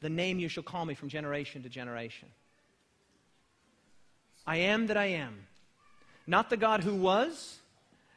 the 0.00 0.10
name 0.10 0.40
you 0.40 0.48
shall 0.48 0.64
call 0.64 0.84
me 0.86 0.94
from 0.94 1.08
generation 1.08 1.62
to 1.62 1.68
generation. 1.68 2.28
I 4.44 4.56
am 4.56 4.88
that 4.88 4.96
I 4.96 5.06
am. 5.06 5.46
Not 6.26 6.50
the 6.50 6.56
God 6.56 6.82
who 6.82 6.96
was, 6.96 7.58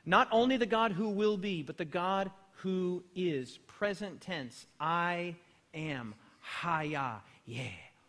not 0.08 0.28
only 0.32 0.58
the 0.58 0.66
God 0.66 0.94
who 0.94 1.10
will 1.10 1.38
be, 1.38 1.62
but 1.62 1.78
the 1.78 1.86
God 1.86 2.32
who 2.64 3.04
is. 3.16 3.60
Present 3.80 4.22
tense. 4.22 4.68
I 4.80 5.36
am. 5.74 6.14
Haya. 6.42 7.22
Yeah. 7.46 7.64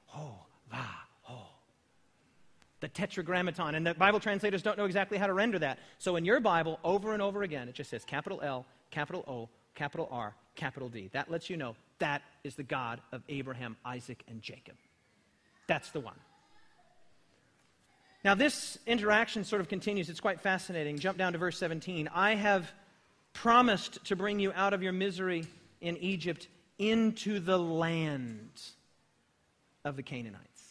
Ho. 0.07 0.35
Va 0.71 0.85
the 2.81 2.89
tetragrammaton. 2.89 3.75
And 3.75 3.87
the 3.87 3.95
Bible 3.95 4.21
translators 4.21 4.63
don't 4.63 4.77
know 4.77 4.87
exactly 4.87 5.19
how 5.19 5.27
to 5.27 5.33
render 5.33 5.59
that. 5.59 5.79
So 5.99 6.17
in 6.17 6.25
your 6.25 6.41
Bible, 6.41 6.79
over 6.83 7.13
and 7.13 7.23
over 7.23 7.43
again, 7.43 7.69
it 7.69 7.75
just 7.75 7.91
says 7.91 8.05
capital 8.05 8.41
L, 8.43 8.67
capital 8.91 9.25
O, 9.29 9.49
capital 9.75 10.09
R, 10.11 10.35
capital 10.57 10.89
D. 10.89 11.11
That 11.13 11.31
lets 11.31 11.49
you 11.49 11.57
know 11.57 11.77
that 11.99 12.23
is 12.43 12.55
the 12.55 12.63
God 12.63 13.01
of 13.13 13.23
Abraham, 13.29 13.77
Isaac, 13.85 14.23
and 14.29 14.43
Jacob. 14.43 14.75
That's 15.67 15.91
the 15.91 16.01
one. 16.01 16.17
Now, 18.25 18.35
this 18.35 18.79
interaction 18.87 19.45
sort 19.45 19.61
of 19.61 19.69
continues. 19.69 20.11
It's 20.11 20.21
quite 20.21 20.41
fascinating. 20.41 20.99
Jump 20.99 21.17
down 21.17 21.33
to 21.33 21.39
verse 21.39 21.57
17. 21.59 22.09
I 22.13 22.35
have 22.35 22.71
promised 23.33 24.05
to 24.07 24.17
bring 24.17 24.41
you 24.41 24.53
out 24.55 24.75
of 24.75 24.83
your 24.83 24.93
misery 24.93 25.47
in 25.81 25.97
Egypt 25.99 26.49
into 26.79 27.41
the 27.41 27.59
land 27.59 28.61
of 29.85 29.97
the 29.97 30.03
Canaanites. 30.03 30.63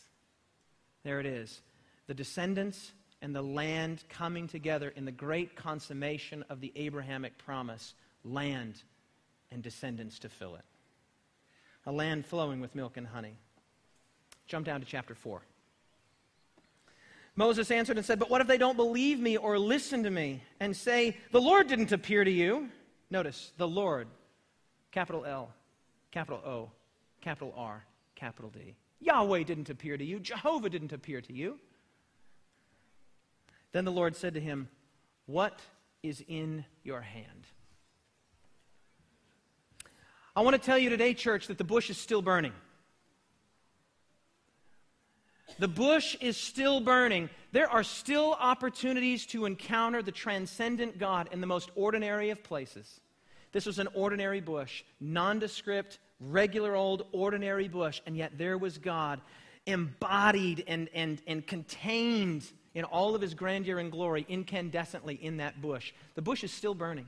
There 1.04 1.20
it 1.20 1.26
is 1.26 1.62
the 2.08 2.14
descendants 2.14 2.92
and 3.22 3.36
the 3.36 3.42
land 3.42 4.04
coming 4.10 4.48
together 4.48 4.92
in 4.96 5.06
the 5.06 5.12
great 5.12 5.56
consummation 5.56 6.44
of 6.50 6.60
the 6.60 6.72
Abrahamic 6.76 7.38
promise 7.38 7.94
land 8.24 8.82
and 9.52 9.62
descendants 9.62 10.20
to 10.20 10.30
fill 10.30 10.56
it. 10.56 10.66
A 11.86 11.92
land 11.92 12.26
flowing 12.26 12.62
with 12.62 12.76
milk 12.76 12.98
and 12.98 13.08
honey. 13.08 13.38
Jump 14.48 14.66
down 14.66 14.80
to 14.80 14.86
chapter 14.86 15.14
4. 15.14 15.42
Moses 17.36 17.72
answered 17.72 17.98
and 17.98 18.06
said, 18.06 18.20
But 18.20 18.30
what 18.30 18.42
if 18.42 18.48
they 18.48 18.58
don't 18.58 18.76
believe 18.76 19.20
me 19.20 19.38
or 19.38 19.58
listen 19.58 20.04
to 20.04 20.10
me 20.10 20.44
and 20.60 20.76
say, 20.76 21.16
The 21.32 21.40
Lord 21.40 21.68
didn't 21.68 21.92
appear 21.92 22.24
to 22.24 22.32
you? 22.32 22.70
Notice, 23.10 23.54
the 23.58 23.68
Lord, 23.68 24.08
capital 24.92 25.26
L, 25.26 25.54
capital 26.12 26.40
O, 26.46 26.72
capital 27.22 27.54
R, 27.56 27.86
capital 28.16 28.50
D. 28.50 28.76
Yahweh 29.00 29.44
didn't 29.44 29.70
appear 29.70 29.98
to 29.98 30.04
you. 30.04 30.20
Jehovah 30.20 30.70
didn't 30.70 30.94
appear 30.94 31.22
to 31.22 31.34
you. 31.34 31.60
Then 33.72 33.86
the 33.86 33.92
Lord 33.92 34.16
said 34.16 34.34
to 34.34 34.40
him, 34.40 34.68
What 35.26 35.60
is 36.04 36.24
in 36.28 36.66
your 36.84 37.02
hand? 37.02 37.48
I 40.36 40.42
want 40.42 40.56
to 40.56 40.62
tell 40.62 40.78
you 40.78 40.90
today, 40.90 41.14
church, 41.14 41.48
that 41.48 41.58
the 41.58 41.64
bush 41.64 41.90
is 41.90 41.98
still 41.98 42.22
burning. 42.22 42.54
The 45.58 45.68
bush 45.68 46.16
is 46.22 46.38
still 46.38 46.80
burning. 46.80 47.30
There 47.52 47.70
are 47.70 47.84
still 47.84 48.38
opportunities 48.40 49.26
to 49.28 49.46
encounter 49.46 50.02
the 50.02 50.12
transcendent 50.12 50.98
God 50.98 51.30
in 51.32 51.42
the 51.42 51.48
most 51.48 51.72
ordinary 51.76 52.30
of 52.30 52.44
places. 52.44 53.02
This 53.52 53.66
was 53.66 53.80
an 53.80 53.88
ordinary 53.94 54.42
bush, 54.42 54.84
nondescript, 55.00 56.00
regular 56.20 56.76
old 56.76 57.06
ordinary 57.12 57.68
bush, 57.68 58.02
and 58.06 58.16
yet 58.16 58.38
there 58.38 58.58
was 58.58 58.78
God 58.78 59.22
embodied 59.66 60.64
and, 60.68 60.90
and, 60.94 61.22
and 61.28 61.46
contained 61.46 62.46
in 62.74 62.84
all 62.84 63.16
of 63.16 63.22
his 63.22 63.34
grandeur 63.34 63.80
and 63.80 63.92
glory 63.92 64.26
incandescently 64.30 65.20
in 65.20 65.38
that 65.38 65.62
bush. 65.62 65.94
The 66.16 66.22
bush 66.22 66.44
is 66.44 66.52
still 66.52 66.76
burning. 66.76 67.08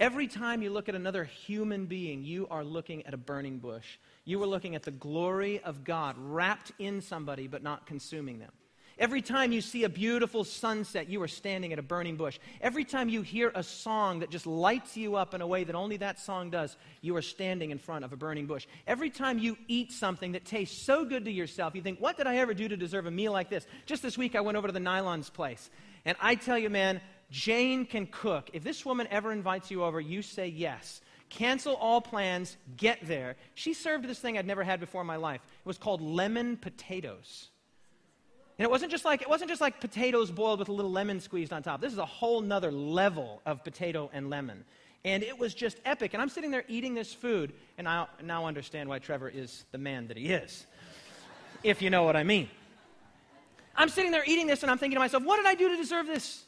Every 0.00 0.26
time 0.26 0.60
you 0.60 0.70
look 0.70 0.88
at 0.88 0.96
another 0.96 1.24
human 1.24 1.86
being, 1.86 2.24
you 2.24 2.48
are 2.50 2.64
looking 2.64 3.06
at 3.06 3.14
a 3.14 3.16
burning 3.16 3.58
bush. 3.58 3.98
You 4.24 4.42
are 4.42 4.46
looking 4.46 4.74
at 4.74 4.82
the 4.82 4.90
glory 4.90 5.60
of 5.60 5.84
God 5.84 6.16
wrapped 6.18 6.72
in 6.80 7.00
somebody 7.00 7.46
but 7.46 7.62
not 7.62 7.86
consuming 7.86 8.40
them. 8.40 8.50
Every 8.98 9.22
time 9.22 9.50
you 9.50 9.60
see 9.60 9.84
a 9.84 9.88
beautiful 9.88 10.44
sunset, 10.44 11.08
you 11.08 11.20
are 11.22 11.28
standing 11.28 11.72
at 11.72 11.78
a 11.78 11.82
burning 11.82 12.16
bush. 12.16 12.38
Every 12.60 12.84
time 12.84 13.08
you 13.08 13.22
hear 13.22 13.50
a 13.54 13.62
song 13.62 14.20
that 14.20 14.30
just 14.30 14.46
lights 14.46 14.96
you 14.96 15.16
up 15.16 15.34
in 15.34 15.40
a 15.40 15.46
way 15.46 15.64
that 15.64 15.74
only 15.74 15.96
that 15.96 16.20
song 16.20 16.50
does, 16.50 16.76
you 17.00 17.16
are 17.16 17.22
standing 17.22 17.72
in 17.72 17.78
front 17.78 18.04
of 18.04 18.12
a 18.12 18.16
burning 18.16 18.46
bush. 18.46 18.66
Every 18.86 19.10
time 19.10 19.38
you 19.38 19.56
eat 19.66 19.90
something 19.90 20.32
that 20.32 20.44
tastes 20.44 20.80
so 20.80 21.04
good 21.04 21.24
to 21.24 21.30
yourself, 21.30 21.74
you 21.74 21.82
think, 21.82 22.00
What 22.00 22.16
did 22.16 22.26
I 22.26 22.36
ever 22.36 22.54
do 22.54 22.68
to 22.68 22.76
deserve 22.76 23.06
a 23.06 23.10
meal 23.10 23.32
like 23.32 23.50
this? 23.50 23.66
Just 23.86 24.02
this 24.02 24.16
week, 24.16 24.36
I 24.36 24.40
went 24.40 24.56
over 24.56 24.68
to 24.68 24.72
the 24.72 24.80
Nylon's 24.80 25.30
place. 25.30 25.70
And 26.04 26.16
I 26.20 26.36
tell 26.36 26.58
you, 26.58 26.70
man, 26.70 27.00
Jane 27.30 27.86
can 27.86 28.06
cook. 28.06 28.50
If 28.52 28.62
this 28.62 28.84
woman 28.84 29.08
ever 29.10 29.32
invites 29.32 29.70
you 29.70 29.82
over, 29.82 30.00
you 30.00 30.22
say 30.22 30.46
yes. 30.46 31.00
Cancel 31.30 31.74
all 31.74 32.00
plans, 32.00 32.56
get 32.76 32.98
there. 33.02 33.34
She 33.54 33.74
served 33.74 34.06
this 34.06 34.20
thing 34.20 34.38
I'd 34.38 34.46
never 34.46 34.62
had 34.62 34.78
before 34.78 35.00
in 35.00 35.06
my 35.06 35.16
life. 35.16 35.40
It 35.44 35.66
was 35.66 35.78
called 35.78 36.00
lemon 36.00 36.56
potatoes. 36.56 37.48
And 38.58 38.64
it 38.64 38.70
wasn't 38.70 38.92
just 38.92 39.04
like 39.04 39.20
it 39.22 39.28
wasn't 39.28 39.50
just 39.50 39.60
like 39.60 39.80
potatoes 39.80 40.30
boiled 40.30 40.60
with 40.60 40.68
a 40.68 40.72
little 40.72 40.90
lemon 40.90 41.20
squeezed 41.20 41.52
on 41.52 41.62
top. 41.62 41.80
This 41.80 41.92
is 41.92 41.98
a 41.98 42.06
whole 42.06 42.40
nother 42.40 42.70
level 42.70 43.42
of 43.46 43.64
potato 43.64 44.10
and 44.12 44.30
lemon. 44.30 44.64
And 45.04 45.22
it 45.22 45.38
was 45.38 45.54
just 45.54 45.78
epic. 45.84 46.14
And 46.14 46.22
I'm 46.22 46.28
sitting 46.28 46.50
there 46.50 46.64
eating 46.68 46.94
this 46.94 47.12
food, 47.12 47.52
and 47.76 47.86
I 47.86 48.06
now 48.22 48.46
understand 48.46 48.88
why 48.88 49.00
Trevor 49.00 49.28
is 49.28 49.64
the 49.72 49.78
man 49.78 50.06
that 50.08 50.16
he 50.16 50.32
is. 50.32 50.66
if 51.62 51.82
you 51.82 51.90
know 51.90 52.04
what 52.04 52.16
I 52.16 52.22
mean. 52.22 52.48
I'm 53.76 53.88
sitting 53.88 54.12
there 54.12 54.24
eating 54.26 54.46
this, 54.46 54.62
and 54.62 54.70
I'm 54.70 54.78
thinking 54.78 54.96
to 54.96 55.00
myself, 55.00 55.24
what 55.24 55.36
did 55.36 55.46
I 55.46 55.54
do 55.54 55.68
to 55.68 55.76
deserve 55.76 56.06
this? 56.06 56.43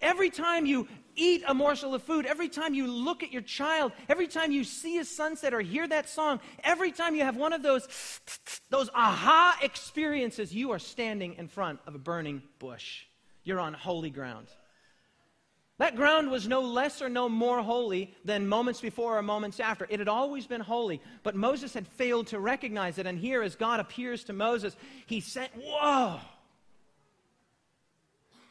Every 0.00 0.30
time 0.30 0.66
you 0.66 0.88
eat 1.14 1.42
a 1.46 1.54
morsel 1.54 1.94
of 1.94 2.02
food, 2.02 2.26
every 2.26 2.48
time 2.48 2.74
you 2.74 2.86
look 2.86 3.22
at 3.22 3.32
your 3.32 3.42
child, 3.42 3.92
every 4.08 4.28
time 4.28 4.52
you 4.52 4.64
see 4.64 4.98
a 4.98 5.04
sunset 5.04 5.54
or 5.54 5.60
hear 5.60 5.88
that 5.88 6.08
song, 6.08 6.40
every 6.62 6.92
time 6.92 7.14
you 7.14 7.24
have 7.24 7.36
one 7.36 7.52
of 7.52 7.62
those, 7.62 7.88
those 8.70 8.90
aha 8.94 9.58
experiences, 9.62 10.54
you 10.54 10.70
are 10.72 10.78
standing 10.78 11.34
in 11.34 11.48
front 11.48 11.80
of 11.86 11.94
a 11.94 11.98
burning 11.98 12.42
bush. 12.58 13.04
You're 13.44 13.60
on 13.60 13.72
holy 13.72 14.10
ground. 14.10 14.48
That 15.78 15.94
ground 15.94 16.30
was 16.30 16.48
no 16.48 16.62
less 16.62 17.02
or 17.02 17.08
no 17.10 17.28
more 17.28 17.62
holy 17.62 18.14
than 18.24 18.48
moments 18.48 18.80
before 18.80 19.18
or 19.18 19.22
moments 19.22 19.60
after. 19.60 19.86
It 19.90 19.98
had 19.98 20.08
always 20.08 20.46
been 20.46 20.62
holy, 20.62 21.02
but 21.22 21.36
Moses 21.36 21.74
had 21.74 21.86
failed 21.86 22.28
to 22.28 22.40
recognize 22.40 22.96
it. 22.96 23.06
And 23.06 23.18
here, 23.18 23.42
as 23.42 23.56
God 23.56 23.78
appears 23.78 24.24
to 24.24 24.32
Moses, 24.32 24.74
he 25.04 25.20
said, 25.20 25.50
Whoa! 25.54 26.18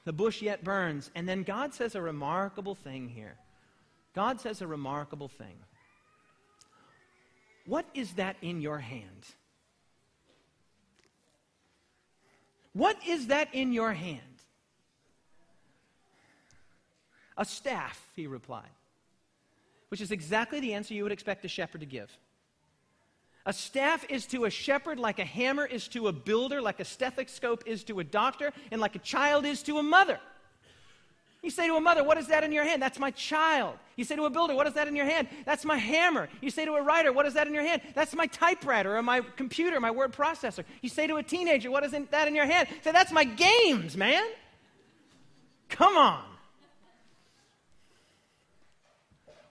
The 0.06 0.14
bush 0.14 0.42
yet 0.42 0.64
burns. 0.64 1.12
And 1.16 1.28
then 1.28 1.44
God 1.44 1.74
says 1.74 1.96
a 1.96 2.02
remarkable 2.02 2.76
thing 2.76 3.10
here. 3.10 3.36
God 4.14 4.40
says 4.40 4.62
a 4.62 4.68
remarkable 4.68 5.28
thing. 5.28 5.58
What 7.66 7.86
is 7.94 8.14
that 8.14 8.38
in 8.42 8.62
your 8.62 8.78
hand? 8.80 9.26
What 12.74 12.98
is 13.08 13.28
that 13.28 13.54
in 13.54 13.74
your 13.74 13.94
hand? 13.94 14.22
A 17.38 17.46
staff, 17.46 18.02
he 18.16 18.28
replied, 18.28 18.70
which 19.90 20.02
is 20.02 20.12
exactly 20.12 20.60
the 20.60 20.74
answer 20.74 20.94
you 20.94 21.04
would 21.04 21.12
expect 21.12 21.44
a 21.44 21.48
shepherd 21.48 21.82
to 21.82 21.88
give. 21.88 22.16
A 23.46 23.54
staff 23.54 24.06
is 24.10 24.26
to 24.28 24.46
a 24.46 24.50
shepherd 24.50 25.00
like 25.00 25.20
a 25.20 25.26
hammer 25.26 25.66
is 25.66 25.88
to 25.90 26.08
a 26.08 26.12
builder, 26.12 26.62
like 26.62 26.80
a 26.80 26.86
stethoscope 26.86 27.64
is 27.68 27.84
to 27.86 28.00
a 28.00 28.04
doctor, 28.04 28.52
and 28.72 28.82
like 28.82 28.96
a 28.96 29.00
child 29.00 29.46
is 29.46 29.62
to 29.64 29.78
a 29.78 29.84
mother. 29.84 30.20
You 31.44 31.52
say 31.52 31.68
to 31.68 31.76
a 31.76 31.82
mother, 31.82 32.04
What 32.04 32.18
is 32.18 32.26
that 32.28 32.44
in 32.44 32.52
your 32.52 32.64
hand? 32.64 32.82
That's 32.82 32.98
my 32.98 33.12
child. 33.12 33.78
You 33.98 34.04
say 34.04 34.16
to 34.16 34.26
a 34.26 34.32
builder, 34.32 34.56
What 34.56 34.66
is 34.66 34.74
that 34.74 34.88
in 34.88 34.96
your 34.96 35.06
hand? 35.06 35.28
That's 35.46 35.64
my 35.64 35.78
hammer. 35.78 36.28
You 36.42 36.50
say 36.50 36.66
to 36.66 36.74
a 36.74 36.82
writer, 36.82 37.14
What 37.14 37.28
is 37.28 37.36
that 37.36 37.46
in 37.46 37.54
your 37.54 37.62
hand? 37.62 37.84
That's 37.94 38.16
my 38.16 38.26
typewriter 38.26 38.98
or 38.98 39.04
my 39.04 39.22
computer, 39.22 39.80
my 39.80 39.92
word 39.92 40.12
processor. 40.12 40.64
You 40.82 40.90
say 40.90 41.06
to 41.06 41.18
a 41.18 41.24
teenager, 41.24 41.70
What 41.70 41.84
is 41.84 41.94
that 42.10 42.28
in 42.28 42.34
your 42.34 42.48
hand? 42.48 42.68
Say, 42.84 42.92
That's 42.92 43.12
my 43.12 43.26
games, 43.26 43.96
man. 43.96 44.24
Come 45.70 45.96
on. 45.96 46.24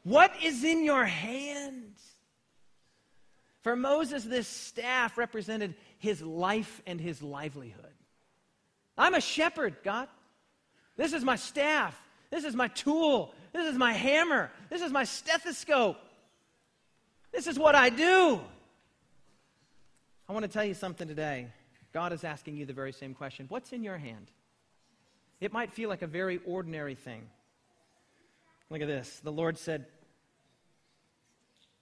What 0.02 0.32
is 0.42 0.64
in 0.64 0.84
your 0.84 1.04
hands? 1.04 1.93
For 3.64 3.74
Moses, 3.74 4.24
this 4.24 4.46
staff 4.46 5.16
represented 5.16 5.74
his 5.98 6.20
life 6.20 6.82
and 6.86 7.00
his 7.00 7.22
livelihood. 7.22 7.94
I'm 8.96 9.14
a 9.14 9.22
shepherd, 9.22 9.76
God. 9.82 10.06
This 10.98 11.14
is 11.14 11.24
my 11.24 11.36
staff. 11.36 11.98
This 12.30 12.44
is 12.44 12.54
my 12.54 12.68
tool. 12.68 13.34
This 13.54 13.66
is 13.66 13.78
my 13.78 13.94
hammer. 13.94 14.50
This 14.68 14.82
is 14.82 14.92
my 14.92 15.04
stethoscope. 15.04 15.96
This 17.32 17.46
is 17.46 17.58
what 17.58 17.74
I 17.74 17.88
do. 17.88 18.38
I 20.28 20.32
want 20.34 20.44
to 20.44 20.50
tell 20.50 20.64
you 20.64 20.74
something 20.74 21.08
today. 21.08 21.48
God 21.94 22.12
is 22.12 22.22
asking 22.22 22.58
you 22.58 22.66
the 22.66 22.74
very 22.74 22.92
same 22.92 23.14
question 23.14 23.46
What's 23.48 23.72
in 23.72 23.82
your 23.82 23.96
hand? 23.96 24.30
It 25.40 25.54
might 25.54 25.72
feel 25.72 25.88
like 25.88 26.02
a 26.02 26.06
very 26.06 26.38
ordinary 26.46 26.94
thing. 26.94 27.22
Look 28.68 28.82
at 28.82 28.88
this. 28.88 29.20
The 29.24 29.32
Lord 29.32 29.56
said, 29.56 29.86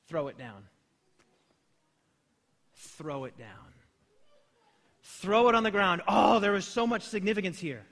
Throw 0.06 0.28
it 0.28 0.38
down. 0.38 0.62
Throw 2.82 3.24
it 3.24 3.38
down. 3.38 3.48
Throw 5.02 5.48
it 5.48 5.54
on 5.54 5.62
the 5.62 5.70
ground. 5.70 6.02
Oh, 6.08 6.40
there 6.40 6.56
is 6.56 6.64
so 6.64 6.86
much 6.86 7.02
significance 7.02 7.58
here. 7.58 7.84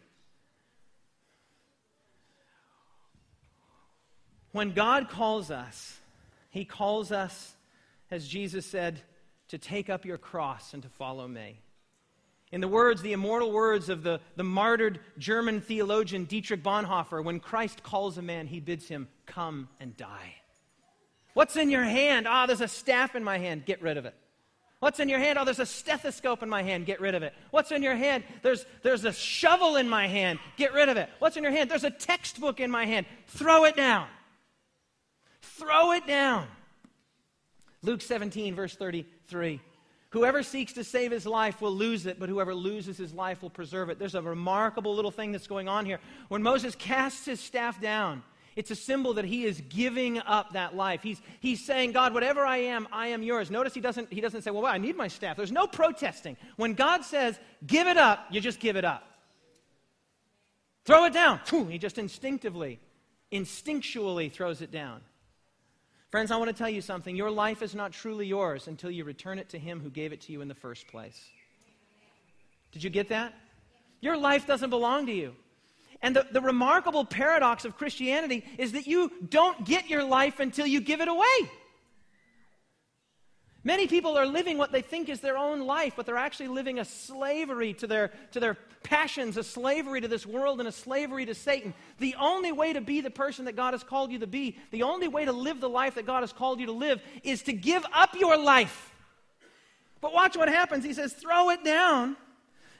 When 4.52 4.72
God 4.72 5.08
calls 5.08 5.50
us, 5.50 5.96
He 6.50 6.64
calls 6.64 7.12
us, 7.12 7.54
as 8.10 8.26
Jesus 8.26 8.66
said, 8.66 9.00
to 9.48 9.58
take 9.58 9.88
up 9.88 10.04
your 10.04 10.18
cross 10.18 10.74
and 10.74 10.82
to 10.82 10.88
follow 10.88 11.28
me. 11.28 11.60
In 12.50 12.60
the 12.60 12.68
words, 12.68 13.00
the 13.00 13.12
immortal 13.12 13.52
words 13.52 13.88
of 13.88 14.02
the, 14.02 14.20
the 14.34 14.42
martyred 14.42 14.98
German 15.18 15.60
theologian 15.60 16.24
Dietrich 16.24 16.64
Bonhoeffer, 16.64 17.22
when 17.22 17.38
Christ 17.38 17.84
calls 17.84 18.18
a 18.18 18.22
man, 18.22 18.48
he 18.48 18.58
bids 18.58 18.88
him, 18.88 19.06
Come 19.26 19.68
and 19.78 19.96
die. 19.96 20.34
What's 21.34 21.54
in 21.54 21.70
your 21.70 21.84
hand? 21.84 22.26
Ah, 22.28 22.46
there's 22.46 22.60
a 22.60 22.66
staff 22.66 23.14
in 23.14 23.22
my 23.22 23.38
hand. 23.38 23.64
Get 23.64 23.80
rid 23.80 23.96
of 23.96 24.04
it. 24.04 24.14
What's 24.80 24.98
in 24.98 25.10
your 25.10 25.18
hand? 25.18 25.38
Oh, 25.38 25.44
there's 25.44 25.58
a 25.58 25.66
stethoscope 25.66 26.42
in 26.42 26.48
my 26.48 26.62
hand. 26.62 26.86
Get 26.86 27.00
rid 27.00 27.14
of 27.14 27.22
it. 27.22 27.34
What's 27.50 27.70
in 27.70 27.82
your 27.82 27.94
hand? 27.94 28.24
There's, 28.42 28.64
there's 28.82 29.04
a 29.04 29.12
shovel 29.12 29.76
in 29.76 29.86
my 29.86 30.06
hand. 30.06 30.38
Get 30.56 30.72
rid 30.72 30.88
of 30.88 30.96
it. 30.96 31.10
What's 31.18 31.36
in 31.36 31.42
your 31.42 31.52
hand? 31.52 31.70
There's 31.70 31.84
a 31.84 31.90
textbook 31.90 32.60
in 32.60 32.70
my 32.70 32.86
hand. 32.86 33.04
Throw 33.26 33.64
it 33.64 33.76
down. 33.76 34.08
Throw 35.42 35.92
it 35.92 36.06
down. 36.06 36.46
Luke 37.82 38.00
17, 38.00 38.54
verse 38.54 38.74
33. 38.74 39.60
Whoever 40.10 40.42
seeks 40.42 40.72
to 40.72 40.82
save 40.82 41.12
his 41.12 41.26
life 41.26 41.60
will 41.60 41.74
lose 41.74 42.06
it, 42.06 42.18
but 42.18 42.30
whoever 42.30 42.54
loses 42.54 42.96
his 42.96 43.12
life 43.12 43.42
will 43.42 43.50
preserve 43.50 43.90
it. 43.90 43.98
There's 43.98 44.14
a 44.14 44.22
remarkable 44.22 44.94
little 44.94 45.10
thing 45.10 45.30
that's 45.30 45.46
going 45.46 45.68
on 45.68 45.84
here. 45.84 46.00
When 46.28 46.42
Moses 46.42 46.74
casts 46.74 47.26
his 47.26 47.38
staff 47.38 47.80
down, 47.80 48.22
it's 48.56 48.70
a 48.70 48.76
symbol 48.76 49.14
that 49.14 49.24
he 49.24 49.44
is 49.44 49.60
giving 49.68 50.18
up 50.18 50.52
that 50.52 50.74
life. 50.74 51.02
He's, 51.02 51.20
he's 51.40 51.64
saying, 51.64 51.92
God, 51.92 52.12
whatever 52.12 52.44
I 52.44 52.58
am, 52.58 52.88
I 52.92 53.08
am 53.08 53.22
yours. 53.22 53.50
Notice 53.50 53.74
he 53.74 53.80
doesn't, 53.80 54.12
he 54.12 54.20
doesn't 54.20 54.42
say, 54.42 54.50
well, 54.50 54.62
well, 54.62 54.72
I 54.72 54.78
need 54.78 54.96
my 54.96 55.08
staff. 55.08 55.36
There's 55.36 55.52
no 55.52 55.66
protesting. 55.66 56.36
When 56.56 56.74
God 56.74 57.04
says, 57.04 57.38
give 57.66 57.86
it 57.86 57.96
up, 57.96 58.26
you 58.30 58.40
just 58.40 58.60
give 58.60 58.76
it 58.76 58.84
up. 58.84 59.04
Throw 60.84 61.04
it 61.04 61.12
down. 61.12 61.40
He 61.68 61.78
just 61.78 61.98
instinctively, 61.98 62.80
instinctually 63.32 64.32
throws 64.32 64.62
it 64.62 64.72
down. 64.72 65.00
Friends, 66.10 66.32
I 66.32 66.36
want 66.36 66.48
to 66.48 66.56
tell 66.56 66.68
you 66.68 66.80
something. 66.80 67.14
Your 67.14 67.30
life 67.30 67.62
is 67.62 67.74
not 67.74 67.92
truly 67.92 68.26
yours 68.26 68.66
until 68.66 68.90
you 68.90 69.04
return 69.04 69.38
it 69.38 69.48
to 69.50 69.58
Him 69.58 69.80
who 69.80 69.90
gave 69.90 70.12
it 70.12 70.20
to 70.22 70.32
you 70.32 70.40
in 70.40 70.48
the 70.48 70.54
first 70.54 70.88
place. 70.88 71.28
Did 72.72 72.82
you 72.82 72.90
get 72.90 73.08
that? 73.10 73.34
Your 74.00 74.16
life 74.16 74.46
doesn't 74.46 74.70
belong 74.70 75.06
to 75.06 75.12
you. 75.12 75.36
And 76.02 76.16
the, 76.16 76.26
the 76.30 76.40
remarkable 76.40 77.04
paradox 77.04 77.64
of 77.64 77.76
Christianity 77.76 78.44
is 78.58 78.72
that 78.72 78.86
you 78.86 79.12
don't 79.28 79.64
get 79.64 79.90
your 79.90 80.04
life 80.04 80.40
until 80.40 80.66
you 80.66 80.80
give 80.80 81.00
it 81.00 81.08
away. 81.08 81.50
Many 83.62 83.86
people 83.86 84.16
are 84.16 84.26
living 84.26 84.56
what 84.56 84.72
they 84.72 84.80
think 84.80 85.10
is 85.10 85.20
their 85.20 85.36
own 85.36 85.60
life, 85.60 85.92
but 85.94 86.06
they're 86.06 86.16
actually 86.16 86.48
living 86.48 86.78
a 86.78 86.84
slavery 86.84 87.74
to 87.74 87.86
their, 87.86 88.10
to 88.32 88.40
their 88.40 88.56
passions, 88.82 89.36
a 89.36 89.44
slavery 89.44 90.00
to 90.00 90.08
this 90.08 90.24
world, 90.24 90.60
and 90.60 90.68
a 90.68 90.72
slavery 90.72 91.26
to 91.26 91.34
Satan. 91.34 91.74
The 91.98 92.14
only 92.18 92.52
way 92.52 92.72
to 92.72 92.80
be 92.80 93.02
the 93.02 93.10
person 93.10 93.44
that 93.44 93.56
God 93.56 93.74
has 93.74 93.84
called 93.84 94.10
you 94.10 94.20
to 94.20 94.26
be, 94.26 94.56
the 94.70 94.84
only 94.84 95.08
way 95.08 95.26
to 95.26 95.32
live 95.32 95.60
the 95.60 95.68
life 95.68 95.96
that 95.96 96.06
God 96.06 96.22
has 96.22 96.32
called 96.32 96.58
you 96.58 96.66
to 96.66 96.72
live, 96.72 97.02
is 97.22 97.42
to 97.42 97.52
give 97.52 97.84
up 97.92 98.14
your 98.14 98.38
life. 98.38 98.94
But 100.00 100.14
watch 100.14 100.38
what 100.38 100.48
happens. 100.48 100.82
He 100.82 100.94
says, 100.94 101.12
throw 101.12 101.50
it 101.50 101.62
down 101.62 102.16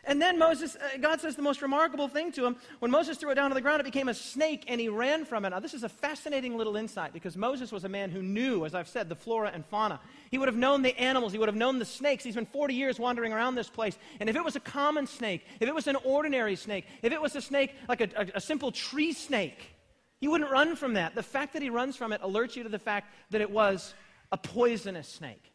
and 0.05 0.21
then 0.21 0.39
Moses, 0.39 0.77
uh, 0.77 0.97
God 0.99 1.21
says 1.21 1.37
the 1.37 1.43
most 1.43 1.61
remarkable 1.61 2.09
thing 2.09 2.33
to 2.33 2.47
him. 2.47 2.57
When 2.79 2.91
Moses 2.91 3.19
threw 3.19 3.31
it 3.31 3.35
down 3.35 3.51
to 3.51 3.55
the 3.55 3.61
ground, 3.61 3.81
it 3.81 3.85
became 3.85 4.09
a 4.09 4.15
snake 4.15 4.65
and 4.67 4.81
he 4.81 4.89
ran 4.89 5.25
from 5.25 5.45
it. 5.45 5.51
Now, 5.51 5.61
this 5.61 5.75
is 5.75 5.83
a 5.83 5.89
fascinating 5.89 6.57
little 6.57 6.77
insight 6.77 7.13
because 7.13 7.37
Moses 7.37 7.71
was 7.71 7.85
a 7.85 7.89
man 7.89 8.11
who 8.11 8.23
knew, 8.23 8.65
as 8.65 8.75
I've 8.75 8.89
said, 8.89 9.09
the 9.09 9.15
flora 9.15 9.51
and 9.53 9.65
fauna. 9.67 10.01
He 10.31 10.39
would 10.39 10.49
have 10.49 10.57
known 10.57 10.83
the 10.83 10.99
animals, 10.99 11.33
he 11.33 11.39
would 11.39 11.49
have 11.49 11.57
known 11.57 11.79
the 11.79 11.85
snakes. 11.85 12.25
He's 12.25 12.35
been 12.35 12.47
40 12.47 12.75
years 12.75 12.99
wandering 12.99 13.33
around 13.33 13.57
this 13.57 13.69
place. 13.69 13.99
And 14.21 14.31
if 14.31 14.37
it 14.37 14.45
was 14.45 14.57
a 14.57 14.61
common 14.61 15.07
snake, 15.07 15.45
if 15.61 15.69
it 15.69 15.75
was 15.75 15.87
an 15.87 15.97
ordinary 16.05 16.57
snake, 16.57 16.87
if 17.03 17.13
it 17.13 17.21
was 17.21 17.37
a 17.37 17.43
snake 17.43 17.75
like 17.89 18.01
a, 18.01 18.09
a, 18.17 18.27
a 18.37 18.41
simple 18.41 18.73
tree 18.73 19.13
snake, 19.13 19.59
he 20.21 20.29
wouldn't 20.29 20.51
run 20.51 20.77
from 20.77 20.95
that. 20.95 21.15
The 21.15 21.23
fact 21.23 21.55
that 21.55 21.63
he 21.63 21.71
runs 21.71 21.97
from 21.97 22.13
it 22.13 22.23
alerts 22.23 22.57
you 22.57 22.63
to 22.63 22.69
the 22.69 22.79
fact 22.79 23.13
that 23.31 23.41
it 23.41 23.51
was 23.51 23.95
a 24.33 24.37
poisonous 24.37 25.09
snake. 25.09 25.50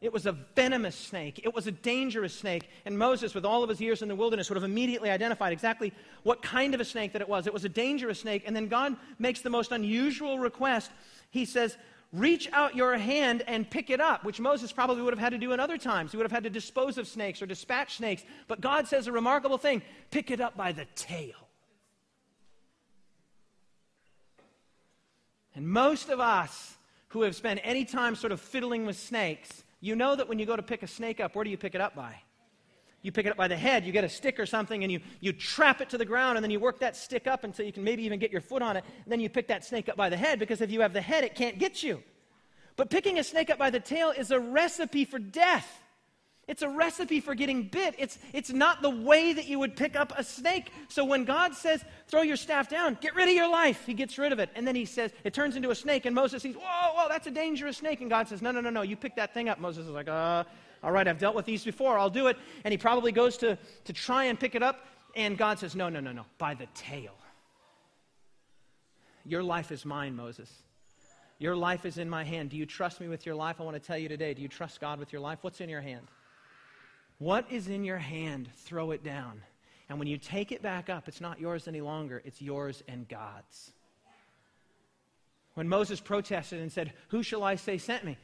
It 0.00 0.14
was 0.14 0.24
a 0.24 0.32
venomous 0.32 0.96
snake. 0.96 1.40
It 1.44 1.54
was 1.54 1.66
a 1.66 1.72
dangerous 1.72 2.34
snake. 2.34 2.70
And 2.86 2.98
Moses, 2.98 3.34
with 3.34 3.44
all 3.44 3.62
of 3.62 3.68
his 3.68 3.82
years 3.82 4.00
in 4.00 4.08
the 4.08 4.14
wilderness, 4.14 4.48
would 4.48 4.56
have 4.56 4.64
immediately 4.64 5.10
identified 5.10 5.52
exactly 5.52 5.92
what 6.22 6.40
kind 6.40 6.74
of 6.74 6.80
a 6.80 6.86
snake 6.86 7.12
that 7.12 7.20
it 7.20 7.28
was. 7.28 7.46
It 7.46 7.52
was 7.52 7.66
a 7.66 7.68
dangerous 7.68 8.20
snake. 8.20 8.44
And 8.46 8.56
then 8.56 8.68
God 8.68 8.96
makes 9.18 9.42
the 9.42 9.50
most 9.50 9.72
unusual 9.72 10.38
request. 10.38 10.90
He 11.30 11.44
says, 11.44 11.76
Reach 12.12 12.50
out 12.52 12.74
your 12.74 12.96
hand 12.98 13.44
and 13.46 13.70
pick 13.70 13.88
it 13.88 14.00
up, 14.00 14.24
which 14.24 14.40
Moses 14.40 14.72
probably 14.72 15.00
would 15.02 15.12
have 15.12 15.20
had 15.20 15.30
to 15.30 15.38
do 15.38 15.52
in 15.52 15.60
other 15.60 15.78
times. 15.78 16.10
He 16.10 16.16
would 16.16 16.24
have 16.24 16.32
had 16.32 16.42
to 16.42 16.50
dispose 16.50 16.98
of 16.98 17.06
snakes 17.06 17.40
or 17.40 17.46
dispatch 17.46 17.98
snakes. 17.98 18.24
But 18.48 18.60
God 18.60 18.88
says 18.88 19.06
a 19.06 19.12
remarkable 19.12 19.58
thing 19.58 19.82
pick 20.10 20.30
it 20.30 20.40
up 20.40 20.56
by 20.56 20.72
the 20.72 20.86
tail. 20.96 21.36
And 25.54 25.68
most 25.68 26.08
of 26.08 26.20
us 26.20 26.76
who 27.08 27.22
have 27.22 27.36
spent 27.36 27.60
any 27.62 27.84
time 27.84 28.16
sort 28.16 28.32
of 28.32 28.40
fiddling 28.40 28.86
with 28.86 28.98
snakes 28.98 29.62
you 29.80 29.96
know 29.96 30.14
that 30.14 30.28
when 30.28 30.38
you 30.38 30.46
go 30.46 30.56
to 30.56 30.62
pick 30.62 30.82
a 30.82 30.86
snake 30.86 31.20
up, 31.20 31.34
where 31.34 31.44
do 31.44 31.50
you 31.50 31.56
pick 31.56 31.74
it 31.74 31.80
up 31.80 31.94
by? 31.94 32.14
You 33.02 33.12
pick 33.12 33.24
it 33.24 33.30
up 33.30 33.38
by 33.38 33.48
the 33.48 33.56
head, 33.56 33.86
you 33.86 33.92
get 33.92 34.04
a 34.04 34.08
stick 34.10 34.38
or 34.38 34.44
something, 34.44 34.82
and 34.82 34.92
you, 34.92 35.00
you 35.20 35.32
trap 35.32 35.80
it 35.80 35.88
to 35.90 35.98
the 35.98 36.04
ground, 36.04 36.36
and 36.36 36.44
then 36.44 36.50
you 36.50 36.60
work 36.60 36.80
that 36.80 36.94
stick 36.96 37.26
up 37.26 37.44
until 37.44 37.64
you 37.64 37.72
can 37.72 37.82
maybe 37.82 38.04
even 38.04 38.18
get 38.18 38.30
your 38.30 38.42
foot 38.42 38.60
on 38.60 38.76
it. 38.76 38.84
And 39.04 39.10
then 39.10 39.20
you 39.20 39.30
pick 39.30 39.48
that 39.48 39.64
snake 39.64 39.88
up 39.88 39.96
by 39.96 40.10
the 40.10 40.18
head, 40.18 40.38
because 40.38 40.60
if 40.60 40.70
you 40.70 40.82
have 40.82 40.92
the 40.92 41.00
head, 41.00 41.24
it 41.24 41.34
can't 41.34 41.58
get 41.58 41.82
you. 41.82 42.02
But 42.76 42.90
picking 42.90 43.18
a 43.18 43.24
snake 43.24 43.48
up 43.48 43.58
by 43.58 43.70
the 43.70 43.80
tail 43.80 44.12
is 44.16 44.30
a 44.30 44.38
recipe 44.38 45.06
for 45.06 45.18
death. 45.18 45.79
It's 46.48 46.62
a 46.62 46.68
recipe 46.68 47.20
for 47.20 47.34
getting 47.36 47.62
bit. 47.62 47.94
It's, 47.96 48.18
it's 48.32 48.50
not 48.50 48.82
the 48.82 48.90
way 48.90 49.32
that 49.32 49.46
you 49.46 49.60
would 49.60 49.76
pick 49.76 49.94
up 49.94 50.12
a 50.16 50.24
snake. 50.24 50.72
So 50.88 51.04
when 51.04 51.24
God 51.24 51.54
says, 51.54 51.84
throw 52.08 52.22
your 52.22 52.36
staff 52.36 52.68
down, 52.68 52.98
get 53.00 53.14
rid 53.14 53.28
of 53.28 53.34
your 53.34 53.48
life, 53.48 53.86
he 53.86 53.94
gets 53.94 54.18
rid 54.18 54.32
of 54.32 54.40
it. 54.40 54.50
And 54.56 54.66
then 54.66 54.74
he 54.74 54.84
says, 54.84 55.12
it 55.22 55.32
turns 55.32 55.54
into 55.54 55.70
a 55.70 55.74
snake. 55.76 56.06
And 56.06 56.14
Moses 56.14 56.42
sees, 56.42 56.56
whoa, 56.56 56.92
whoa, 56.94 57.08
that's 57.08 57.28
a 57.28 57.30
dangerous 57.30 57.76
snake. 57.76 58.00
And 58.00 58.10
God 58.10 58.26
says, 58.26 58.42
no, 58.42 58.50
no, 58.50 58.60
no, 58.60 58.70
no, 58.70 58.82
you 58.82 58.96
pick 58.96 59.14
that 59.14 59.32
thing 59.32 59.48
up. 59.48 59.60
Moses 59.60 59.86
is 59.86 59.92
like, 59.92 60.08
uh, 60.08 60.42
all 60.82 60.90
right, 60.90 61.06
I've 61.06 61.18
dealt 61.18 61.36
with 61.36 61.44
these 61.44 61.64
before, 61.64 61.98
I'll 61.98 62.10
do 62.10 62.26
it. 62.26 62.36
And 62.64 62.72
he 62.72 62.78
probably 62.78 63.12
goes 63.12 63.36
to, 63.38 63.56
to 63.84 63.92
try 63.92 64.24
and 64.24 64.40
pick 64.40 64.56
it 64.56 64.62
up. 64.62 64.86
And 65.14 65.38
God 65.38 65.58
says, 65.58 65.76
no, 65.76 65.88
no, 65.88 66.00
no, 66.00 66.10
no, 66.10 66.24
by 66.38 66.54
the 66.54 66.66
tail. 66.74 67.14
Your 69.24 69.42
life 69.42 69.70
is 69.70 69.84
mine, 69.84 70.16
Moses. 70.16 70.50
Your 71.38 71.54
life 71.54 71.86
is 71.86 71.96
in 71.98 72.10
my 72.10 72.24
hand. 72.24 72.50
Do 72.50 72.56
you 72.56 72.66
trust 72.66 73.00
me 73.00 73.08
with 73.08 73.24
your 73.24 73.34
life? 73.34 73.60
I 73.60 73.64
want 73.64 73.76
to 73.76 73.80
tell 73.80 73.98
you 73.98 74.08
today. 74.08 74.34
Do 74.34 74.42
you 74.42 74.48
trust 74.48 74.80
God 74.80 74.98
with 74.98 75.12
your 75.12 75.20
life? 75.20 75.38
What's 75.42 75.60
in 75.60 75.68
your 75.68 75.80
hand? 75.80 76.06
What 77.20 77.44
is 77.52 77.68
in 77.68 77.84
your 77.84 77.98
hand? 77.98 78.48
Throw 78.64 78.92
it 78.92 79.04
down. 79.04 79.42
And 79.90 79.98
when 79.98 80.08
you 80.08 80.16
take 80.16 80.52
it 80.52 80.62
back 80.62 80.88
up, 80.88 81.06
it's 81.06 81.20
not 81.20 81.38
yours 81.38 81.68
any 81.68 81.82
longer, 81.82 82.22
it's 82.24 82.40
yours 82.40 82.82
and 82.88 83.06
God's. 83.06 83.72
When 85.52 85.68
Moses 85.68 86.00
protested 86.00 86.60
and 86.60 86.72
said, 86.72 86.94
Who 87.08 87.22
shall 87.22 87.44
I 87.44 87.56
say 87.56 87.76
sent 87.76 88.04
me? 88.04 88.16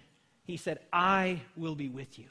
He 0.44 0.57
said, 0.57 0.78
I 0.94 1.42
will 1.59 1.74
be 1.74 1.90
with 1.90 2.18
you. 2.18 2.28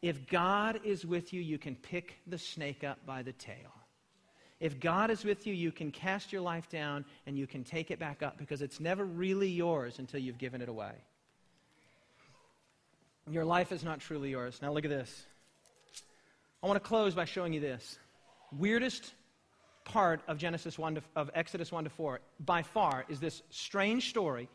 If 0.00 0.26
God 0.26 0.80
is 0.84 1.04
with 1.04 1.34
you, 1.34 1.42
you 1.42 1.58
can 1.58 1.76
pick 1.76 2.14
the 2.26 2.38
snake 2.38 2.82
up 2.82 3.04
by 3.04 3.22
the 3.22 3.32
tail. 3.32 3.74
If 4.58 4.80
God 4.80 5.10
is 5.10 5.22
with 5.22 5.46
you, 5.46 5.52
you 5.52 5.70
can 5.70 5.90
cast 5.90 6.32
your 6.32 6.40
life 6.40 6.70
down 6.70 7.04
and 7.26 7.36
you 7.36 7.46
can 7.46 7.62
take 7.62 7.90
it 7.90 7.98
back 7.98 8.22
up 8.22 8.38
because 8.38 8.62
it's 8.62 8.80
never 8.80 9.04
really 9.04 9.50
yours 9.50 9.98
until 9.98 10.20
you've 10.20 10.38
given 10.38 10.62
it 10.62 10.70
away. 10.70 10.94
Your 13.30 13.44
life 13.44 13.72
is 13.72 13.82
not 13.82 14.00
truly 14.00 14.30
yours. 14.30 14.60
Now, 14.62 14.72
look 14.72 14.84
at 14.84 14.90
this. 14.90 15.26
I 16.62 16.66
want 16.66 16.82
to 16.82 16.88
close 16.88 17.14
by 17.14 17.24
showing 17.24 17.52
you 17.52 17.60
this. 17.60 17.98
Weirdest 18.52 19.12
part 19.84 20.20
of 20.28 20.38
Genesis 20.38 20.78
1 20.78 20.96
to, 20.96 21.02
of 21.14 21.30
Exodus 21.34 21.72
1 21.72 21.84
to 21.84 21.90
4 21.90 22.20
by 22.40 22.62
far 22.62 23.04
is 23.08 23.20
this 23.20 23.42
strange 23.50 24.10
story 24.10 24.48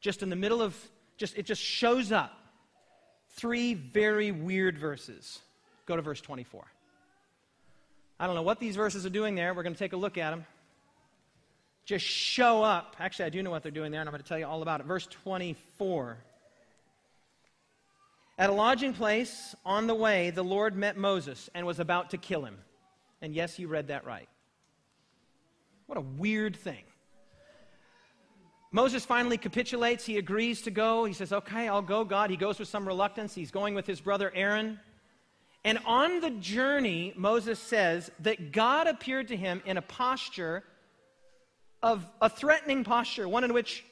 just 0.00 0.22
in 0.22 0.30
the 0.30 0.36
middle 0.36 0.62
of 0.62 0.76
just 1.16 1.36
it 1.36 1.46
just 1.46 1.62
shows 1.62 2.12
up. 2.12 2.32
Three 3.30 3.74
very 3.74 4.30
weird 4.32 4.78
verses. 4.78 5.40
Go 5.86 5.96
to 5.96 6.02
verse 6.02 6.20
24 6.20 6.64
i 8.18 8.26
don't 8.26 8.34
know 8.34 8.42
what 8.42 8.58
these 8.58 8.76
verses 8.76 9.04
are 9.04 9.10
doing 9.10 9.34
there. 9.34 9.52
We're 9.52 9.62
going 9.62 9.74
to 9.74 9.78
take 9.78 9.92
a 9.92 9.96
look 9.96 10.16
at 10.18 10.30
them 10.30 10.46
just 11.84 12.04
show 12.04 12.62
up. 12.62 12.96
Actually 12.98 13.26
i 13.26 13.28
do 13.30 13.42
know 13.42 13.50
what 13.50 13.62
they're 13.62 13.72
doing 13.72 13.92
there 13.92 14.00
and 14.00 14.08
i'm 14.08 14.12
going 14.12 14.22
to 14.22 14.28
tell 14.28 14.38
you 14.38 14.46
all 14.46 14.62
about 14.62 14.80
it. 14.80 14.86
Verse 14.86 15.06
24 15.06 16.18
at 18.38 18.50
a 18.50 18.52
lodging 18.52 18.92
place 18.92 19.54
on 19.64 19.86
the 19.86 19.94
way 19.94 20.30
the 20.30 20.44
lord 20.44 20.76
met 20.76 20.96
moses 20.96 21.48
and 21.54 21.66
was 21.66 21.80
about 21.80 22.10
to 22.10 22.18
kill 22.18 22.44
him 22.44 22.58
and 23.22 23.34
yes 23.34 23.58
you 23.58 23.68
read 23.68 23.88
that 23.88 24.04
right 24.04 24.28
what 25.86 25.98
a 25.98 26.02
weird 26.02 26.56
thing. 26.56 26.82
Moses 28.72 29.04
finally 29.04 29.38
capitulates. 29.38 30.04
He 30.04 30.18
agrees 30.18 30.62
to 30.62 30.70
go. 30.70 31.04
He 31.04 31.12
says, 31.12 31.32
Okay, 31.32 31.68
I'll 31.68 31.82
go, 31.82 32.04
God. 32.04 32.30
He 32.30 32.36
goes 32.36 32.58
with 32.58 32.68
some 32.68 32.86
reluctance. 32.86 33.34
He's 33.34 33.50
going 33.50 33.74
with 33.74 33.86
his 33.86 34.00
brother 34.00 34.30
Aaron. 34.34 34.80
And 35.64 35.78
on 35.86 36.20
the 36.20 36.30
journey, 36.30 37.12
Moses 37.16 37.58
says 37.58 38.10
that 38.20 38.52
God 38.52 38.86
appeared 38.86 39.28
to 39.28 39.36
him 39.36 39.62
in 39.64 39.76
a 39.76 39.82
posture 39.82 40.62
of 41.82 42.06
a 42.20 42.28
threatening 42.28 42.84
posture, 42.84 43.28
one 43.28 43.44
in 43.44 43.52
which, 43.52 43.84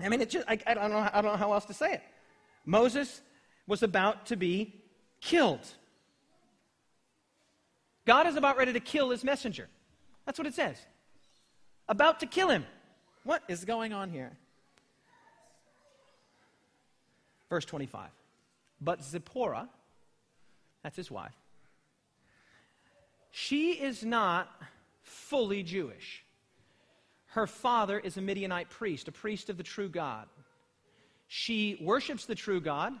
I 0.00 0.08
mean, 0.08 0.20
it 0.20 0.30
just, 0.30 0.46
I, 0.48 0.58
I, 0.66 0.74
don't 0.74 0.90
know, 0.90 1.08
I 1.12 1.22
don't 1.22 1.32
know 1.32 1.38
how 1.38 1.52
else 1.52 1.64
to 1.66 1.74
say 1.74 1.94
it. 1.94 2.02
Moses 2.66 3.20
was 3.66 3.82
about 3.82 4.26
to 4.26 4.36
be 4.36 4.82
killed. 5.20 5.66
God 8.04 8.26
is 8.26 8.36
about 8.36 8.56
ready 8.56 8.72
to 8.72 8.80
kill 8.80 9.10
his 9.10 9.22
messenger. 9.22 9.68
That's 10.26 10.38
what 10.38 10.46
it 10.46 10.54
says 10.54 10.76
about 11.88 12.20
to 12.20 12.26
kill 12.26 12.48
him. 12.48 12.64
What 13.24 13.42
is 13.48 13.64
going 13.64 13.92
on 13.92 14.10
here? 14.10 14.32
Verse 17.48 17.64
25. 17.64 18.08
But 18.80 19.04
Zipporah, 19.04 19.68
that's 20.82 20.96
his 20.96 21.10
wife, 21.10 21.34
she 23.30 23.72
is 23.72 24.04
not 24.04 24.50
fully 25.02 25.62
Jewish. 25.62 26.24
Her 27.26 27.46
father 27.46 27.98
is 27.98 28.16
a 28.16 28.20
Midianite 28.20 28.68
priest, 28.70 29.08
a 29.08 29.12
priest 29.12 29.48
of 29.48 29.56
the 29.56 29.62
true 29.62 29.88
God. 29.88 30.26
She 31.28 31.78
worships 31.80 32.26
the 32.26 32.34
true 32.34 32.60
God, 32.60 32.92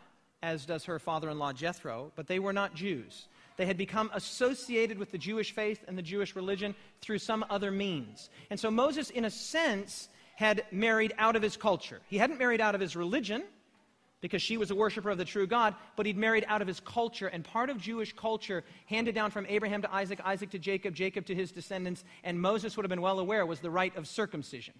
as 0.42 0.66
does 0.66 0.84
her 0.84 0.98
father 0.98 1.30
in 1.30 1.38
law 1.38 1.52
Jethro, 1.52 2.12
but 2.16 2.26
they 2.26 2.38
were 2.38 2.52
not 2.52 2.74
Jews. 2.74 3.28
They 3.56 3.66
had 3.66 3.76
become 3.76 4.10
associated 4.14 4.98
with 4.98 5.12
the 5.12 5.18
Jewish 5.18 5.52
faith 5.52 5.84
and 5.86 5.96
the 5.96 6.02
Jewish 6.02 6.34
religion 6.34 6.74
through 7.00 7.18
some 7.18 7.44
other 7.50 7.70
means. 7.70 8.30
And 8.50 8.58
so 8.58 8.70
Moses, 8.70 9.10
in 9.10 9.24
a 9.24 9.30
sense, 9.30 10.08
had 10.34 10.64
married 10.72 11.14
out 11.18 11.36
of 11.36 11.42
his 11.42 11.56
culture. 11.56 12.00
He 12.08 12.18
hadn't 12.18 12.38
married 12.38 12.60
out 12.60 12.74
of 12.74 12.80
his 12.80 12.96
religion 12.96 13.44
because 14.20 14.40
she 14.40 14.56
was 14.56 14.70
a 14.70 14.74
worshiper 14.74 15.10
of 15.10 15.18
the 15.18 15.24
true 15.24 15.46
God, 15.46 15.74
but 15.96 16.06
he'd 16.06 16.16
married 16.16 16.44
out 16.48 16.62
of 16.62 16.68
his 16.68 16.80
culture. 16.80 17.26
And 17.26 17.44
part 17.44 17.70
of 17.70 17.78
Jewish 17.78 18.14
culture, 18.14 18.64
handed 18.86 19.14
down 19.14 19.30
from 19.30 19.46
Abraham 19.48 19.82
to 19.82 19.92
Isaac, 19.92 20.20
Isaac 20.24 20.50
to 20.50 20.58
Jacob, 20.58 20.94
Jacob 20.94 21.26
to 21.26 21.34
his 21.34 21.52
descendants, 21.52 22.04
and 22.22 22.40
Moses 22.40 22.76
would 22.76 22.84
have 22.84 22.90
been 22.90 23.02
well 23.02 23.18
aware, 23.18 23.44
was 23.44 23.60
the 23.60 23.70
rite 23.70 23.96
of 23.96 24.06
circumcision. 24.06 24.74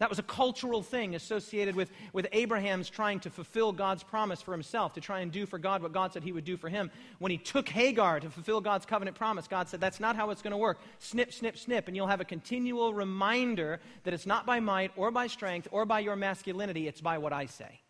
That 0.00 0.08
was 0.08 0.18
a 0.18 0.22
cultural 0.22 0.82
thing 0.82 1.14
associated 1.14 1.76
with, 1.76 1.90
with 2.14 2.26
Abraham's 2.32 2.88
trying 2.88 3.20
to 3.20 3.30
fulfill 3.30 3.70
God's 3.70 4.02
promise 4.02 4.40
for 4.40 4.52
himself, 4.52 4.94
to 4.94 5.00
try 5.00 5.20
and 5.20 5.30
do 5.30 5.44
for 5.44 5.58
God 5.58 5.82
what 5.82 5.92
God 5.92 6.14
said 6.14 6.22
he 6.22 6.32
would 6.32 6.46
do 6.46 6.56
for 6.56 6.70
him. 6.70 6.90
When 7.18 7.30
he 7.30 7.36
took 7.36 7.68
Hagar 7.68 8.18
to 8.18 8.30
fulfill 8.30 8.62
God's 8.62 8.86
covenant 8.86 9.14
promise, 9.14 9.46
God 9.46 9.68
said, 9.68 9.78
That's 9.78 10.00
not 10.00 10.16
how 10.16 10.30
it's 10.30 10.40
going 10.40 10.52
to 10.52 10.56
work. 10.56 10.80
Snip, 11.00 11.34
snip, 11.34 11.58
snip. 11.58 11.86
And 11.86 11.94
you'll 11.94 12.06
have 12.06 12.22
a 12.22 12.24
continual 12.24 12.94
reminder 12.94 13.78
that 14.04 14.14
it's 14.14 14.24
not 14.24 14.46
by 14.46 14.58
might 14.58 14.90
or 14.96 15.10
by 15.10 15.26
strength 15.26 15.68
or 15.70 15.84
by 15.84 16.00
your 16.00 16.16
masculinity, 16.16 16.88
it's 16.88 17.02
by 17.02 17.18
what 17.18 17.34
I 17.34 17.44
say. 17.44 17.80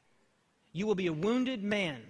You 0.72 0.88
will 0.88 0.96
be 0.96 1.06
a 1.06 1.12
wounded 1.12 1.62
man 1.62 2.02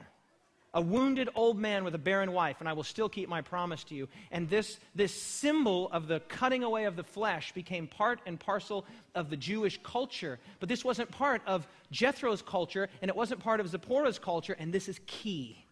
a 0.73 0.81
wounded 0.81 1.29
old 1.35 1.59
man 1.59 1.83
with 1.83 1.95
a 1.95 1.99
barren 1.99 2.33
wife, 2.33 2.57
and 2.61 2.69
I 2.69 2.75
will 2.75 2.85
still 2.85 3.09
keep 3.09 3.29
my 3.29 3.41
promise 3.41 3.83
to 3.85 3.95
you. 3.95 4.09
And 4.31 4.49
this, 4.49 4.79
this 4.95 5.13
symbol 5.13 5.91
of 5.91 6.07
the 6.07 6.21
cutting 6.21 6.63
away 6.63 6.85
of 6.85 6.97
the 6.97 7.03
flesh 7.03 7.53
became 7.53 7.89
part 7.89 8.21
and 8.25 8.39
parcel 8.39 8.85
of 9.15 9.31
the 9.31 9.37
Jewish 9.37 9.81
culture. 9.83 10.39
But 10.61 10.69
this 10.69 10.85
wasn't 10.85 11.11
part 11.11 11.43
of 11.47 11.67
Jethro's 11.91 12.43
culture, 12.43 12.89
and 13.03 13.09
it 13.09 13.17
wasn't 13.17 13.41
part 13.41 13.59
of 13.59 13.69
Zipporah's 13.69 14.19
culture, 14.19 14.55
and 14.59 14.73
this 14.73 14.89
is 14.89 15.01
key. 15.07 15.65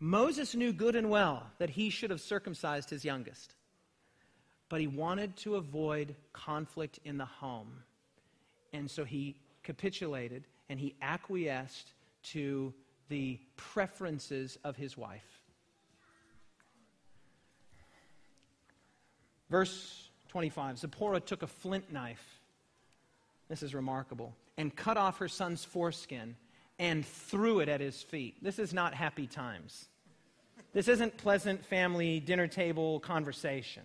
Moses 0.00 0.54
knew 0.54 0.72
good 0.72 0.94
and 0.94 1.10
well 1.10 1.50
that 1.58 1.70
he 1.70 1.90
should 1.90 2.10
have 2.10 2.20
circumcised 2.20 2.90
his 2.90 3.04
youngest, 3.04 3.54
but 4.68 4.80
he 4.80 4.86
wanted 4.86 5.36
to 5.38 5.56
avoid 5.56 6.14
conflict 6.32 7.00
in 7.04 7.18
the 7.18 7.24
home. 7.24 7.82
And 8.72 8.88
so 8.88 9.04
he 9.04 9.34
capitulated 9.64 10.44
and 10.68 10.78
he 10.78 10.94
acquiesced 11.02 11.92
to 12.24 12.72
the 13.08 13.38
preferences 13.56 14.58
of 14.64 14.76
his 14.76 14.96
wife. 14.96 15.42
Verse 19.50 20.10
25 20.28 20.78
Zipporah 20.78 21.20
took 21.20 21.42
a 21.42 21.46
flint 21.46 21.92
knife. 21.92 22.40
This 23.48 23.62
is 23.62 23.74
remarkable. 23.74 24.34
And 24.56 24.74
cut 24.74 24.96
off 24.96 25.18
her 25.18 25.28
son's 25.28 25.64
foreskin 25.64 26.36
and 26.78 27.06
threw 27.06 27.60
it 27.60 27.68
at 27.68 27.80
his 27.80 28.02
feet. 28.02 28.42
This 28.42 28.58
is 28.58 28.74
not 28.74 28.94
happy 28.94 29.26
times. 29.26 29.88
This 30.72 30.88
isn't 30.88 31.16
pleasant 31.16 31.64
family 31.64 32.20
dinner 32.20 32.46
table 32.46 33.00
conversation. 33.00 33.82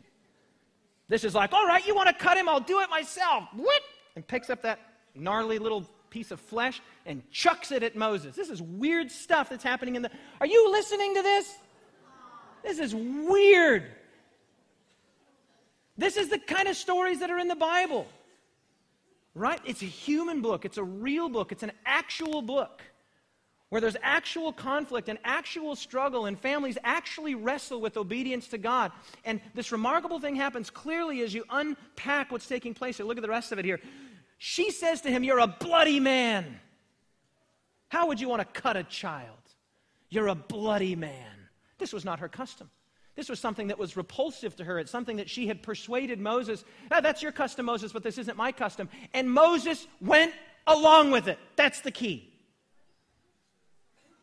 This 1.08 1.24
is 1.24 1.36
like, 1.36 1.54
all 1.54 1.66
right, 1.66 1.86
you 1.86 1.96
want 1.96 2.10
to 2.10 2.16
cut 2.16 2.38
him? 2.38 2.50
I'll 2.50 2.60
do 2.60 2.82
it 2.82 2.90
myself. 2.90 3.46
What? 3.56 3.82
And 4.16 4.28
picks 4.28 4.50
up 4.50 4.62
that 4.64 4.80
gnarly 5.16 5.60
little 5.60 5.88
piece 6.14 6.30
of 6.30 6.39
flesh 6.39 6.80
and 7.07 7.30
chucks 7.32 7.72
it 7.72 7.82
at 7.82 7.95
Moses. 7.95 8.36
This 8.36 8.49
is 8.49 8.61
weird 8.61 9.11
stuff 9.11 9.49
that's 9.49 9.64
happening 9.64 9.95
in 9.95 10.03
the. 10.03 10.11
Are 10.39 10.45
you 10.45 10.72
listening 10.72 11.16
to 11.16 11.24
this? 11.24 11.57
This 12.61 12.80
is 12.80 12.93
weird. 12.95 13.84
This 15.97 16.16
is 16.16 16.30
the 16.30 16.38
kind 16.38 16.68
of 16.68 16.76
stories 16.76 17.20
that 17.20 17.32
are 17.32 17.39
in 17.39 17.47
the 17.47 17.55
Bible. 17.55 18.07
Right? 19.36 19.59
It's 19.66 19.82
a 19.82 19.86
human 19.86 20.41
book, 20.41 20.64
it's 20.64 20.78
a 20.78 20.84
real 20.84 21.28
book, 21.28 21.51
it's 21.51 21.64
an 21.64 21.72
actual 21.86 22.43
book 22.43 22.84
where 23.70 23.82
there's 23.82 23.97
actual 24.03 24.53
conflict 24.53 25.09
and 25.09 25.18
actual 25.24 25.76
struggle, 25.76 26.28
and 26.28 26.39
families 26.39 26.78
actually 26.84 27.34
wrestle 27.34 27.82
with 27.82 27.97
obedience 27.97 28.47
to 28.49 28.59
God. 28.59 28.91
And 29.26 29.41
this 29.55 29.72
remarkable 29.72 30.20
thing 30.20 30.36
happens 30.36 30.70
clearly 30.70 31.22
as 31.22 31.34
you 31.34 31.43
unpack 31.49 32.32
what's 32.32 32.47
taking 32.47 32.76
place 32.76 32.97
here. 32.97 33.05
Look 33.07 33.18
at 33.18 33.24
the 33.24 33.30
rest 33.30 33.51
of 33.51 33.57
it 33.57 33.66
here. 33.66 33.80
She 34.46 34.72
says 34.72 35.00
to 35.04 35.10
him, 35.10 35.24
You're 35.24 35.39
a 35.39 35.48
bloody 35.48 36.02
man. 36.02 36.60
How 37.88 38.08
would 38.08 38.20
you 38.20 38.28
want 38.28 38.41
to 38.41 38.62
cut 38.62 38.76
a 38.76 38.84
child? 38.84 39.38
You're 40.10 40.28
a 40.28 40.36
bloody 40.36 40.98
man. 40.98 41.48
This 41.78 41.94
was 41.94 42.04
not 42.04 42.20
her 42.20 42.28
custom. 42.28 42.70
This 43.16 43.30
was 43.30 43.39
something 43.39 43.68
that 43.68 43.80
was 43.80 43.96
repulsive 43.96 44.54
to 44.58 44.66
her. 44.66 44.80
It's 44.80 44.91
something 44.91 45.16
that 45.16 45.30
she 45.30 45.48
had 45.48 45.64
persuaded 45.64 46.20
Moses, 46.20 46.66
oh, 46.91 47.00
That's 47.00 47.24
your 47.24 47.32
custom, 47.32 47.66
Moses, 47.66 47.94
but 47.94 48.04
this 48.04 48.18
isn't 48.18 48.36
my 48.36 48.52
custom. 48.52 48.89
And 49.14 49.32
Moses 49.32 49.88
went 50.02 50.34
along 50.68 51.12
with 51.12 51.30
it. 51.30 51.39
That's 51.56 51.80
the 51.80 51.91
key. 51.91 52.30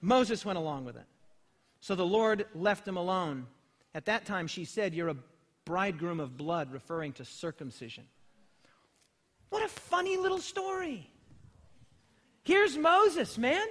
Moses 0.03 0.45
went 0.45 0.59
along 0.59 0.85
with 0.85 0.97
it. 0.97 1.07
So 1.81 1.95
the 1.95 2.05
Lord 2.05 2.45
left 2.55 2.87
him 2.87 2.99
alone. 2.99 3.47
At 3.95 4.05
that 4.05 4.27
time, 4.27 4.49
she 4.49 4.67
said, 4.67 4.93
You're 4.93 5.09
a 5.09 5.17
bridegroom 5.65 6.21
of 6.21 6.37
blood, 6.37 6.71
referring 6.75 7.15
to 7.15 7.25
circumcision. 7.25 8.05
What 9.51 9.63
a 9.63 9.69
funny 9.69 10.17
little 10.17 10.39
story. 10.39 11.11
Here's 12.45 12.77
Moses, 12.77 13.37
man. 13.37 13.67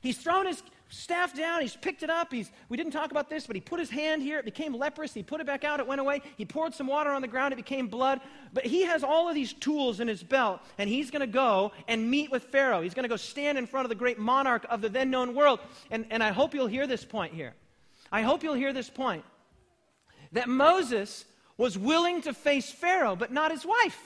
He's 0.00 0.18
thrown 0.18 0.46
his 0.46 0.62
staff 0.88 1.36
down. 1.36 1.60
He's 1.60 1.76
picked 1.76 2.02
it 2.02 2.10
up. 2.10 2.32
He's, 2.32 2.50
we 2.68 2.76
didn't 2.76 2.92
talk 2.92 3.10
about 3.10 3.28
this, 3.28 3.46
but 3.46 3.54
he 3.54 3.60
put 3.60 3.78
his 3.78 3.90
hand 3.90 4.22
here. 4.22 4.38
It 4.38 4.44
became 4.44 4.74
leprous. 4.74 5.12
He 5.12 5.22
put 5.22 5.40
it 5.40 5.46
back 5.46 5.64
out. 5.64 5.80
It 5.80 5.86
went 5.86 6.00
away. 6.00 6.22
He 6.36 6.44
poured 6.44 6.74
some 6.74 6.86
water 6.86 7.10
on 7.10 7.20
the 7.20 7.28
ground. 7.28 7.52
It 7.52 7.56
became 7.56 7.88
blood. 7.88 8.20
But 8.52 8.64
he 8.64 8.84
has 8.84 9.04
all 9.04 9.28
of 9.28 9.34
these 9.34 9.52
tools 9.52 10.00
in 10.00 10.08
his 10.08 10.22
belt, 10.22 10.60
and 10.78 10.88
he's 10.88 11.10
going 11.10 11.20
to 11.20 11.26
go 11.26 11.72
and 11.86 12.10
meet 12.10 12.30
with 12.30 12.44
Pharaoh. 12.44 12.80
He's 12.80 12.94
going 12.94 13.04
to 13.04 13.08
go 13.08 13.16
stand 13.16 13.58
in 13.58 13.66
front 13.66 13.84
of 13.84 13.90
the 13.90 13.94
great 13.94 14.18
monarch 14.18 14.64
of 14.70 14.80
the 14.80 14.88
then 14.88 15.10
known 15.10 15.34
world. 15.34 15.60
And, 15.90 16.06
and 16.10 16.22
I 16.22 16.30
hope 16.30 16.54
you'll 16.54 16.66
hear 16.66 16.86
this 16.86 17.04
point 17.04 17.34
here. 17.34 17.54
I 18.10 18.22
hope 18.22 18.42
you'll 18.42 18.54
hear 18.54 18.72
this 18.72 18.88
point 18.88 19.24
that 20.32 20.48
Moses 20.48 21.24
was 21.56 21.76
willing 21.76 22.22
to 22.22 22.32
face 22.32 22.70
Pharaoh, 22.70 23.16
but 23.16 23.32
not 23.32 23.50
his 23.50 23.66
wife. 23.66 23.98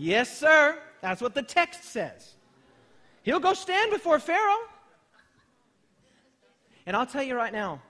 Yes, 0.00 0.38
sir. 0.38 0.78
That's 1.02 1.20
what 1.20 1.34
the 1.34 1.42
text 1.42 1.84
says. 1.84 2.34
He'll 3.22 3.38
go 3.38 3.52
stand 3.52 3.90
before 3.90 4.18
Pharaoh. 4.18 4.62
And 6.86 6.96
I'll 6.96 7.06
tell 7.06 7.22
you 7.22 7.36
right 7.36 7.52
now, 7.52 7.82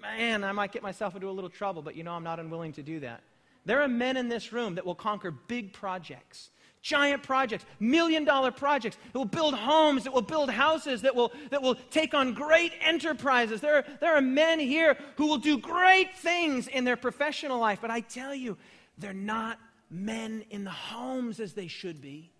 man, 0.00 0.42
I 0.42 0.50
might 0.50 0.72
get 0.72 0.82
myself 0.82 1.14
into 1.14 1.28
a 1.28 1.30
little 1.30 1.48
trouble, 1.48 1.80
but 1.80 1.94
you 1.94 2.02
know 2.02 2.12
I'm 2.12 2.24
not 2.24 2.40
unwilling 2.40 2.72
to 2.72 2.82
do 2.82 2.98
that. 3.00 3.22
There 3.64 3.80
are 3.80 3.86
men 3.86 4.16
in 4.16 4.28
this 4.28 4.52
room 4.52 4.74
that 4.74 4.84
will 4.84 4.96
conquer 4.96 5.30
big 5.30 5.72
projects, 5.72 6.50
giant 6.82 7.22
projects, 7.22 7.64
million 7.78 8.24
dollar 8.24 8.50
projects, 8.50 8.96
that 9.12 9.16
will 9.16 9.24
build 9.24 9.54
homes, 9.54 10.02
that 10.02 10.12
will 10.12 10.20
build 10.20 10.50
houses, 10.50 11.00
that 11.02 11.14
will, 11.14 11.32
that 11.50 11.62
will 11.62 11.76
take 11.92 12.12
on 12.12 12.34
great 12.34 12.72
enterprises. 12.80 13.60
There 13.60 13.76
are, 13.76 13.84
there 14.00 14.16
are 14.16 14.20
men 14.20 14.58
here 14.58 14.98
who 15.16 15.28
will 15.28 15.38
do 15.38 15.58
great 15.58 16.16
things 16.16 16.66
in 16.66 16.82
their 16.82 16.96
professional 16.96 17.60
life, 17.60 17.78
but 17.80 17.92
I 17.92 18.00
tell 18.00 18.34
you, 18.34 18.56
they're 18.98 19.14
not 19.14 19.60
men 19.92 20.44
in 20.50 20.64
the 20.64 20.70
homes 20.70 21.38
as 21.38 21.52
they 21.52 21.68
should 21.68 22.00
be. 22.00 22.32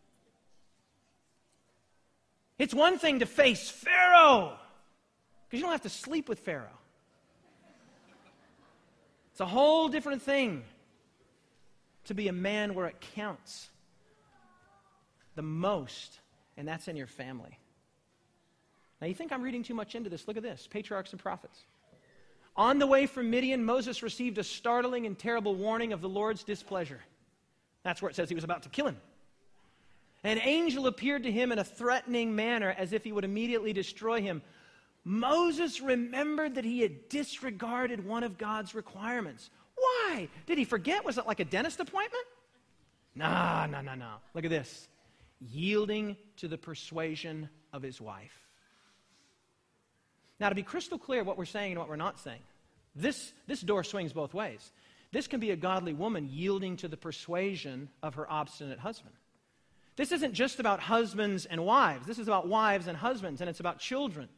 It's 2.59 2.72
one 2.72 2.98
thing 2.98 3.18
to 3.18 3.26
face 3.26 3.68
Pharaoh, 3.68 4.57
because 5.44 5.59
you 5.59 5.62
don't 5.62 5.72
have 5.72 5.82
to 5.82 5.90
sleep 5.90 6.28
with 6.28 6.38
Pharaoh. 6.38 6.78
It's 9.32 9.40
a 9.40 9.46
whole 9.46 9.88
different 9.88 10.22
thing 10.22 10.64
to 12.05 12.14
be 12.14 12.28
a 12.28 12.32
man 12.32 12.74
where 12.74 12.86
it 12.86 12.96
counts 13.14 13.68
the 15.34 15.42
most, 15.42 16.20
and 16.57 16.66
that's 16.66 16.88
in 16.88 16.96
your 16.96 17.07
family. 17.07 17.59
Now, 19.00 19.09
you 19.09 19.14
think 19.14 19.32
I'm 19.32 19.42
reading 19.42 19.62
too 19.62 19.74
much 19.74 19.94
into 19.94 20.09
this? 20.09 20.26
Look 20.28 20.36
at 20.36 20.42
this 20.42 20.68
Patriarchs 20.70 21.12
and 21.12 21.20
Prophets. 21.20 21.59
On 22.57 22.78
the 22.78 22.86
way 22.86 23.07
from 23.07 23.30
Midian, 23.30 23.64
Moses 23.64 24.03
received 24.03 24.38
a 24.38 24.44
startling 24.44 25.07
and 25.07 25.18
terrible 25.18 25.55
warning 25.55 25.92
of 25.92 26.00
the 26.00 26.09
Lord's 26.09 26.44
displeasure. 26.44 27.00
That's 27.84 28.00
where 28.00 28.10
it 28.10 28.16
says 28.16 28.28
he 28.28 28.34
was 28.34 28.44
about 28.44 28.62
to 28.64 28.68
kill 28.68 28.86
him. 28.86 28.96
An 30.24 30.38
angel 30.38 30.86
appeared 30.86 31.24
to 31.24 31.32
him 31.32 31.50
in 31.50 31.58
a 31.58 31.64
threatening 31.64 32.36
manner 32.36 32.74
as 32.78 32.92
if 32.92 33.02
he 33.02 33.12
would 33.12 33.24
immediately 33.24 33.72
destroy 33.72 34.20
him. 34.20 34.40
Moses 35.04 35.80
remembered 35.80 36.54
that 36.54 36.64
he 36.64 36.80
had 36.80 37.08
disregarded 37.08 38.06
one 38.06 38.22
of 38.22 38.38
God's 38.38 38.74
requirements. 38.74 39.50
Why? 39.74 40.28
Did 40.46 40.58
he 40.58 40.64
forget? 40.64 41.04
Was 41.04 41.18
it 41.18 41.26
like 41.26 41.40
a 41.40 41.44
dentist 41.44 41.80
appointment? 41.80 42.24
No, 43.16 43.66
no, 43.66 43.80
no, 43.80 43.94
no. 43.94 44.12
Look 44.34 44.44
at 44.44 44.50
this 44.50 44.88
yielding 45.40 46.16
to 46.36 46.46
the 46.46 46.56
persuasion 46.56 47.48
of 47.72 47.82
his 47.82 48.00
wife. 48.00 48.38
Now, 50.38 50.48
to 50.48 50.54
be 50.54 50.62
crystal 50.62 50.98
clear 50.98 51.24
what 51.24 51.36
we're 51.36 51.44
saying 51.44 51.72
and 51.72 51.80
what 51.80 51.88
we're 51.88 51.96
not 51.96 52.20
saying, 52.20 52.40
this, 52.94 53.32
this 53.46 53.60
door 53.60 53.82
swings 53.84 54.12
both 54.12 54.34
ways. 54.34 54.70
This 55.12 55.26
can 55.26 55.40
be 55.40 55.50
a 55.50 55.56
godly 55.56 55.92
woman 55.92 56.28
yielding 56.30 56.76
to 56.78 56.88
the 56.88 56.96
persuasion 56.96 57.90
of 58.02 58.14
her 58.14 58.30
obstinate 58.30 58.78
husband. 58.78 59.14
This 59.94 60.10
isn't 60.10 60.32
just 60.32 60.58
about 60.58 60.80
husbands 60.80 61.44
and 61.44 61.64
wives. 61.64 62.06
This 62.06 62.18
is 62.18 62.26
about 62.26 62.48
wives 62.48 62.86
and 62.86 62.96
husbands, 62.96 63.42
and 63.42 63.50
it's 63.50 63.60
about 63.60 63.78
children. 63.78 64.28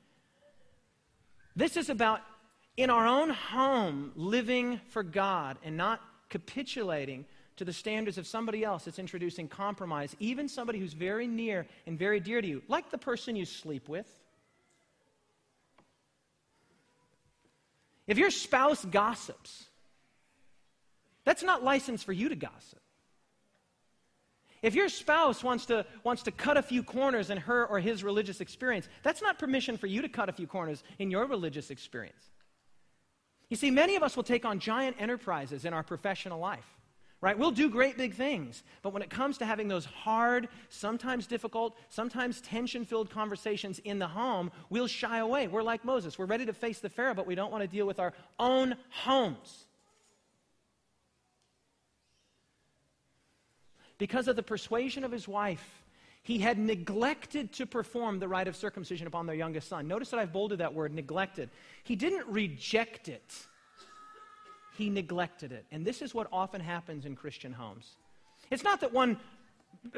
This 1.55 1.77
is 1.77 1.91
about 1.91 2.20
in 2.77 2.91
our 2.91 3.07
own 3.07 3.31
home 3.31 4.11
living 4.16 4.81
for 4.89 5.05
God 5.05 5.59
and 5.62 5.77
not 5.77 6.01
capitulating 6.29 7.25
to 7.57 7.64
the 7.64 7.72
standards 7.72 8.18
of 8.18 8.27
somebody 8.27 8.64
else 8.64 8.85
that's 8.85 8.99
introducing 8.99 9.47
compromise, 9.47 10.16
even 10.18 10.49
somebody 10.49 10.81
who's 10.81 10.93
very 10.93 11.29
near 11.29 11.66
and 11.87 11.97
very 11.97 12.18
dear 12.18 12.43
to 12.43 12.49
you, 12.49 12.62
like 12.66 12.91
the 12.91 12.99
person 12.99 13.37
you 13.37 13.45
sleep 13.45 13.89
with. 13.89 14.09
If 18.09 18.18
your 18.18 18.33
spouse 18.33 18.85
gossips, 18.85 19.66
that's 21.25 21.43
not 21.43 21.64
license 21.64 22.03
for 22.03 22.12
you 22.12 22.29
to 22.29 22.37
gossip. 22.37 22.81
If 24.62 24.75
your 24.75 24.89
spouse 24.89 25.45
wants 25.45 25.66
to, 25.66 25.85
wants 26.05 26.22
to 26.22 26.31
cut 26.31 26.57
a 26.57 26.62
few 26.62 26.83
corners 26.83 27.29
in 27.29 27.37
her 27.37 27.66
or 27.66 27.81
his 27.81 28.03
religious 28.03 28.41
experience, 28.41 28.89
that's 29.03 29.20
not 29.20 29.39
permission 29.39 29.77
for 29.77 29.87
you 29.87 30.01
to 30.01 30.09
cut 30.09 30.31
a 30.31 30.33
few 30.33 30.47
corners 30.47 30.83
in 30.99 31.11
your 31.11 31.27
religious 31.27 31.70
experience. 31.70 32.31
You 33.51 33.59
see, 33.59 33.70
many 33.70 33.95
of 33.97 34.03
us 34.03 34.16
will 34.16 34.22
take 34.22 34.47
on 34.47 34.59
giant 34.59 34.97
enterprises 34.99 35.66
in 35.66 35.75
our 35.75 35.83
professional 35.83 36.39
life, 36.39 36.64
right? 37.20 37.39
We'll 37.39 37.51
do 37.51 37.68
great 37.68 37.99
big 37.99 38.14
things, 38.14 38.62
but 38.81 38.95
when 38.95 39.03
it 39.03 39.11
comes 39.11 39.37
to 39.39 39.45
having 39.45 39.68
those 39.68 39.85
hard, 39.85 40.49
sometimes 40.70 41.27
difficult, 41.27 41.77
sometimes 41.91 42.41
tension 42.41 42.87
filled 42.87 43.11
conversations 43.11 43.81
in 43.81 43.99
the 43.99 44.09
home, 44.09 44.51
we'll 44.70 44.87
shy 44.87 45.18
away. 45.18 45.47
We're 45.47 45.62
like 45.62 45.85
Moses. 45.85 46.18
We're 46.18 46.25
ready 46.25 46.47
to 46.47 46.55
face 46.55 46.79
the 46.79 46.89
Pharaoh, 46.89 47.12
but 47.12 47.27
we 47.27 47.35
don't 47.35 47.53
want 47.53 47.61
to 47.62 47.68
deal 47.68 47.87
with 47.87 48.01
our 48.01 48.14
own 48.39 48.77
homes. 48.89 49.66
Because 53.99 54.28
of 54.28 54.36
the 54.36 54.42
persuasion 54.42 55.05
of 55.05 55.12
his 55.12 55.28
wife, 55.28 55.82
he 56.22 56.38
had 56.38 56.59
neglected 56.59 57.53
to 57.53 57.66
perform 57.66 58.18
the 58.18 58.28
rite 58.28 58.49
of 58.49 58.57
circumcision 58.57 59.07
upon 59.07 59.26
their 59.26 59.36
youngest 59.36 59.68
son. 59.68 59.86
Notice 59.86 60.11
that 60.11 60.20
I've 60.20 60.32
bolded 60.32 60.61
that 60.61 60.72
word, 60.72 60.95
neglected. 60.95 61.51
He 61.84 61.97
didn't 61.97 62.26
reject 62.26 63.09
it, 63.09 63.34
he 64.76 64.90
neglected 64.90 65.53
it. 65.53 65.66
And 65.70 65.84
this 65.84 66.03
is 66.03 66.14
what 66.14 66.26
often 66.32 66.61
happens 66.61 67.05
in 67.05 67.14
Christian 67.14 67.53
homes. 67.53 67.97
It's 68.51 68.64
not 68.64 68.80
that 68.80 68.92
one 68.92 69.18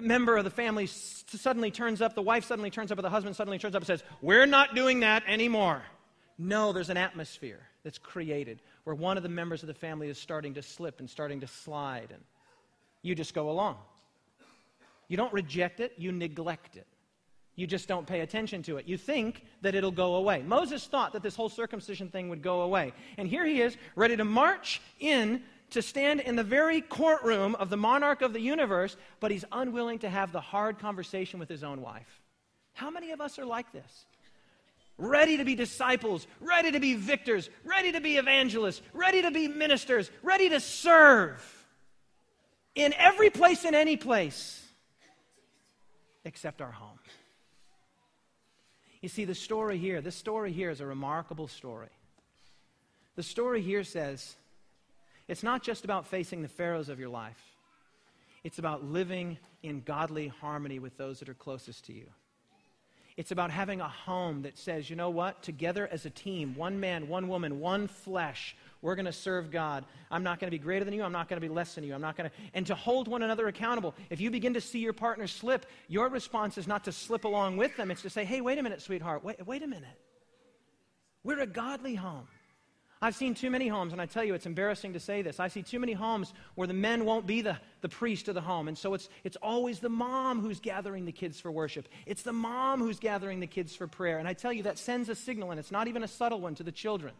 member 0.00 0.36
of 0.36 0.44
the 0.44 0.50
family 0.50 0.86
suddenly 0.86 1.70
turns 1.70 2.02
up, 2.02 2.14
the 2.14 2.22
wife 2.22 2.44
suddenly 2.44 2.70
turns 2.70 2.90
up, 2.90 2.98
or 2.98 3.02
the 3.02 3.10
husband 3.10 3.36
suddenly 3.36 3.58
turns 3.58 3.74
up 3.74 3.82
and 3.82 3.86
says, 3.86 4.02
We're 4.20 4.46
not 4.46 4.74
doing 4.74 5.00
that 5.00 5.22
anymore. 5.26 5.82
No, 6.38 6.72
there's 6.72 6.90
an 6.90 6.96
atmosphere 6.96 7.60
that's 7.82 7.98
created 7.98 8.60
where 8.84 8.94
one 8.94 9.16
of 9.16 9.22
the 9.22 9.28
members 9.28 9.62
of 9.62 9.68
the 9.68 9.74
family 9.74 10.08
is 10.08 10.18
starting 10.18 10.54
to 10.54 10.62
slip 10.62 11.00
and 11.00 11.08
starting 11.08 11.40
to 11.40 11.46
slide. 11.46 12.08
And 12.12 12.22
you 13.06 13.14
just 13.14 13.34
go 13.34 13.50
along. 13.50 13.76
You 15.08 15.16
don't 15.16 15.32
reject 15.32 15.80
it, 15.80 15.92
you 15.96 16.12
neglect 16.12 16.76
it. 16.76 16.86
You 17.54 17.66
just 17.66 17.88
don't 17.88 18.06
pay 18.06 18.20
attention 18.20 18.62
to 18.64 18.76
it. 18.76 18.86
You 18.86 18.98
think 18.98 19.44
that 19.62 19.74
it'll 19.74 19.90
go 19.90 20.16
away. 20.16 20.42
Moses 20.42 20.84
thought 20.86 21.14
that 21.14 21.22
this 21.22 21.34
whole 21.34 21.48
circumcision 21.48 22.08
thing 22.08 22.28
would 22.28 22.42
go 22.42 22.62
away. 22.62 22.92
And 23.16 23.26
here 23.26 23.46
he 23.46 23.62
is, 23.62 23.76
ready 23.94 24.16
to 24.16 24.24
march 24.24 24.82
in 25.00 25.42
to 25.70 25.80
stand 25.80 26.20
in 26.20 26.36
the 26.36 26.44
very 26.44 26.80
courtroom 26.80 27.54
of 27.54 27.70
the 27.70 27.76
monarch 27.76 28.20
of 28.20 28.32
the 28.32 28.40
universe, 28.40 28.96
but 29.20 29.30
he's 29.30 29.44
unwilling 29.50 29.98
to 30.00 30.10
have 30.10 30.32
the 30.32 30.40
hard 30.40 30.78
conversation 30.78 31.40
with 31.40 31.48
his 31.48 31.64
own 31.64 31.80
wife. 31.80 32.20
How 32.74 32.90
many 32.90 33.12
of 33.12 33.22
us 33.22 33.38
are 33.38 33.46
like 33.46 33.72
this? 33.72 34.06
Ready 34.98 35.38
to 35.38 35.44
be 35.44 35.54
disciples, 35.54 36.26
ready 36.40 36.70
to 36.72 36.80
be 36.80 36.94
victors, 36.94 37.48
ready 37.64 37.92
to 37.92 38.00
be 38.00 38.16
evangelists, 38.16 38.82
ready 38.92 39.22
to 39.22 39.30
be 39.30 39.48
ministers, 39.48 40.10
ready 40.22 40.50
to 40.50 40.60
serve 40.60 41.55
in 42.76 42.94
every 42.98 43.30
place 43.30 43.64
and 43.64 43.74
any 43.74 43.96
place 43.96 44.62
except 46.24 46.60
our 46.60 46.70
home. 46.70 46.98
You 49.00 49.08
see, 49.08 49.24
the 49.24 49.34
story 49.34 49.78
here, 49.78 50.00
this 50.00 50.14
story 50.16 50.52
here 50.52 50.70
is 50.70 50.80
a 50.80 50.86
remarkable 50.86 51.48
story. 51.48 51.88
The 53.16 53.22
story 53.22 53.62
here 53.62 53.82
says 53.82 54.36
it's 55.26 55.42
not 55.42 55.62
just 55.62 55.84
about 55.84 56.06
facing 56.06 56.42
the 56.42 56.48
pharaohs 56.48 56.88
of 56.88 57.00
your 57.00 57.08
life, 57.08 57.40
it's 58.44 58.58
about 58.58 58.84
living 58.84 59.38
in 59.62 59.80
godly 59.80 60.28
harmony 60.28 60.78
with 60.78 60.96
those 60.96 61.18
that 61.18 61.28
are 61.28 61.34
closest 61.34 61.86
to 61.86 61.92
you. 61.92 62.06
It's 63.16 63.30
about 63.30 63.50
having 63.50 63.80
a 63.80 63.88
home 63.88 64.42
that 64.42 64.58
says, 64.58 64.90
you 64.90 64.96
know 64.96 65.08
what, 65.08 65.42
together 65.42 65.88
as 65.90 66.04
a 66.04 66.10
team, 66.10 66.54
one 66.54 66.78
man, 66.80 67.08
one 67.08 67.28
woman, 67.28 67.60
one 67.60 67.88
flesh, 67.88 68.54
we're 68.82 68.94
going 68.94 69.06
to 69.06 69.12
serve 69.12 69.50
God. 69.50 69.84
I'm 70.10 70.22
not 70.22 70.38
going 70.38 70.48
to 70.48 70.56
be 70.56 70.62
greater 70.62 70.84
than 70.84 70.94
you. 70.94 71.02
I'm 71.02 71.12
not 71.12 71.28
going 71.28 71.40
to 71.40 71.46
be 71.46 71.52
less 71.52 71.74
than 71.74 71.84
you. 71.84 71.94
I'm 71.94 72.00
not 72.00 72.16
going 72.16 72.30
to. 72.30 72.36
And 72.54 72.66
to 72.66 72.74
hold 72.74 73.08
one 73.08 73.22
another 73.22 73.48
accountable. 73.48 73.94
If 74.10 74.20
you 74.20 74.30
begin 74.30 74.54
to 74.54 74.60
see 74.60 74.78
your 74.78 74.92
partner 74.92 75.26
slip, 75.26 75.66
your 75.88 76.08
response 76.08 76.58
is 76.58 76.66
not 76.66 76.84
to 76.84 76.92
slip 76.92 77.24
along 77.24 77.56
with 77.56 77.76
them. 77.76 77.90
It's 77.90 78.02
to 78.02 78.10
say, 78.10 78.24
hey, 78.24 78.40
wait 78.40 78.58
a 78.58 78.62
minute, 78.62 78.82
sweetheart. 78.82 79.24
Wait, 79.24 79.46
wait 79.46 79.62
a 79.62 79.66
minute. 79.66 79.98
We're 81.24 81.40
a 81.40 81.46
godly 81.46 81.94
home. 81.94 82.28
I've 83.02 83.14
seen 83.14 83.34
too 83.34 83.50
many 83.50 83.68
homes, 83.68 83.92
and 83.92 84.00
I 84.00 84.06
tell 84.06 84.24
you, 84.24 84.32
it's 84.32 84.46
embarrassing 84.46 84.94
to 84.94 85.00
say 85.00 85.20
this. 85.20 85.38
I 85.38 85.48
see 85.48 85.62
too 85.62 85.78
many 85.78 85.92
homes 85.92 86.32
where 86.54 86.66
the 86.66 86.72
men 86.72 87.04
won't 87.04 87.26
be 87.26 87.42
the, 87.42 87.58
the 87.82 87.90
priest 87.90 88.28
of 88.28 88.34
the 88.34 88.40
home. 88.40 88.68
And 88.68 88.78
so 88.78 88.94
it's, 88.94 89.10
it's 89.22 89.36
always 89.42 89.80
the 89.80 89.90
mom 89.90 90.40
who's 90.40 90.60
gathering 90.60 91.04
the 91.04 91.12
kids 91.12 91.38
for 91.38 91.50
worship. 91.50 91.88
It's 92.06 92.22
the 92.22 92.32
mom 92.32 92.80
who's 92.80 92.98
gathering 92.98 93.40
the 93.40 93.46
kids 93.46 93.76
for 93.76 93.86
prayer. 93.86 94.18
And 94.18 94.26
I 94.26 94.32
tell 94.32 94.52
you, 94.52 94.62
that 94.62 94.78
sends 94.78 95.10
a 95.10 95.14
signal, 95.14 95.50
and 95.50 95.60
it's 95.60 95.70
not 95.70 95.88
even 95.88 96.04
a 96.04 96.08
subtle 96.08 96.40
one 96.40 96.54
to 96.54 96.62
the 96.62 96.72
children. 96.72 97.12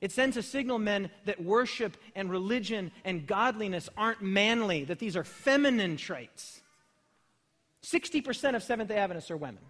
It 0.00 0.12
sends 0.12 0.36
a 0.36 0.42
signal, 0.42 0.78
men, 0.78 1.10
that 1.26 1.42
worship 1.42 1.96
and 2.14 2.30
religion 2.30 2.90
and 3.04 3.26
godliness 3.26 3.88
aren't 3.96 4.22
manly, 4.22 4.84
that 4.84 4.98
these 4.98 5.16
are 5.16 5.24
feminine 5.24 5.96
traits. 5.96 6.62
60% 7.82 8.56
of 8.56 8.62
Seventh 8.62 8.88
day 8.88 8.96
Adventists 8.96 9.30
are 9.30 9.36
women. 9.36 9.62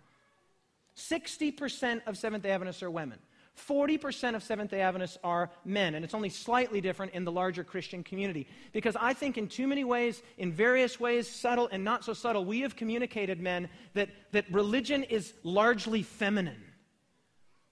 60% 0.97 2.03
of 2.07 2.17
Seventh 2.17 2.43
day 2.43 2.51
Adventists 2.51 2.83
are 2.83 2.91
women. 2.91 3.19
40% 3.57 4.37
of 4.37 4.43
Seventh 4.43 4.71
day 4.71 4.81
Adventists 4.81 5.19
are 5.25 5.51
men, 5.65 5.95
and 5.95 6.05
it's 6.05 6.15
only 6.15 6.29
slightly 6.29 6.81
different 6.81 7.13
in 7.13 7.25
the 7.25 7.33
larger 7.33 7.65
Christian 7.65 8.03
community. 8.03 8.47
Because 8.73 8.97
I 8.99 9.13
think, 9.13 9.37
in 9.37 9.49
too 9.49 9.67
many 9.67 9.85
ways, 9.85 10.23
in 10.39 10.53
various 10.53 10.99
ways, 11.01 11.29
subtle 11.29 11.69
and 11.73 11.85
not 11.85 12.05
so 12.05 12.13
subtle, 12.13 12.45
we 12.45 12.61
have 12.61 12.77
communicated, 12.77 13.41
men, 13.41 13.69
that, 13.95 14.11
that 14.33 14.51
religion 14.53 15.03
is 15.05 15.35
largely 15.43 16.03
feminine. 16.03 16.63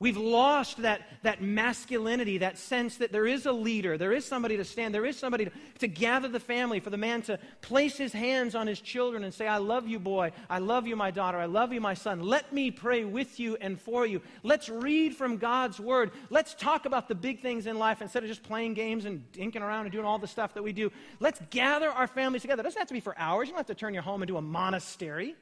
We've 0.01 0.17
lost 0.17 0.83
that, 0.83 1.03
that 1.25 1.43
masculinity, 1.43 2.39
that 2.39 2.57
sense 2.57 2.99
that 2.99 3.11
there 3.11 3.27
is 3.27 3.47
a 3.47 3.53
leader, 3.53 3.99
there 3.99 4.13
is 4.13 4.25
somebody 4.25 4.57
to 4.57 4.65
stand, 4.65 4.95
there 4.95 5.05
is 5.05 5.19
somebody 5.19 5.47
to, 5.47 5.51
to, 5.81 5.89
gather 5.89 6.29
the 6.29 6.39
family, 6.39 6.79
for 6.79 6.91
the 6.91 6.97
man 6.97 7.23
to 7.23 7.41
place 7.63 7.97
his 7.97 8.13
hands 8.13 8.55
on 8.55 8.69
his 8.69 8.81
children 8.81 9.25
and 9.25 9.35
say, 9.35 9.49
I 9.49 9.57
love 9.57 9.89
you, 9.89 9.99
boy. 9.99 10.31
I 10.49 10.61
love 10.61 10.87
you, 10.87 10.95
my 10.95 11.11
daughter. 11.11 11.37
I 11.39 11.47
love 11.47 11.73
you, 11.73 11.81
my 11.81 11.95
son. 11.95 12.21
Let 12.21 12.53
me 12.53 12.71
pray 12.71 13.05
with 13.05 13.41
you 13.41 13.57
and 13.61 13.81
for 13.81 14.07
you. 14.07 14.23
Let's 14.45 14.69
read 14.69 15.17
from 15.17 15.37
God's 15.37 15.81
word. 15.81 16.13
Let's 16.31 16.55
talk 16.55 16.87
about 16.87 17.09
the 17.09 17.17
big 17.17 17.41
things 17.41 17.67
in 17.67 17.77
life 17.77 18.01
instead 18.01 18.23
of 18.23 18.29
just 18.29 18.45
playing 18.45 18.75
games 18.75 19.05
and 19.05 19.25
dinking 19.33 19.63
around 19.63 19.87
and 19.87 19.93
doing 19.93 20.07
all 20.07 20.21
the 20.21 20.29
stuff 20.29 20.55
that 20.55 20.63
we 20.63 20.73
do. 20.73 20.93
Let's 21.19 21.41
gather 21.51 21.91
our 21.91 22.07
families 22.07 22.43
together. 22.43 22.61
It 22.61 22.65
doesn't 22.65 22.79
have 22.79 22.87
to 22.87 22.95
be 22.95 23.01
for 23.01 23.19
hours. 23.19 23.49
You 23.49 23.55
don't 23.55 23.59
have 23.59 23.67
to 23.67 23.75
turn 23.75 23.95
your 23.95 24.05
home 24.05 24.23
into 24.23 24.37
a 24.37 24.43
monastery. 24.43 25.35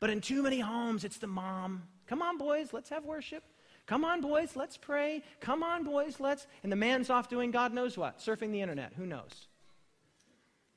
But 0.00 0.10
in 0.10 0.20
too 0.20 0.42
many 0.42 0.58
homes, 0.58 1.04
it's 1.04 1.18
the 1.18 1.28
mom 1.28 1.84
Come 2.06 2.22
on, 2.22 2.38
boys, 2.38 2.72
let's 2.72 2.90
have 2.90 3.04
worship. 3.04 3.42
Come 3.86 4.04
on, 4.04 4.20
boys, 4.20 4.56
let's 4.56 4.76
pray. 4.76 5.22
Come 5.40 5.62
on, 5.62 5.84
boys, 5.84 6.18
let's. 6.18 6.46
And 6.62 6.72
the 6.72 6.76
man's 6.76 7.08
off 7.08 7.28
doing 7.28 7.50
God 7.50 7.72
knows 7.72 7.96
what, 7.96 8.18
surfing 8.18 8.50
the 8.50 8.60
internet. 8.60 8.92
Who 8.96 9.06
knows? 9.06 9.46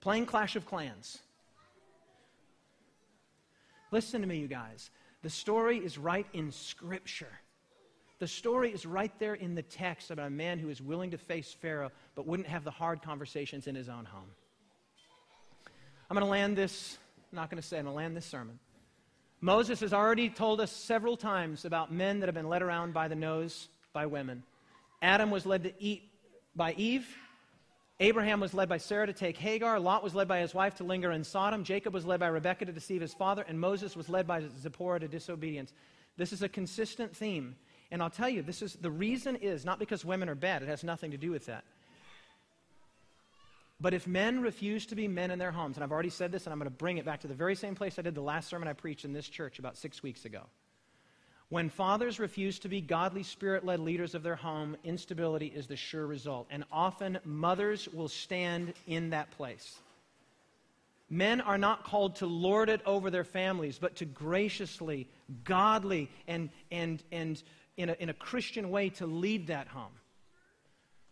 Playing 0.01 0.27
Clash 0.27 0.55
of 0.55 0.65
Clans. 0.65 1.19
Listen 3.91 4.21
to 4.21 4.27
me, 4.27 4.37
you 4.37 4.47
guys. 4.47 4.91
The 5.23 5.29
story 5.29 5.79
is 5.79 5.97
right 5.97 6.27
in 6.33 6.51
Scripture. 6.51 7.39
The 8.19 8.27
story 8.27 8.71
is 8.71 8.85
right 8.85 9.11
there 9.17 9.33
in 9.33 9.55
the 9.55 9.63
text 9.63 10.11
about 10.11 10.27
a 10.27 10.31
man 10.31 10.59
who 10.59 10.69
is 10.69 10.81
willing 10.81 11.11
to 11.11 11.17
face 11.17 11.55
Pharaoh 11.59 11.91
but 12.15 12.27
wouldn't 12.27 12.47
have 12.47 12.63
the 12.63 12.71
hard 12.71 13.01
conversations 13.01 13.65
in 13.65 13.75
his 13.75 13.89
own 13.89 14.05
home. 14.05 14.29
I'm 16.09 16.15
going 16.15 16.25
to 16.25 16.29
land 16.29 16.57
this, 16.57 16.97
I'm 17.31 17.37
not 17.37 17.49
going 17.49 17.61
to 17.61 17.67
say, 17.67 17.77
I'm 17.77 17.85
going 17.85 17.93
to 17.93 17.97
land 17.97 18.15
this 18.15 18.25
sermon 18.25 18.59
Moses 19.41 19.79
has 19.79 19.93
already 19.93 20.29
told 20.29 20.59
us 20.59 20.71
several 20.71 21.15
times 21.15 21.63
about 21.63 21.91
men 21.91 22.19
that 22.19 22.27
have 22.27 22.35
been 22.35 22.49
led 22.49 22.61
around 22.61 22.93
by 22.93 23.07
the 23.07 23.15
nose 23.15 23.69
by 23.93 24.05
women. 24.05 24.43
Adam 25.01 25.31
was 25.31 25.45
led 25.45 25.63
to 25.63 25.73
eat 25.79 26.03
by 26.55 26.73
Eve. 26.73 27.07
Abraham 28.01 28.39
was 28.39 28.53
led 28.53 28.69
by 28.69 28.77
Sarah 28.77 29.07
to 29.07 29.13
take 29.13 29.37
Hagar. 29.37 29.79
Lot 29.79 30.03
was 30.03 30.15
led 30.15 30.27
by 30.27 30.39
his 30.39 30.53
wife 30.53 30.75
to 30.75 30.83
linger 30.83 31.11
in 31.11 31.23
Sodom. 31.23 31.63
Jacob 31.63 31.93
was 31.93 32.05
led 32.05 32.19
by 32.19 32.27
Rebekah 32.27 32.65
to 32.65 32.71
deceive 32.71 33.01
his 33.01 33.13
father. 33.13 33.45
And 33.47 33.59
Moses 33.59 33.95
was 33.95 34.09
led 34.09 34.27
by 34.27 34.43
Zipporah 34.61 34.99
to 34.99 35.07
disobedience. 35.07 35.73
This 36.17 36.33
is 36.33 36.41
a 36.41 36.49
consistent 36.49 37.15
theme. 37.15 37.55
And 37.91 38.01
I'll 38.01 38.09
tell 38.09 38.29
you, 38.29 38.41
this 38.41 38.61
is 38.61 38.73
the 38.73 38.91
reason 38.91 39.37
is 39.37 39.65
not 39.65 39.79
because 39.79 40.05
women 40.05 40.29
are 40.29 40.35
bad. 40.35 40.63
It 40.63 40.69
has 40.69 40.83
nothing 40.83 41.11
to 41.11 41.17
do 41.17 41.31
with 41.31 41.45
that. 41.45 41.63
But 43.81 43.93
if 43.93 44.07
men 44.07 44.41
refuse 44.41 44.85
to 44.87 44.95
be 44.95 45.07
men 45.07 45.31
in 45.31 45.39
their 45.39 45.51
homes, 45.51 45.77
and 45.77 45.83
I've 45.83 45.91
already 45.91 46.09
said 46.09 46.31
this, 46.31 46.45
and 46.45 46.53
I'm 46.53 46.59
going 46.59 46.69
to 46.69 46.75
bring 46.75 46.97
it 46.97 47.05
back 47.05 47.21
to 47.21 47.27
the 47.27 47.33
very 47.33 47.55
same 47.55 47.75
place 47.75 47.97
I 47.97 48.01
did 48.01 48.13
the 48.13 48.21
last 48.21 48.49
sermon 48.49 48.67
I 48.67 48.73
preached 48.73 49.05
in 49.05 49.13
this 49.13 49.29
church 49.29 49.57
about 49.57 49.77
six 49.77 50.03
weeks 50.03 50.25
ago. 50.25 50.41
When 51.47 51.69
fathers 51.69 52.19
refuse 52.19 52.59
to 52.59 52.69
be 52.69 52.81
godly, 52.81 53.23
spirit 53.23 53.65
led 53.65 53.79
leaders 53.79 54.13
of 54.13 54.21
their 54.21 54.35
home, 54.35 54.77
instability 54.83 55.47
is 55.47 55.65
the 55.65 55.75
sure 55.75 56.05
result. 56.05 56.47
And 56.51 56.63
often 56.71 57.19
mothers 57.23 57.87
will 57.87 58.09
stand 58.09 58.73
in 58.85 59.11
that 59.11 59.31
place. 59.31 59.79
Men 61.09 61.41
are 61.41 61.57
not 61.57 61.85
called 61.85 62.17
to 62.17 62.27
lord 62.27 62.69
it 62.69 62.81
over 62.85 63.09
their 63.09 63.23
families, 63.23 63.79
but 63.79 63.95
to 63.95 64.05
graciously, 64.05 65.07
godly, 65.43 66.11
and, 66.27 66.49
and, 66.69 67.01
and 67.11 67.41
in, 67.77 67.89
a, 67.89 67.93
in 67.93 68.09
a 68.09 68.13
Christian 68.13 68.69
way 68.69 68.89
to 68.89 69.07
lead 69.07 69.47
that 69.47 69.67
home. 69.67 69.93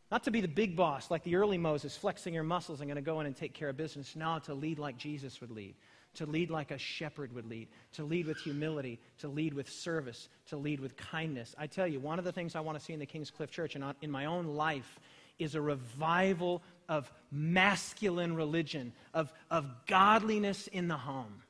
Not 0.10 0.24
to 0.24 0.32
be 0.32 0.40
the 0.40 0.48
big 0.48 0.76
boss 0.76 1.12
like 1.12 1.24
the 1.24 1.36
early 1.36 1.58
Moses, 1.58 1.98
flexing 1.98 2.34
your 2.34 2.44
muscles 2.44 2.80
and 2.80 2.88
going 2.88 2.96
to 2.96 3.02
go 3.02 3.20
in 3.20 3.26
and 3.26 3.36
take 3.36 3.54
care 3.54 3.70
of 3.70 3.78
business. 3.78 4.16
No, 4.16 4.40
to 4.46 4.54
lead 4.54 4.80
like 4.80 4.98
Jesus 4.98 5.42
would 5.42 5.52
lead. 5.52 5.76
To 6.16 6.26
lead 6.26 6.50
like 6.50 6.72
a 6.72 6.78
shepherd 6.78 7.34
would 7.34 7.48
lead. 7.48 7.68
To 7.94 8.04
lead 8.04 8.26
with 8.26 8.38
humility. 8.38 9.00
To 9.20 9.28
lead 9.28 9.54
with 9.54 9.70
service. 9.70 10.30
To 10.48 10.58
lead 10.58 10.80
with 10.80 10.96
kindness. 10.96 11.54
I 11.58 11.68
tell 11.68 11.86
you, 11.86 12.00
one 12.00 12.20
of 12.20 12.26
the 12.26 12.32
things 12.32 12.56
I 12.56 12.62
want 12.62 12.80
to 12.80 12.84
see 12.84 12.94
in 12.94 13.00
the 13.00 13.06
King's 13.06 13.30
Cliff 13.30 13.52
Church 13.52 13.76
and 13.76 13.84
in 14.02 14.10
my 14.10 14.26
own 14.26 14.56
life 14.56 14.98
is 15.40 15.56
a 15.56 15.62
revival 15.62 16.64
of 16.90 17.12
masculine 17.32 18.36
religion, 18.36 18.94
of, 19.14 19.32
of 19.52 19.66
godliness 19.88 20.68
in 20.68 20.88
the 20.88 20.98
home. 20.98 21.44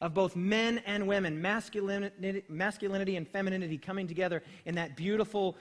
Of 0.00 0.14
both 0.14 0.34
men 0.34 0.78
and 0.78 1.06
women, 1.06 1.40
masculinity, 1.40 2.42
masculinity 2.48 3.14
and 3.14 3.28
femininity 3.28 3.78
coming 3.78 4.08
together 4.08 4.42
in 4.64 4.74
that 4.74 4.96
beautiful 4.96 5.56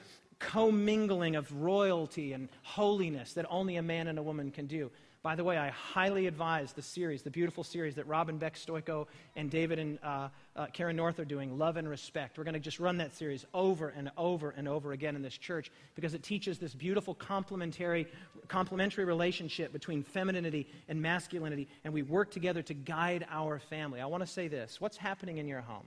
commingling 0.49 1.35
of 1.35 1.51
royalty 1.53 2.33
and 2.33 2.49
holiness 2.63 3.33
that 3.33 3.45
only 3.49 3.77
a 3.77 3.81
man 3.81 4.07
and 4.07 4.17
a 4.19 4.23
woman 4.23 4.51
can 4.51 4.67
do. 4.67 4.91
By 5.23 5.35
the 5.35 5.43
way, 5.43 5.55
I 5.55 5.69
highly 5.69 6.25
advise 6.25 6.73
the 6.73 6.81
series, 6.81 7.21
the 7.21 7.29
beautiful 7.29 7.63
series 7.63 7.93
that 7.95 8.07
Robin 8.07 8.39
Beck 8.39 8.55
Stoiko 8.55 9.05
and 9.35 9.51
David 9.51 9.77
and 9.77 9.99
uh, 10.01 10.29
uh, 10.55 10.65
Karen 10.73 10.95
North 10.95 11.19
are 11.19 11.25
doing, 11.25 11.59
Love 11.59 11.77
and 11.77 11.87
Respect. 11.87 12.39
We're 12.39 12.43
going 12.43 12.55
to 12.55 12.59
just 12.59 12.79
run 12.79 12.97
that 12.97 13.13
series 13.15 13.45
over 13.53 13.89
and 13.89 14.09
over 14.17 14.49
and 14.49 14.67
over 14.67 14.93
again 14.93 15.15
in 15.15 15.21
this 15.21 15.37
church 15.37 15.71
because 15.93 16.15
it 16.15 16.23
teaches 16.23 16.57
this 16.57 16.73
beautiful 16.73 17.13
complementary, 17.13 18.07
complementary 18.47 19.05
relationship 19.05 19.71
between 19.71 20.01
femininity 20.01 20.67
and 20.89 20.99
masculinity, 20.99 21.67
and 21.83 21.93
we 21.93 22.01
work 22.01 22.31
together 22.31 22.63
to 22.63 22.73
guide 22.73 23.27
our 23.29 23.59
family. 23.59 24.01
I 24.01 24.07
want 24.07 24.23
to 24.23 24.27
say 24.27 24.47
this 24.47 24.81
what's 24.81 24.97
happening 24.97 25.37
in 25.37 25.47
your 25.47 25.61
home? 25.61 25.85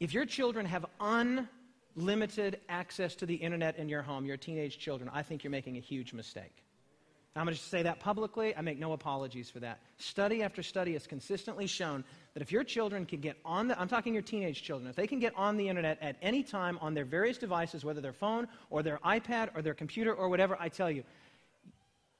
If 0.00 0.12
your 0.12 0.26
children 0.26 0.66
have 0.66 0.84
un 1.00 1.48
limited 1.96 2.60
access 2.68 3.14
to 3.16 3.26
the 3.26 3.34
internet 3.34 3.76
in 3.78 3.88
your 3.88 4.02
home, 4.02 4.24
your 4.24 4.36
teenage 4.36 4.78
children, 4.78 5.10
I 5.12 5.22
think 5.22 5.44
you're 5.44 5.50
making 5.50 5.76
a 5.76 5.80
huge 5.80 6.12
mistake. 6.12 6.64
I'm 7.36 7.46
going 7.46 7.56
to 7.56 7.60
say 7.60 7.82
that 7.82 7.98
publicly. 7.98 8.56
I 8.56 8.60
make 8.60 8.78
no 8.78 8.92
apologies 8.92 9.50
for 9.50 9.58
that. 9.58 9.80
Study 9.98 10.44
after 10.44 10.62
study 10.62 10.92
has 10.92 11.04
consistently 11.08 11.66
shown 11.66 12.04
that 12.32 12.42
if 12.42 12.52
your 12.52 12.62
children 12.62 13.04
can 13.06 13.20
get 13.20 13.36
on 13.44 13.66
the, 13.66 13.80
I'm 13.80 13.88
talking 13.88 14.12
your 14.12 14.22
teenage 14.22 14.62
children, 14.62 14.88
if 14.88 14.94
they 14.94 15.08
can 15.08 15.18
get 15.18 15.32
on 15.34 15.56
the 15.56 15.68
internet 15.68 15.98
at 16.00 16.16
any 16.22 16.44
time 16.44 16.78
on 16.80 16.94
their 16.94 17.04
various 17.04 17.36
devices, 17.36 17.84
whether 17.84 18.00
their 18.00 18.12
phone 18.12 18.46
or 18.70 18.84
their 18.84 18.98
iPad 18.98 19.48
or 19.56 19.62
their 19.62 19.74
computer 19.74 20.14
or 20.14 20.28
whatever, 20.28 20.56
I 20.60 20.68
tell 20.68 20.88
you, 20.88 21.02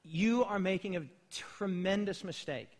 you 0.03 0.43
are 0.43 0.59
making 0.59 0.97
a 0.97 1.03
tremendous 1.31 2.25
mistake. 2.25 2.74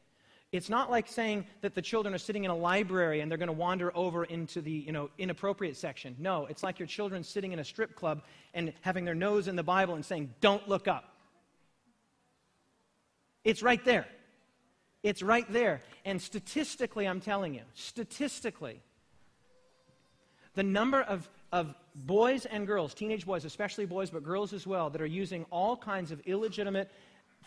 It's 0.56 0.70
not 0.70 0.90
like 0.90 1.08
saying 1.08 1.46
that 1.62 1.76
the 1.76 1.82
children 1.82 2.14
are 2.14 2.20
sitting 2.20 2.44
in 2.44 2.52
a 2.52 2.56
library 2.56 3.20
and 3.20 3.30
they're 3.30 3.38
going 3.38 3.48
to 3.48 3.54
wander 3.54 3.96
over 3.96 4.24
into 4.24 4.62
the 4.62 4.72
you 4.72 4.92
know, 4.92 5.10
inappropriate 5.18 5.76
section. 5.76 6.16
No, 6.20 6.46
it's 6.46 6.64
like 6.64 6.80
your 6.80 6.88
children 6.88 7.24
sitting 7.24 7.52
in 7.52 7.60
a 7.60 7.64
strip 7.64 7.96
club 7.96 8.22
and 8.54 8.74
having 8.82 9.06
their 9.06 9.16
nose 9.16 9.48
in 9.48 9.56
the 9.56 9.64
Bible 9.64 9.96
and 9.96 10.06
saying, 10.06 10.34
Don't 10.42 10.68
look 10.68 10.88
up. 10.88 11.16
It's 13.44 13.62
right 13.62 13.84
there. 13.86 14.08
It's 15.04 15.22
right 15.22 15.46
there. 15.52 15.82
And 16.04 16.22
statistically, 16.22 17.08
I'm 17.08 17.22
telling 17.22 17.54
you, 17.54 17.62
statistically, 17.76 18.82
the 20.56 20.64
number 20.64 21.02
of, 21.02 21.30
of 21.52 21.76
boys 21.94 22.46
and 22.46 22.66
girls, 22.66 22.94
teenage 22.94 23.26
boys, 23.26 23.46
especially 23.46 23.86
boys, 23.86 24.10
but 24.10 24.24
girls 24.24 24.52
as 24.52 24.66
well, 24.66 24.90
that 24.90 25.02
are 25.02 25.06
using 25.06 25.46
all 25.52 25.78
kinds 25.78 26.12
of 26.12 26.22
illegitimate 26.26 26.90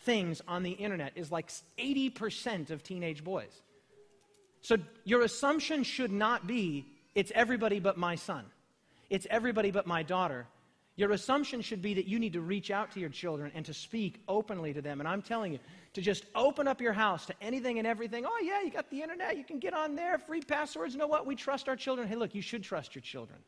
things 0.02 0.40
on 0.48 0.62
the 0.62 0.72
internet 0.72 1.12
is 1.14 1.30
like 1.30 1.50
80% 1.78 2.70
of 2.70 2.82
teenage 2.82 3.24
boys. 3.24 3.62
So 4.62 4.76
your 5.04 5.22
assumption 5.22 5.82
should 5.82 6.12
not 6.12 6.46
be 6.46 6.86
it's 7.14 7.32
everybody 7.34 7.80
but 7.80 7.96
my 7.96 8.14
son, 8.14 8.44
it's 9.10 9.26
everybody 9.30 9.70
but 9.70 9.86
my 9.86 10.02
daughter. 10.02 10.46
Your 10.96 11.12
assumption 11.12 11.62
should 11.62 11.80
be 11.80 11.94
that 11.94 12.06
you 12.08 12.18
need 12.18 12.32
to 12.32 12.40
reach 12.40 12.72
out 12.72 12.90
to 12.92 13.00
your 13.00 13.08
children 13.08 13.52
and 13.54 13.64
to 13.66 13.72
speak 13.72 14.20
openly 14.26 14.72
to 14.72 14.82
them. 14.82 14.98
And 14.98 15.08
I'm 15.08 15.22
telling 15.22 15.52
you, 15.52 15.60
to 15.94 16.00
just 16.00 16.24
open 16.34 16.66
up 16.66 16.80
your 16.80 16.92
house 16.92 17.26
to 17.26 17.34
anything 17.40 17.78
and 17.78 17.86
everything. 17.86 18.24
Oh, 18.26 18.40
yeah, 18.42 18.62
you 18.62 18.70
got 18.70 18.90
the 18.90 19.02
internet. 19.02 19.36
You 19.36 19.44
can 19.44 19.58
get 19.60 19.74
on 19.74 19.94
there, 19.94 20.18
free 20.18 20.40
passwords. 20.40 20.94
You 20.94 20.98
know 20.98 21.06
what? 21.06 21.24
We 21.24 21.36
trust 21.36 21.68
our 21.68 21.76
children. 21.76 22.08
Hey, 22.08 22.16
look, 22.16 22.34
you 22.34 22.42
should 22.42 22.64
trust 22.64 22.94
your 22.94 23.02
children. 23.02 23.38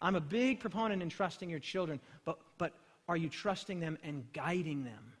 I'm 0.00 0.16
a 0.16 0.20
big 0.20 0.60
proponent 0.60 1.02
in 1.02 1.08
trusting 1.08 1.48
your 1.48 1.58
children, 1.58 2.00
but, 2.24 2.38
but 2.58 2.72
are 3.08 3.16
you 3.16 3.28
trusting 3.28 3.80
them 3.80 3.98
and 4.02 4.24
guiding 4.32 4.84
them? 4.84 5.13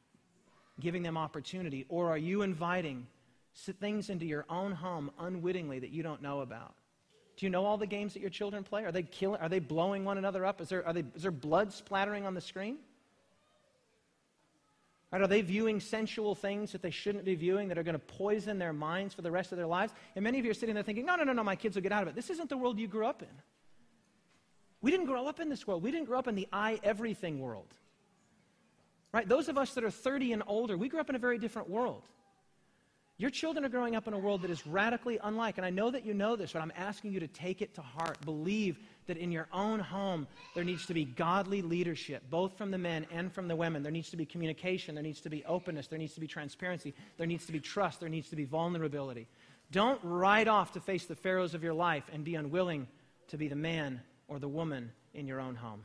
Giving 0.80 1.02
them 1.02 1.16
opportunity? 1.16 1.86
Or 1.88 2.10
are 2.10 2.18
you 2.18 2.42
inviting 2.42 3.06
things 3.80 4.10
into 4.10 4.26
your 4.26 4.44
own 4.48 4.72
home 4.72 5.10
unwittingly 5.18 5.78
that 5.80 5.90
you 5.90 6.02
don't 6.02 6.22
know 6.22 6.40
about? 6.40 6.74
Do 7.36 7.46
you 7.46 7.50
know 7.50 7.64
all 7.64 7.76
the 7.76 7.86
games 7.86 8.14
that 8.14 8.20
your 8.20 8.30
children 8.30 8.62
play? 8.62 8.84
Are 8.84 8.92
they 8.92 9.02
killing? 9.02 9.40
Are 9.40 9.48
they 9.48 9.58
blowing 9.58 10.04
one 10.04 10.18
another 10.18 10.44
up? 10.44 10.60
Is 10.60 10.68
there, 10.68 10.86
are 10.86 10.92
they, 10.92 11.04
is 11.14 11.22
there 11.22 11.30
blood 11.30 11.72
splattering 11.72 12.26
on 12.26 12.34
the 12.34 12.40
screen? 12.40 12.78
Right, 15.10 15.22
are 15.22 15.28
they 15.28 15.42
viewing 15.42 15.78
sensual 15.78 16.34
things 16.34 16.72
that 16.72 16.82
they 16.82 16.90
shouldn't 16.90 17.24
be 17.24 17.36
viewing 17.36 17.68
that 17.68 17.78
are 17.78 17.84
going 17.84 17.94
to 17.94 18.00
poison 18.00 18.58
their 18.58 18.72
minds 18.72 19.14
for 19.14 19.22
the 19.22 19.30
rest 19.30 19.52
of 19.52 19.58
their 19.58 19.66
lives? 19.66 19.92
And 20.16 20.24
many 20.24 20.38
of 20.40 20.44
you 20.44 20.50
are 20.50 20.54
sitting 20.54 20.74
there 20.74 20.82
thinking, 20.82 21.06
no, 21.06 21.14
no, 21.14 21.22
no, 21.22 21.32
no, 21.32 21.44
my 21.44 21.54
kids 21.54 21.76
will 21.76 21.82
get 21.82 21.92
out 21.92 22.02
of 22.02 22.08
it. 22.08 22.16
This 22.16 22.30
isn't 22.30 22.48
the 22.48 22.56
world 22.56 22.78
you 22.78 22.88
grew 22.88 23.06
up 23.06 23.22
in. 23.22 23.28
We 24.80 24.90
didn't 24.90 25.06
grow 25.06 25.26
up 25.26 25.40
in 25.40 25.48
this 25.48 25.66
world. 25.66 25.82
We 25.82 25.92
didn't 25.92 26.06
grow 26.06 26.18
up 26.18 26.26
in 26.26 26.34
the 26.34 26.48
I 26.52 26.80
everything 26.82 27.38
world. 27.40 27.72
Right? 29.14 29.28
Those 29.28 29.48
of 29.48 29.56
us 29.56 29.74
that 29.74 29.84
are 29.84 29.92
30 29.92 30.32
and 30.32 30.42
older, 30.44 30.76
we 30.76 30.88
grew 30.88 30.98
up 30.98 31.08
in 31.08 31.14
a 31.14 31.20
very 31.20 31.38
different 31.38 31.70
world. 31.70 32.02
Your 33.16 33.30
children 33.30 33.64
are 33.64 33.68
growing 33.68 33.94
up 33.94 34.08
in 34.08 34.12
a 34.12 34.18
world 34.18 34.42
that 34.42 34.50
is 34.50 34.66
radically 34.66 35.20
unlike. 35.22 35.56
And 35.56 35.64
I 35.64 35.70
know 35.70 35.88
that 35.88 36.04
you 36.04 36.14
know 36.14 36.34
this, 36.34 36.52
but 36.52 36.60
I'm 36.60 36.72
asking 36.76 37.12
you 37.12 37.20
to 37.20 37.28
take 37.28 37.62
it 37.62 37.76
to 37.76 37.80
heart. 37.80 38.18
Believe 38.24 38.76
that 39.06 39.16
in 39.16 39.30
your 39.30 39.46
own 39.52 39.78
home, 39.78 40.26
there 40.56 40.64
needs 40.64 40.84
to 40.86 40.94
be 40.94 41.04
godly 41.04 41.62
leadership, 41.62 42.24
both 42.28 42.58
from 42.58 42.72
the 42.72 42.78
men 42.78 43.06
and 43.12 43.32
from 43.32 43.46
the 43.46 43.54
women. 43.54 43.84
There 43.84 43.92
needs 43.92 44.10
to 44.10 44.16
be 44.16 44.26
communication. 44.26 44.96
There 44.96 45.04
needs 45.04 45.20
to 45.20 45.30
be 45.30 45.44
openness. 45.44 45.86
There 45.86 45.98
needs 45.98 46.14
to 46.14 46.20
be 46.20 46.26
transparency. 46.26 46.92
There 47.16 47.28
needs 47.28 47.46
to 47.46 47.52
be 47.52 47.60
trust. 47.60 48.00
There 48.00 48.08
needs 48.08 48.30
to 48.30 48.36
be 48.36 48.44
vulnerability. 48.44 49.28
Don't 49.70 50.00
ride 50.02 50.48
off 50.48 50.72
to 50.72 50.80
face 50.80 51.04
the 51.04 51.14
Pharaohs 51.14 51.54
of 51.54 51.62
your 51.62 51.74
life 51.74 52.10
and 52.12 52.24
be 52.24 52.34
unwilling 52.34 52.88
to 53.28 53.36
be 53.36 53.46
the 53.46 53.54
man 53.54 54.00
or 54.26 54.40
the 54.40 54.48
woman 54.48 54.90
in 55.14 55.28
your 55.28 55.38
own 55.38 55.54
home. 55.54 55.84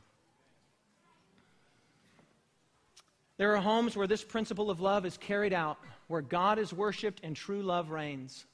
There 3.39 3.55
are 3.55 3.61
homes 3.61 3.95
where 3.95 4.05
this 4.05 4.25
principle 4.25 4.69
of 4.69 4.81
love 4.81 5.05
is 5.05 5.15
carried 5.15 5.53
out, 5.53 5.77
where 6.07 6.21
God 6.21 6.59
is 6.59 6.73
worshiped 6.73 7.21
and 7.23 7.33
true 7.33 7.61
love 7.61 7.89
reigns. 7.89 8.45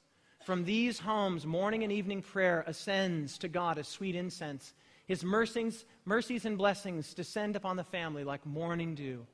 From 0.44 0.64
these 0.64 1.00
homes, 1.00 1.44
morning 1.44 1.82
and 1.82 1.92
evening 1.92 2.22
prayer 2.22 2.62
ascends 2.68 3.36
to 3.38 3.48
God 3.48 3.78
as 3.78 3.88
sweet 3.88 4.14
incense. 4.14 4.74
His 5.08 5.24
mercies, 5.24 5.86
mercies 6.04 6.44
and 6.44 6.56
blessings 6.56 7.14
descend 7.14 7.56
upon 7.56 7.74
the 7.74 7.82
family 7.82 8.22
like 8.22 8.46
morning 8.46 8.94
dew. 8.94 9.26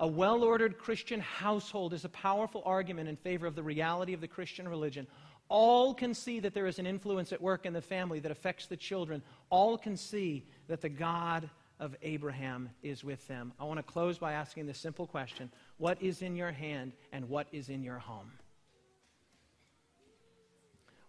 A 0.00 0.06
well 0.06 0.44
ordered 0.44 0.76
Christian 0.76 1.20
household 1.20 1.94
is 1.94 2.04
a 2.04 2.10
powerful 2.10 2.62
argument 2.66 3.08
in 3.08 3.16
favor 3.16 3.46
of 3.46 3.54
the 3.54 3.62
reality 3.62 4.12
of 4.12 4.20
the 4.20 4.28
Christian 4.28 4.68
religion. 4.68 5.06
All 5.48 5.94
can 5.94 6.12
see 6.12 6.40
that 6.40 6.52
there 6.52 6.66
is 6.66 6.78
an 6.78 6.86
influence 6.86 7.32
at 7.32 7.40
work 7.40 7.64
in 7.64 7.72
the 7.72 7.80
family 7.80 8.20
that 8.20 8.30
affects 8.30 8.66
the 8.66 8.76
children. 8.76 9.22
All 9.48 9.78
can 9.78 9.96
see 9.96 10.44
that 10.68 10.82
the 10.82 10.90
God 10.90 11.48
of 11.80 11.96
Abraham 12.02 12.68
is 12.82 13.02
with 13.02 13.26
them. 13.26 13.52
I 13.58 13.64
want 13.64 13.78
to 13.78 13.82
close 13.82 14.18
by 14.18 14.34
asking 14.34 14.66
this 14.66 14.78
simple 14.78 15.06
question 15.06 15.50
What 15.78 16.00
is 16.00 16.22
in 16.22 16.36
your 16.36 16.52
hand 16.52 16.92
and 17.12 17.28
what 17.28 17.48
is 17.50 17.68
in 17.70 17.82
your 17.82 17.98
home? 17.98 18.30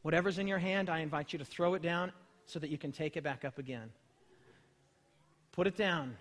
Whatever's 0.01 0.39
in 0.39 0.47
your 0.47 0.57
hand, 0.57 0.89
I 0.89 0.99
invite 0.99 1.31
you 1.31 1.37
to 1.39 1.45
throw 1.45 1.75
it 1.75 1.83
down 1.83 2.11
so 2.45 2.57
that 2.57 2.71
you 2.71 2.77
can 2.77 2.91
take 2.91 3.17
it 3.17 3.23
back 3.23 3.45
up 3.45 3.59
again. 3.59 3.91
Put 5.51 5.67
it 5.67 5.77
down. 5.77 6.15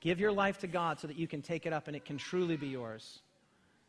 Give 0.00 0.20
your 0.20 0.32
life 0.32 0.58
to 0.58 0.66
God 0.66 1.00
so 1.00 1.06
that 1.06 1.16
you 1.16 1.26
can 1.26 1.40
take 1.40 1.64
it 1.64 1.72
up 1.72 1.86
and 1.86 1.96
it 1.96 2.04
can 2.04 2.18
truly 2.18 2.56
be 2.56 2.66
yours. 2.66 3.20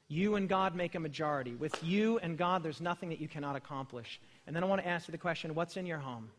You 0.08 0.36
and 0.36 0.48
God 0.48 0.76
make 0.76 0.96
a 0.96 1.00
majority. 1.00 1.56
With 1.56 1.84
you 1.84 2.20
and 2.20 2.38
God, 2.38 2.64
there's 2.64 2.80
nothing 2.80 3.10
that 3.10 3.20
you 3.20 3.28
cannot 3.28 3.58
accomplish. 3.58 4.22
And 4.46 4.56
then 4.56 4.64
I 4.64 4.68
want 4.68 4.82
to 4.82 4.88
ask 4.88 5.08
you 5.08 5.12
the 5.12 5.18
question 5.18 5.54
what's 5.54 5.76
in 5.76 5.86
your 5.86 5.98
home? 5.98 6.30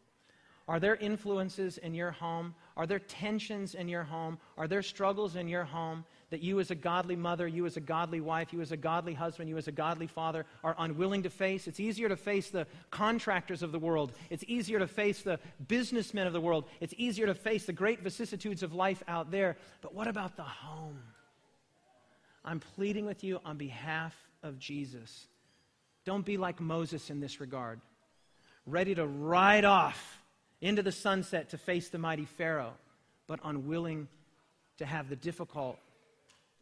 Are 0.68 0.78
there 0.78 0.96
influences 0.96 1.78
in 1.78 1.94
your 1.94 2.10
home? 2.10 2.54
Are 2.76 2.86
there 2.86 2.98
tensions 2.98 3.74
in 3.74 3.88
your 3.88 4.04
home? 4.04 4.38
Are 4.58 4.68
there 4.68 4.82
struggles 4.82 5.34
in 5.34 5.48
your 5.48 5.64
home 5.64 6.04
that 6.28 6.42
you, 6.42 6.60
as 6.60 6.70
a 6.70 6.74
godly 6.74 7.16
mother, 7.16 7.48
you, 7.48 7.64
as 7.64 7.78
a 7.78 7.80
godly 7.80 8.20
wife, 8.20 8.52
you, 8.52 8.60
as 8.60 8.70
a 8.70 8.76
godly 8.76 9.14
husband, 9.14 9.48
you, 9.48 9.56
as 9.56 9.66
a 9.66 9.72
godly 9.72 10.06
father, 10.06 10.44
are 10.62 10.76
unwilling 10.78 11.22
to 11.22 11.30
face? 11.30 11.66
It's 11.66 11.80
easier 11.80 12.10
to 12.10 12.16
face 12.16 12.50
the 12.50 12.66
contractors 12.90 13.62
of 13.62 13.72
the 13.72 13.78
world. 13.78 14.12
It's 14.28 14.44
easier 14.46 14.78
to 14.78 14.86
face 14.86 15.22
the 15.22 15.40
businessmen 15.68 16.26
of 16.26 16.34
the 16.34 16.40
world. 16.40 16.66
It's 16.80 16.94
easier 16.98 17.24
to 17.26 17.34
face 17.34 17.64
the 17.64 17.72
great 17.72 18.02
vicissitudes 18.02 18.62
of 18.62 18.74
life 18.74 19.02
out 19.08 19.30
there. 19.30 19.56
But 19.80 19.94
what 19.94 20.06
about 20.06 20.36
the 20.36 20.42
home? 20.42 21.00
I'm 22.44 22.60
pleading 22.60 23.06
with 23.06 23.24
you 23.24 23.40
on 23.42 23.56
behalf 23.56 24.14
of 24.42 24.58
Jesus. 24.58 25.28
Don't 26.04 26.26
be 26.26 26.36
like 26.36 26.60
Moses 26.60 27.08
in 27.08 27.20
this 27.20 27.40
regard, 27.40 27.80
ready 28.66 28.94
to 28.94 29.06
ride 29.06 29.64
off 29.64 30.17
into 30.60 30.82
the 30.82 30.92
sunset 30.92 31.50
to 31.50 31.58
face 31.58 31.88
the 31.88 31.98
mighty 31.98 32.24
Pharaoh, 32.24 32.74
but 33.26 33.40
unwilling 33.44 34.08
to 34.78 34.86
have 34.86 35.08
the 35.08 35.16
difficult, 35.16 35.78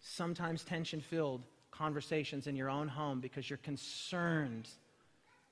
sometimes 0.00 0.64
tension 0.64 1.00
filled 1.00 1.42
conversations 1.70 2.46
in 2.46 2.56
your 2.56 2.70
own 2.70 2.88
home 2.88 3.20
because 3.20 3.48
you're 3.48 3.58
concerned 3.58 4.68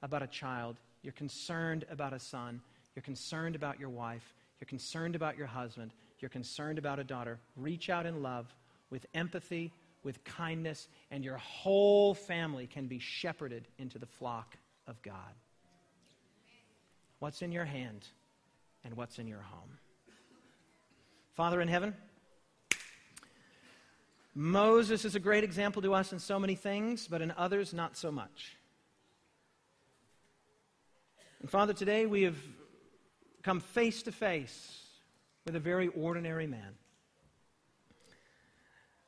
about 0.03 0.23
a 0.23 0.27
child, 0.27 0.77
you're 1.03 1.13
concerned 1.13 1.85
about 1.91 2.13
a 2.13 2.19
son, 2.19 2.61
you're 2.95 3.03
concerned 3.03 3.57
about 3.57 3.79
your 3.81 3.89
wife, 3.89 4.35
you're 4.61 4.67
concerned 4.67 5.15
about 5.15 5.37
your 5.37 5.47
husband, 5.47 5.93
you're 6.21 6.29
concerned 6.29 6.79
about 6.79 6.99
a 6.99 7.05
daughter. 7.05 7.39
Reach 7.57 7.91
out 7.91 8.07
in 8.07 8.23
love 8.23 8.55
with 8.91 9.07
empathy, 9.15 9.73
with 10.03 10.23
kindness, 10.25 10.89
and 11.11 11.25
your 11.25 11.39
whole 11.39 12.15
family 12.15 12.67
can 12.67 12.87
be 12.87 12.99
shepherded 12.99 13.67
into 13.79 13.99
the 13.99 14.07
flock 14.07 14.57
of 14.87 15.01
God. 15.03 15.35
What's 17.19 17.43
in 17.43 17.53
your 17.53 17.65
hand? 17.65 18.07
And 18.85 18.97
what's 18.97 19.19
in 19.19 19.27
your 19.27 19.41
home. 19.41 19.79
Father 21.35 21.61
in 21.61 21.69
heaven, 21.69 21.95
Moses 24.35 25.05
is 25.05 25.15
a 25.15 25.21
great 25.21 25.45
example 25.45 25.83
to 25.83 25.95
us 25.95 26.13
in 26.13 26.19
so 26.19 26.39
many 26.39 26.55
things, 26.55 27.09
but 27.09 27.23
in 27.23 27.33
others, 27.37 27.73
not 27.73 27.97
so 27.97 28.11
much. 28.11 28.57
And 31.41 31.51
Father, 31.51 31.73
today 31.73 32.07
we 32.07 32.23
have 32.23 32.37
come 33.43 33.61
face 33.61 34.03
to 34.05 34.13
face 34.13 34.81
with 35.45 35.55
a 35.55 35.61
very 35.61 35.89
ordinary 35.89 36.47
man. 36.47 36.75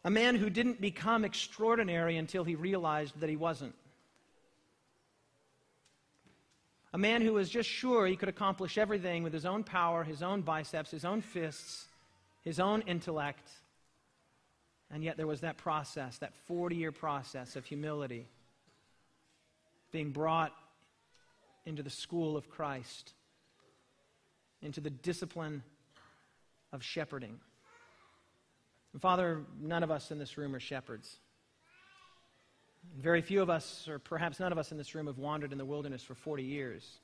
A 0.04 0.10
man 0.10 0.36
who 0.36 0.50
didn't 0.50 0.80
become 0.80 1.24
extraordinary 1.24 2.16
until 2.16 2.44
he 2.44 2.54
realized 2.54 3.18
that 3.20 3.28
he 3.28 3.36
wasn't. 3.36 3.74
A 6.96 6.98
man 6.98 7.20
who 7.20 7.34
was 7.34 7.50
just 7.50 7.68
sure 7.68 8.06
he 8.06 8.16
could 8.16 8.30
accomplish 8.30 8.78
everything 8.78 9.22
with 9.22 9.34
his 9.34 9.44
own 9.44 9.64
power, 9.64 10.02
his 10.02 10.22
own 10.22 10.40
biceps, 10.40 10.90
his 10.90 11.04
own 11.04 11.20
fists, 11.20 11.88
his 12.42 12.58
own 12.58 12.80
intellect. 12.86 13.50
And 14.90 15.04
yet 15.04 15.18
there 15.18 15.26
was 15.26 15.42
that 15.42 15.58
process, 15.58 16.16
that 16.20 16.32
40 16.46 16.74
year 16.74 16.92
process 16.92 17.54
of 17.54 17.66
humility, 17.66 18.26
being 19.92 20.10
brought 20.10 20.54
into 21.66 21.82
the 21.82 21.90
school 21.90 22.34
of 22.34 22.48
Christ, 22.48 23.12
into 24.62 24.80
the 24.80 24.88
discipline 24.88 25.62
of 26.72 26.82
shepherding. 26.82 27.38
And 28.94 29.02
Father, 29.02 29.42
none 29.60 29.82
of 29.82 29.90
us 29.90 30.10
in 30.10 30.18
this 30.18 30.38
room 30.38 30.54
are 30.54 30.60
shepherds. 30.60 31.18
Very 32.94 33.22
few 33.22 33.42
of 33.42 33.50
us, 33.50 33.88
or 33.88 33.98
perhaps 33.98 34.40
none 34.40 34.52
of 34.52 34.58
us 34.58 34.72
in 34.72 34.78
this 34.78 34.94
room, 34.94 35.06
have 35.06 35.18
wandered 35.18 35.52
in 35.52 35.58
the 35.58 35.64
wilderness 35.64 36.02
for 36.02 36.14
40 36.14 36.42
years. 36.42 36.98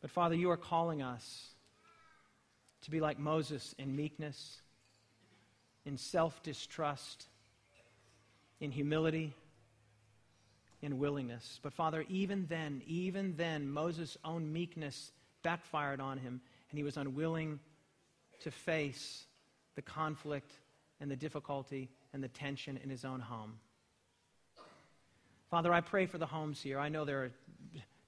But 0.00 0.10
Father, 0.10 0.34
you 0.34 0.50
are 0.50 0.56
calling 0.56 1.02
us 1.02 1.48
to 2.82 2.90
be 2.90 3.00
like 3.00 3.18
Moses 3.18 3.74
in 3.78 3.94
meekness, 3.94 4.62
in 5.84 5.96
self 5.96 6.42
distrust, 6.42 7.26
in 8.60 8.70
humility, 8.70 9.34
in 10.82 10.98
willingness. 10.98 11.60
But 11.62 11.72
Father, 11.72 12.04
even 12.08 12.46
then, 12.48 12.82
even 12.86 13.34
then, 13.36 13.68
Moses' 13.70 14.16
own 14.24 14.52
meekness 14.52 15.12
backfired 15.42 16.00
on 16.00 16.18
him, 16.18 16.40
and 16.70 16.78
he 16.78 16.84
was 16.84 16.96
unwilling 16.96 17.60
to 18.40 18.50
face 18.50 19.26
the 19.74 19.82
conflict 19.82 20.52
and 21.00 21.10
the 21.10 21.16
difficulty 21.16 21.90
and 22.12 22.22
the 22.22 22.28
tension 22.28 22.78
in 22.82 22.90
his 22.90 23.04
own 23.04 23.20
home. 23.20 23.58
Father, 25.50 25.72
I 25.72 25.80
pray 25.80 26.06
for 26.06 26.18
the 26.18 26.26
homes 26.26 26.62
here. 26.62 26.78
I 26.78 26.88
know 26.88 27.04
there 27.04 27.24
are 27.24 27.30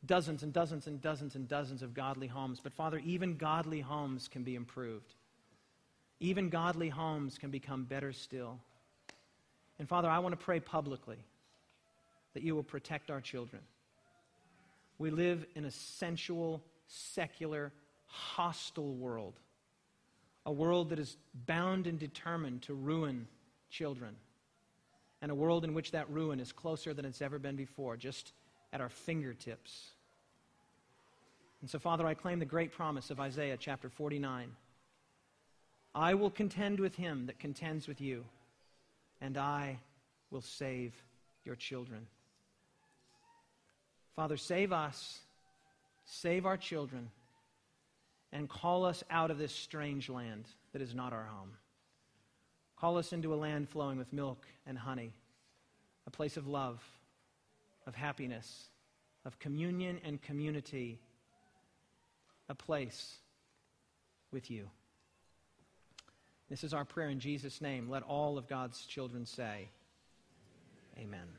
dozens 0.07 0.45
and 0.45 0.53
dozens 0.53 0.87
and 0.87 1.01
dozens 1.01 1.35
and 1.35 1.49
dozens 1.49 1.83
of 1.83 1.93
godly 1.93 2.29
homes, 2.29 2.61
but 2.63 2.73
Father, 2.73 3.01
even 3.05 3.37
godly 3.37 3.81
homes 3.81 4.29
can 4.29 4.45
be 4.45 4.55
improved. 4.55 5.15
Even 6.21 6.51
godly 6.51 6.89
homes 6.89 7.39
can 7.39 7.51
become 7.51 7.83
better 7.83 8.13
still. 8.13 8.61
And 9.81 9.89
Father, 9.89 10.09
I 10.09 10.21
want 10.21 10.39
to 10.39 10.45
pray 10.45 10.61
publicly 10.61 11.19
that 12.35 12.45
you 12.45 12.55
will 12.55 12.63
protect 12.63 13.11
our 13.11 13.21
children. 13.21 13.63
We 14.99 15.11
live 15.11 15.45
in 15.57 15.65
a 15.65 15.71
sensual, 15.73 16.63
secular, 16.87 17.73
hostile 18.07 18.95
world, 18.95 19.35
a 20.47 20.53
world 20.53 20.91
that 20.91 21.01
is 21.01 21.17
bound 21.47 21.89
and 21.89 21.99
determined 21.99 22.63
to 22.63 22.75
ruin 22.75 23.27
children 23.69 24.15
and 25.23 25.31
a 25.31 25.35
world 25.35 25.65
in 25.65 25.73
which 25.73 25.93
that 25.93 26.11
ruin 26.11 26.41
is 26.41 26.53
closer 26.53 26.93
than 26.93 27.05
it's 27.05 27.23
ever 27.23 27.39
been 27.39 27.55
before, 27.57 27.97
just 27.97 28.33
at 28.73 28.81
our 28.81 28.89
fingertips. 28.89 29.91
And 31.61 31.71
so, 31.71 31.79
Father, 31.79 32.05
I 32.05 32.15
claim 32.15 32.41
the 32.41 32.45
great 32.45 32.73
promise 32.73 33.11
of 33.11 33.21
Isaiah 33.21 33.57
chapter 33.59 33.89
49 33.89 34.51
I 35.95 36.15
will 36.15 36.31
contend 36.31 36.81
with 36.81 36.95
him 36.97 37.27
that 37.27 37.39
contends 37.39 37.87
with 37.87 38.01
you, 38.01 38.25
and 39.21 39.37
I 39.37 39.79
will 40.31 40.41
save 40.41 40.95
your 41.45 41.55
children. 41.55 42.07
Father, 44.17 44.39
save 44.39 44.73
us, 44.73 45.21
save 46.07 46.47
our 46.47 46.57
children, 46.57 47.11
and 48.33 48.49
call 48.49 48.87
us 48.87 49.05
out 49.11 49.31
of 49.31 49.37
this 49.37 49.53
strange 49.55 50.09
land 50.09 50.47
that 50.73 50.81
is 50.81 50.95
not 50.95 51.13
our 51.13 51.25
home. 51.25 51.51
Call 52.83 52.99
us 52.99 53.13
into 53.13 53.33
a 53.33 53.37
land 53.37 53.69
flowing 53.69 53.97
with 53.97 54.13
milk 54.13 54.45
and 54.67 54.77
honey, 54.77 55.13
a 56.05 56.11
place 56.11 56.37
of 56.37 56.49
love, 56.49 56.83
of 57.87 57.95
happiness, 57.95 58.71
of 59.25 59.39
communion 59.39 60.01
and 60.05 60.21
community, 60.21 60.99
a 62.49 62.57
place 62.57 63.19
with 64.33 64.51
you. 64.51 64.69
This 66.51 66.65
is 66.65 66.75
our 66.75 66.85
prayer 66.85 67.09
in 67.09 67.21
Jesus' 67.21 67.61
name. 67.61 67.89
Let 67.89 68.03
all 68.03 68.37
of 68.37 68.49
God's 68.49 68.85
children 68.85 69.27
say, 69.27 69.69
Amen. 70.99 71.29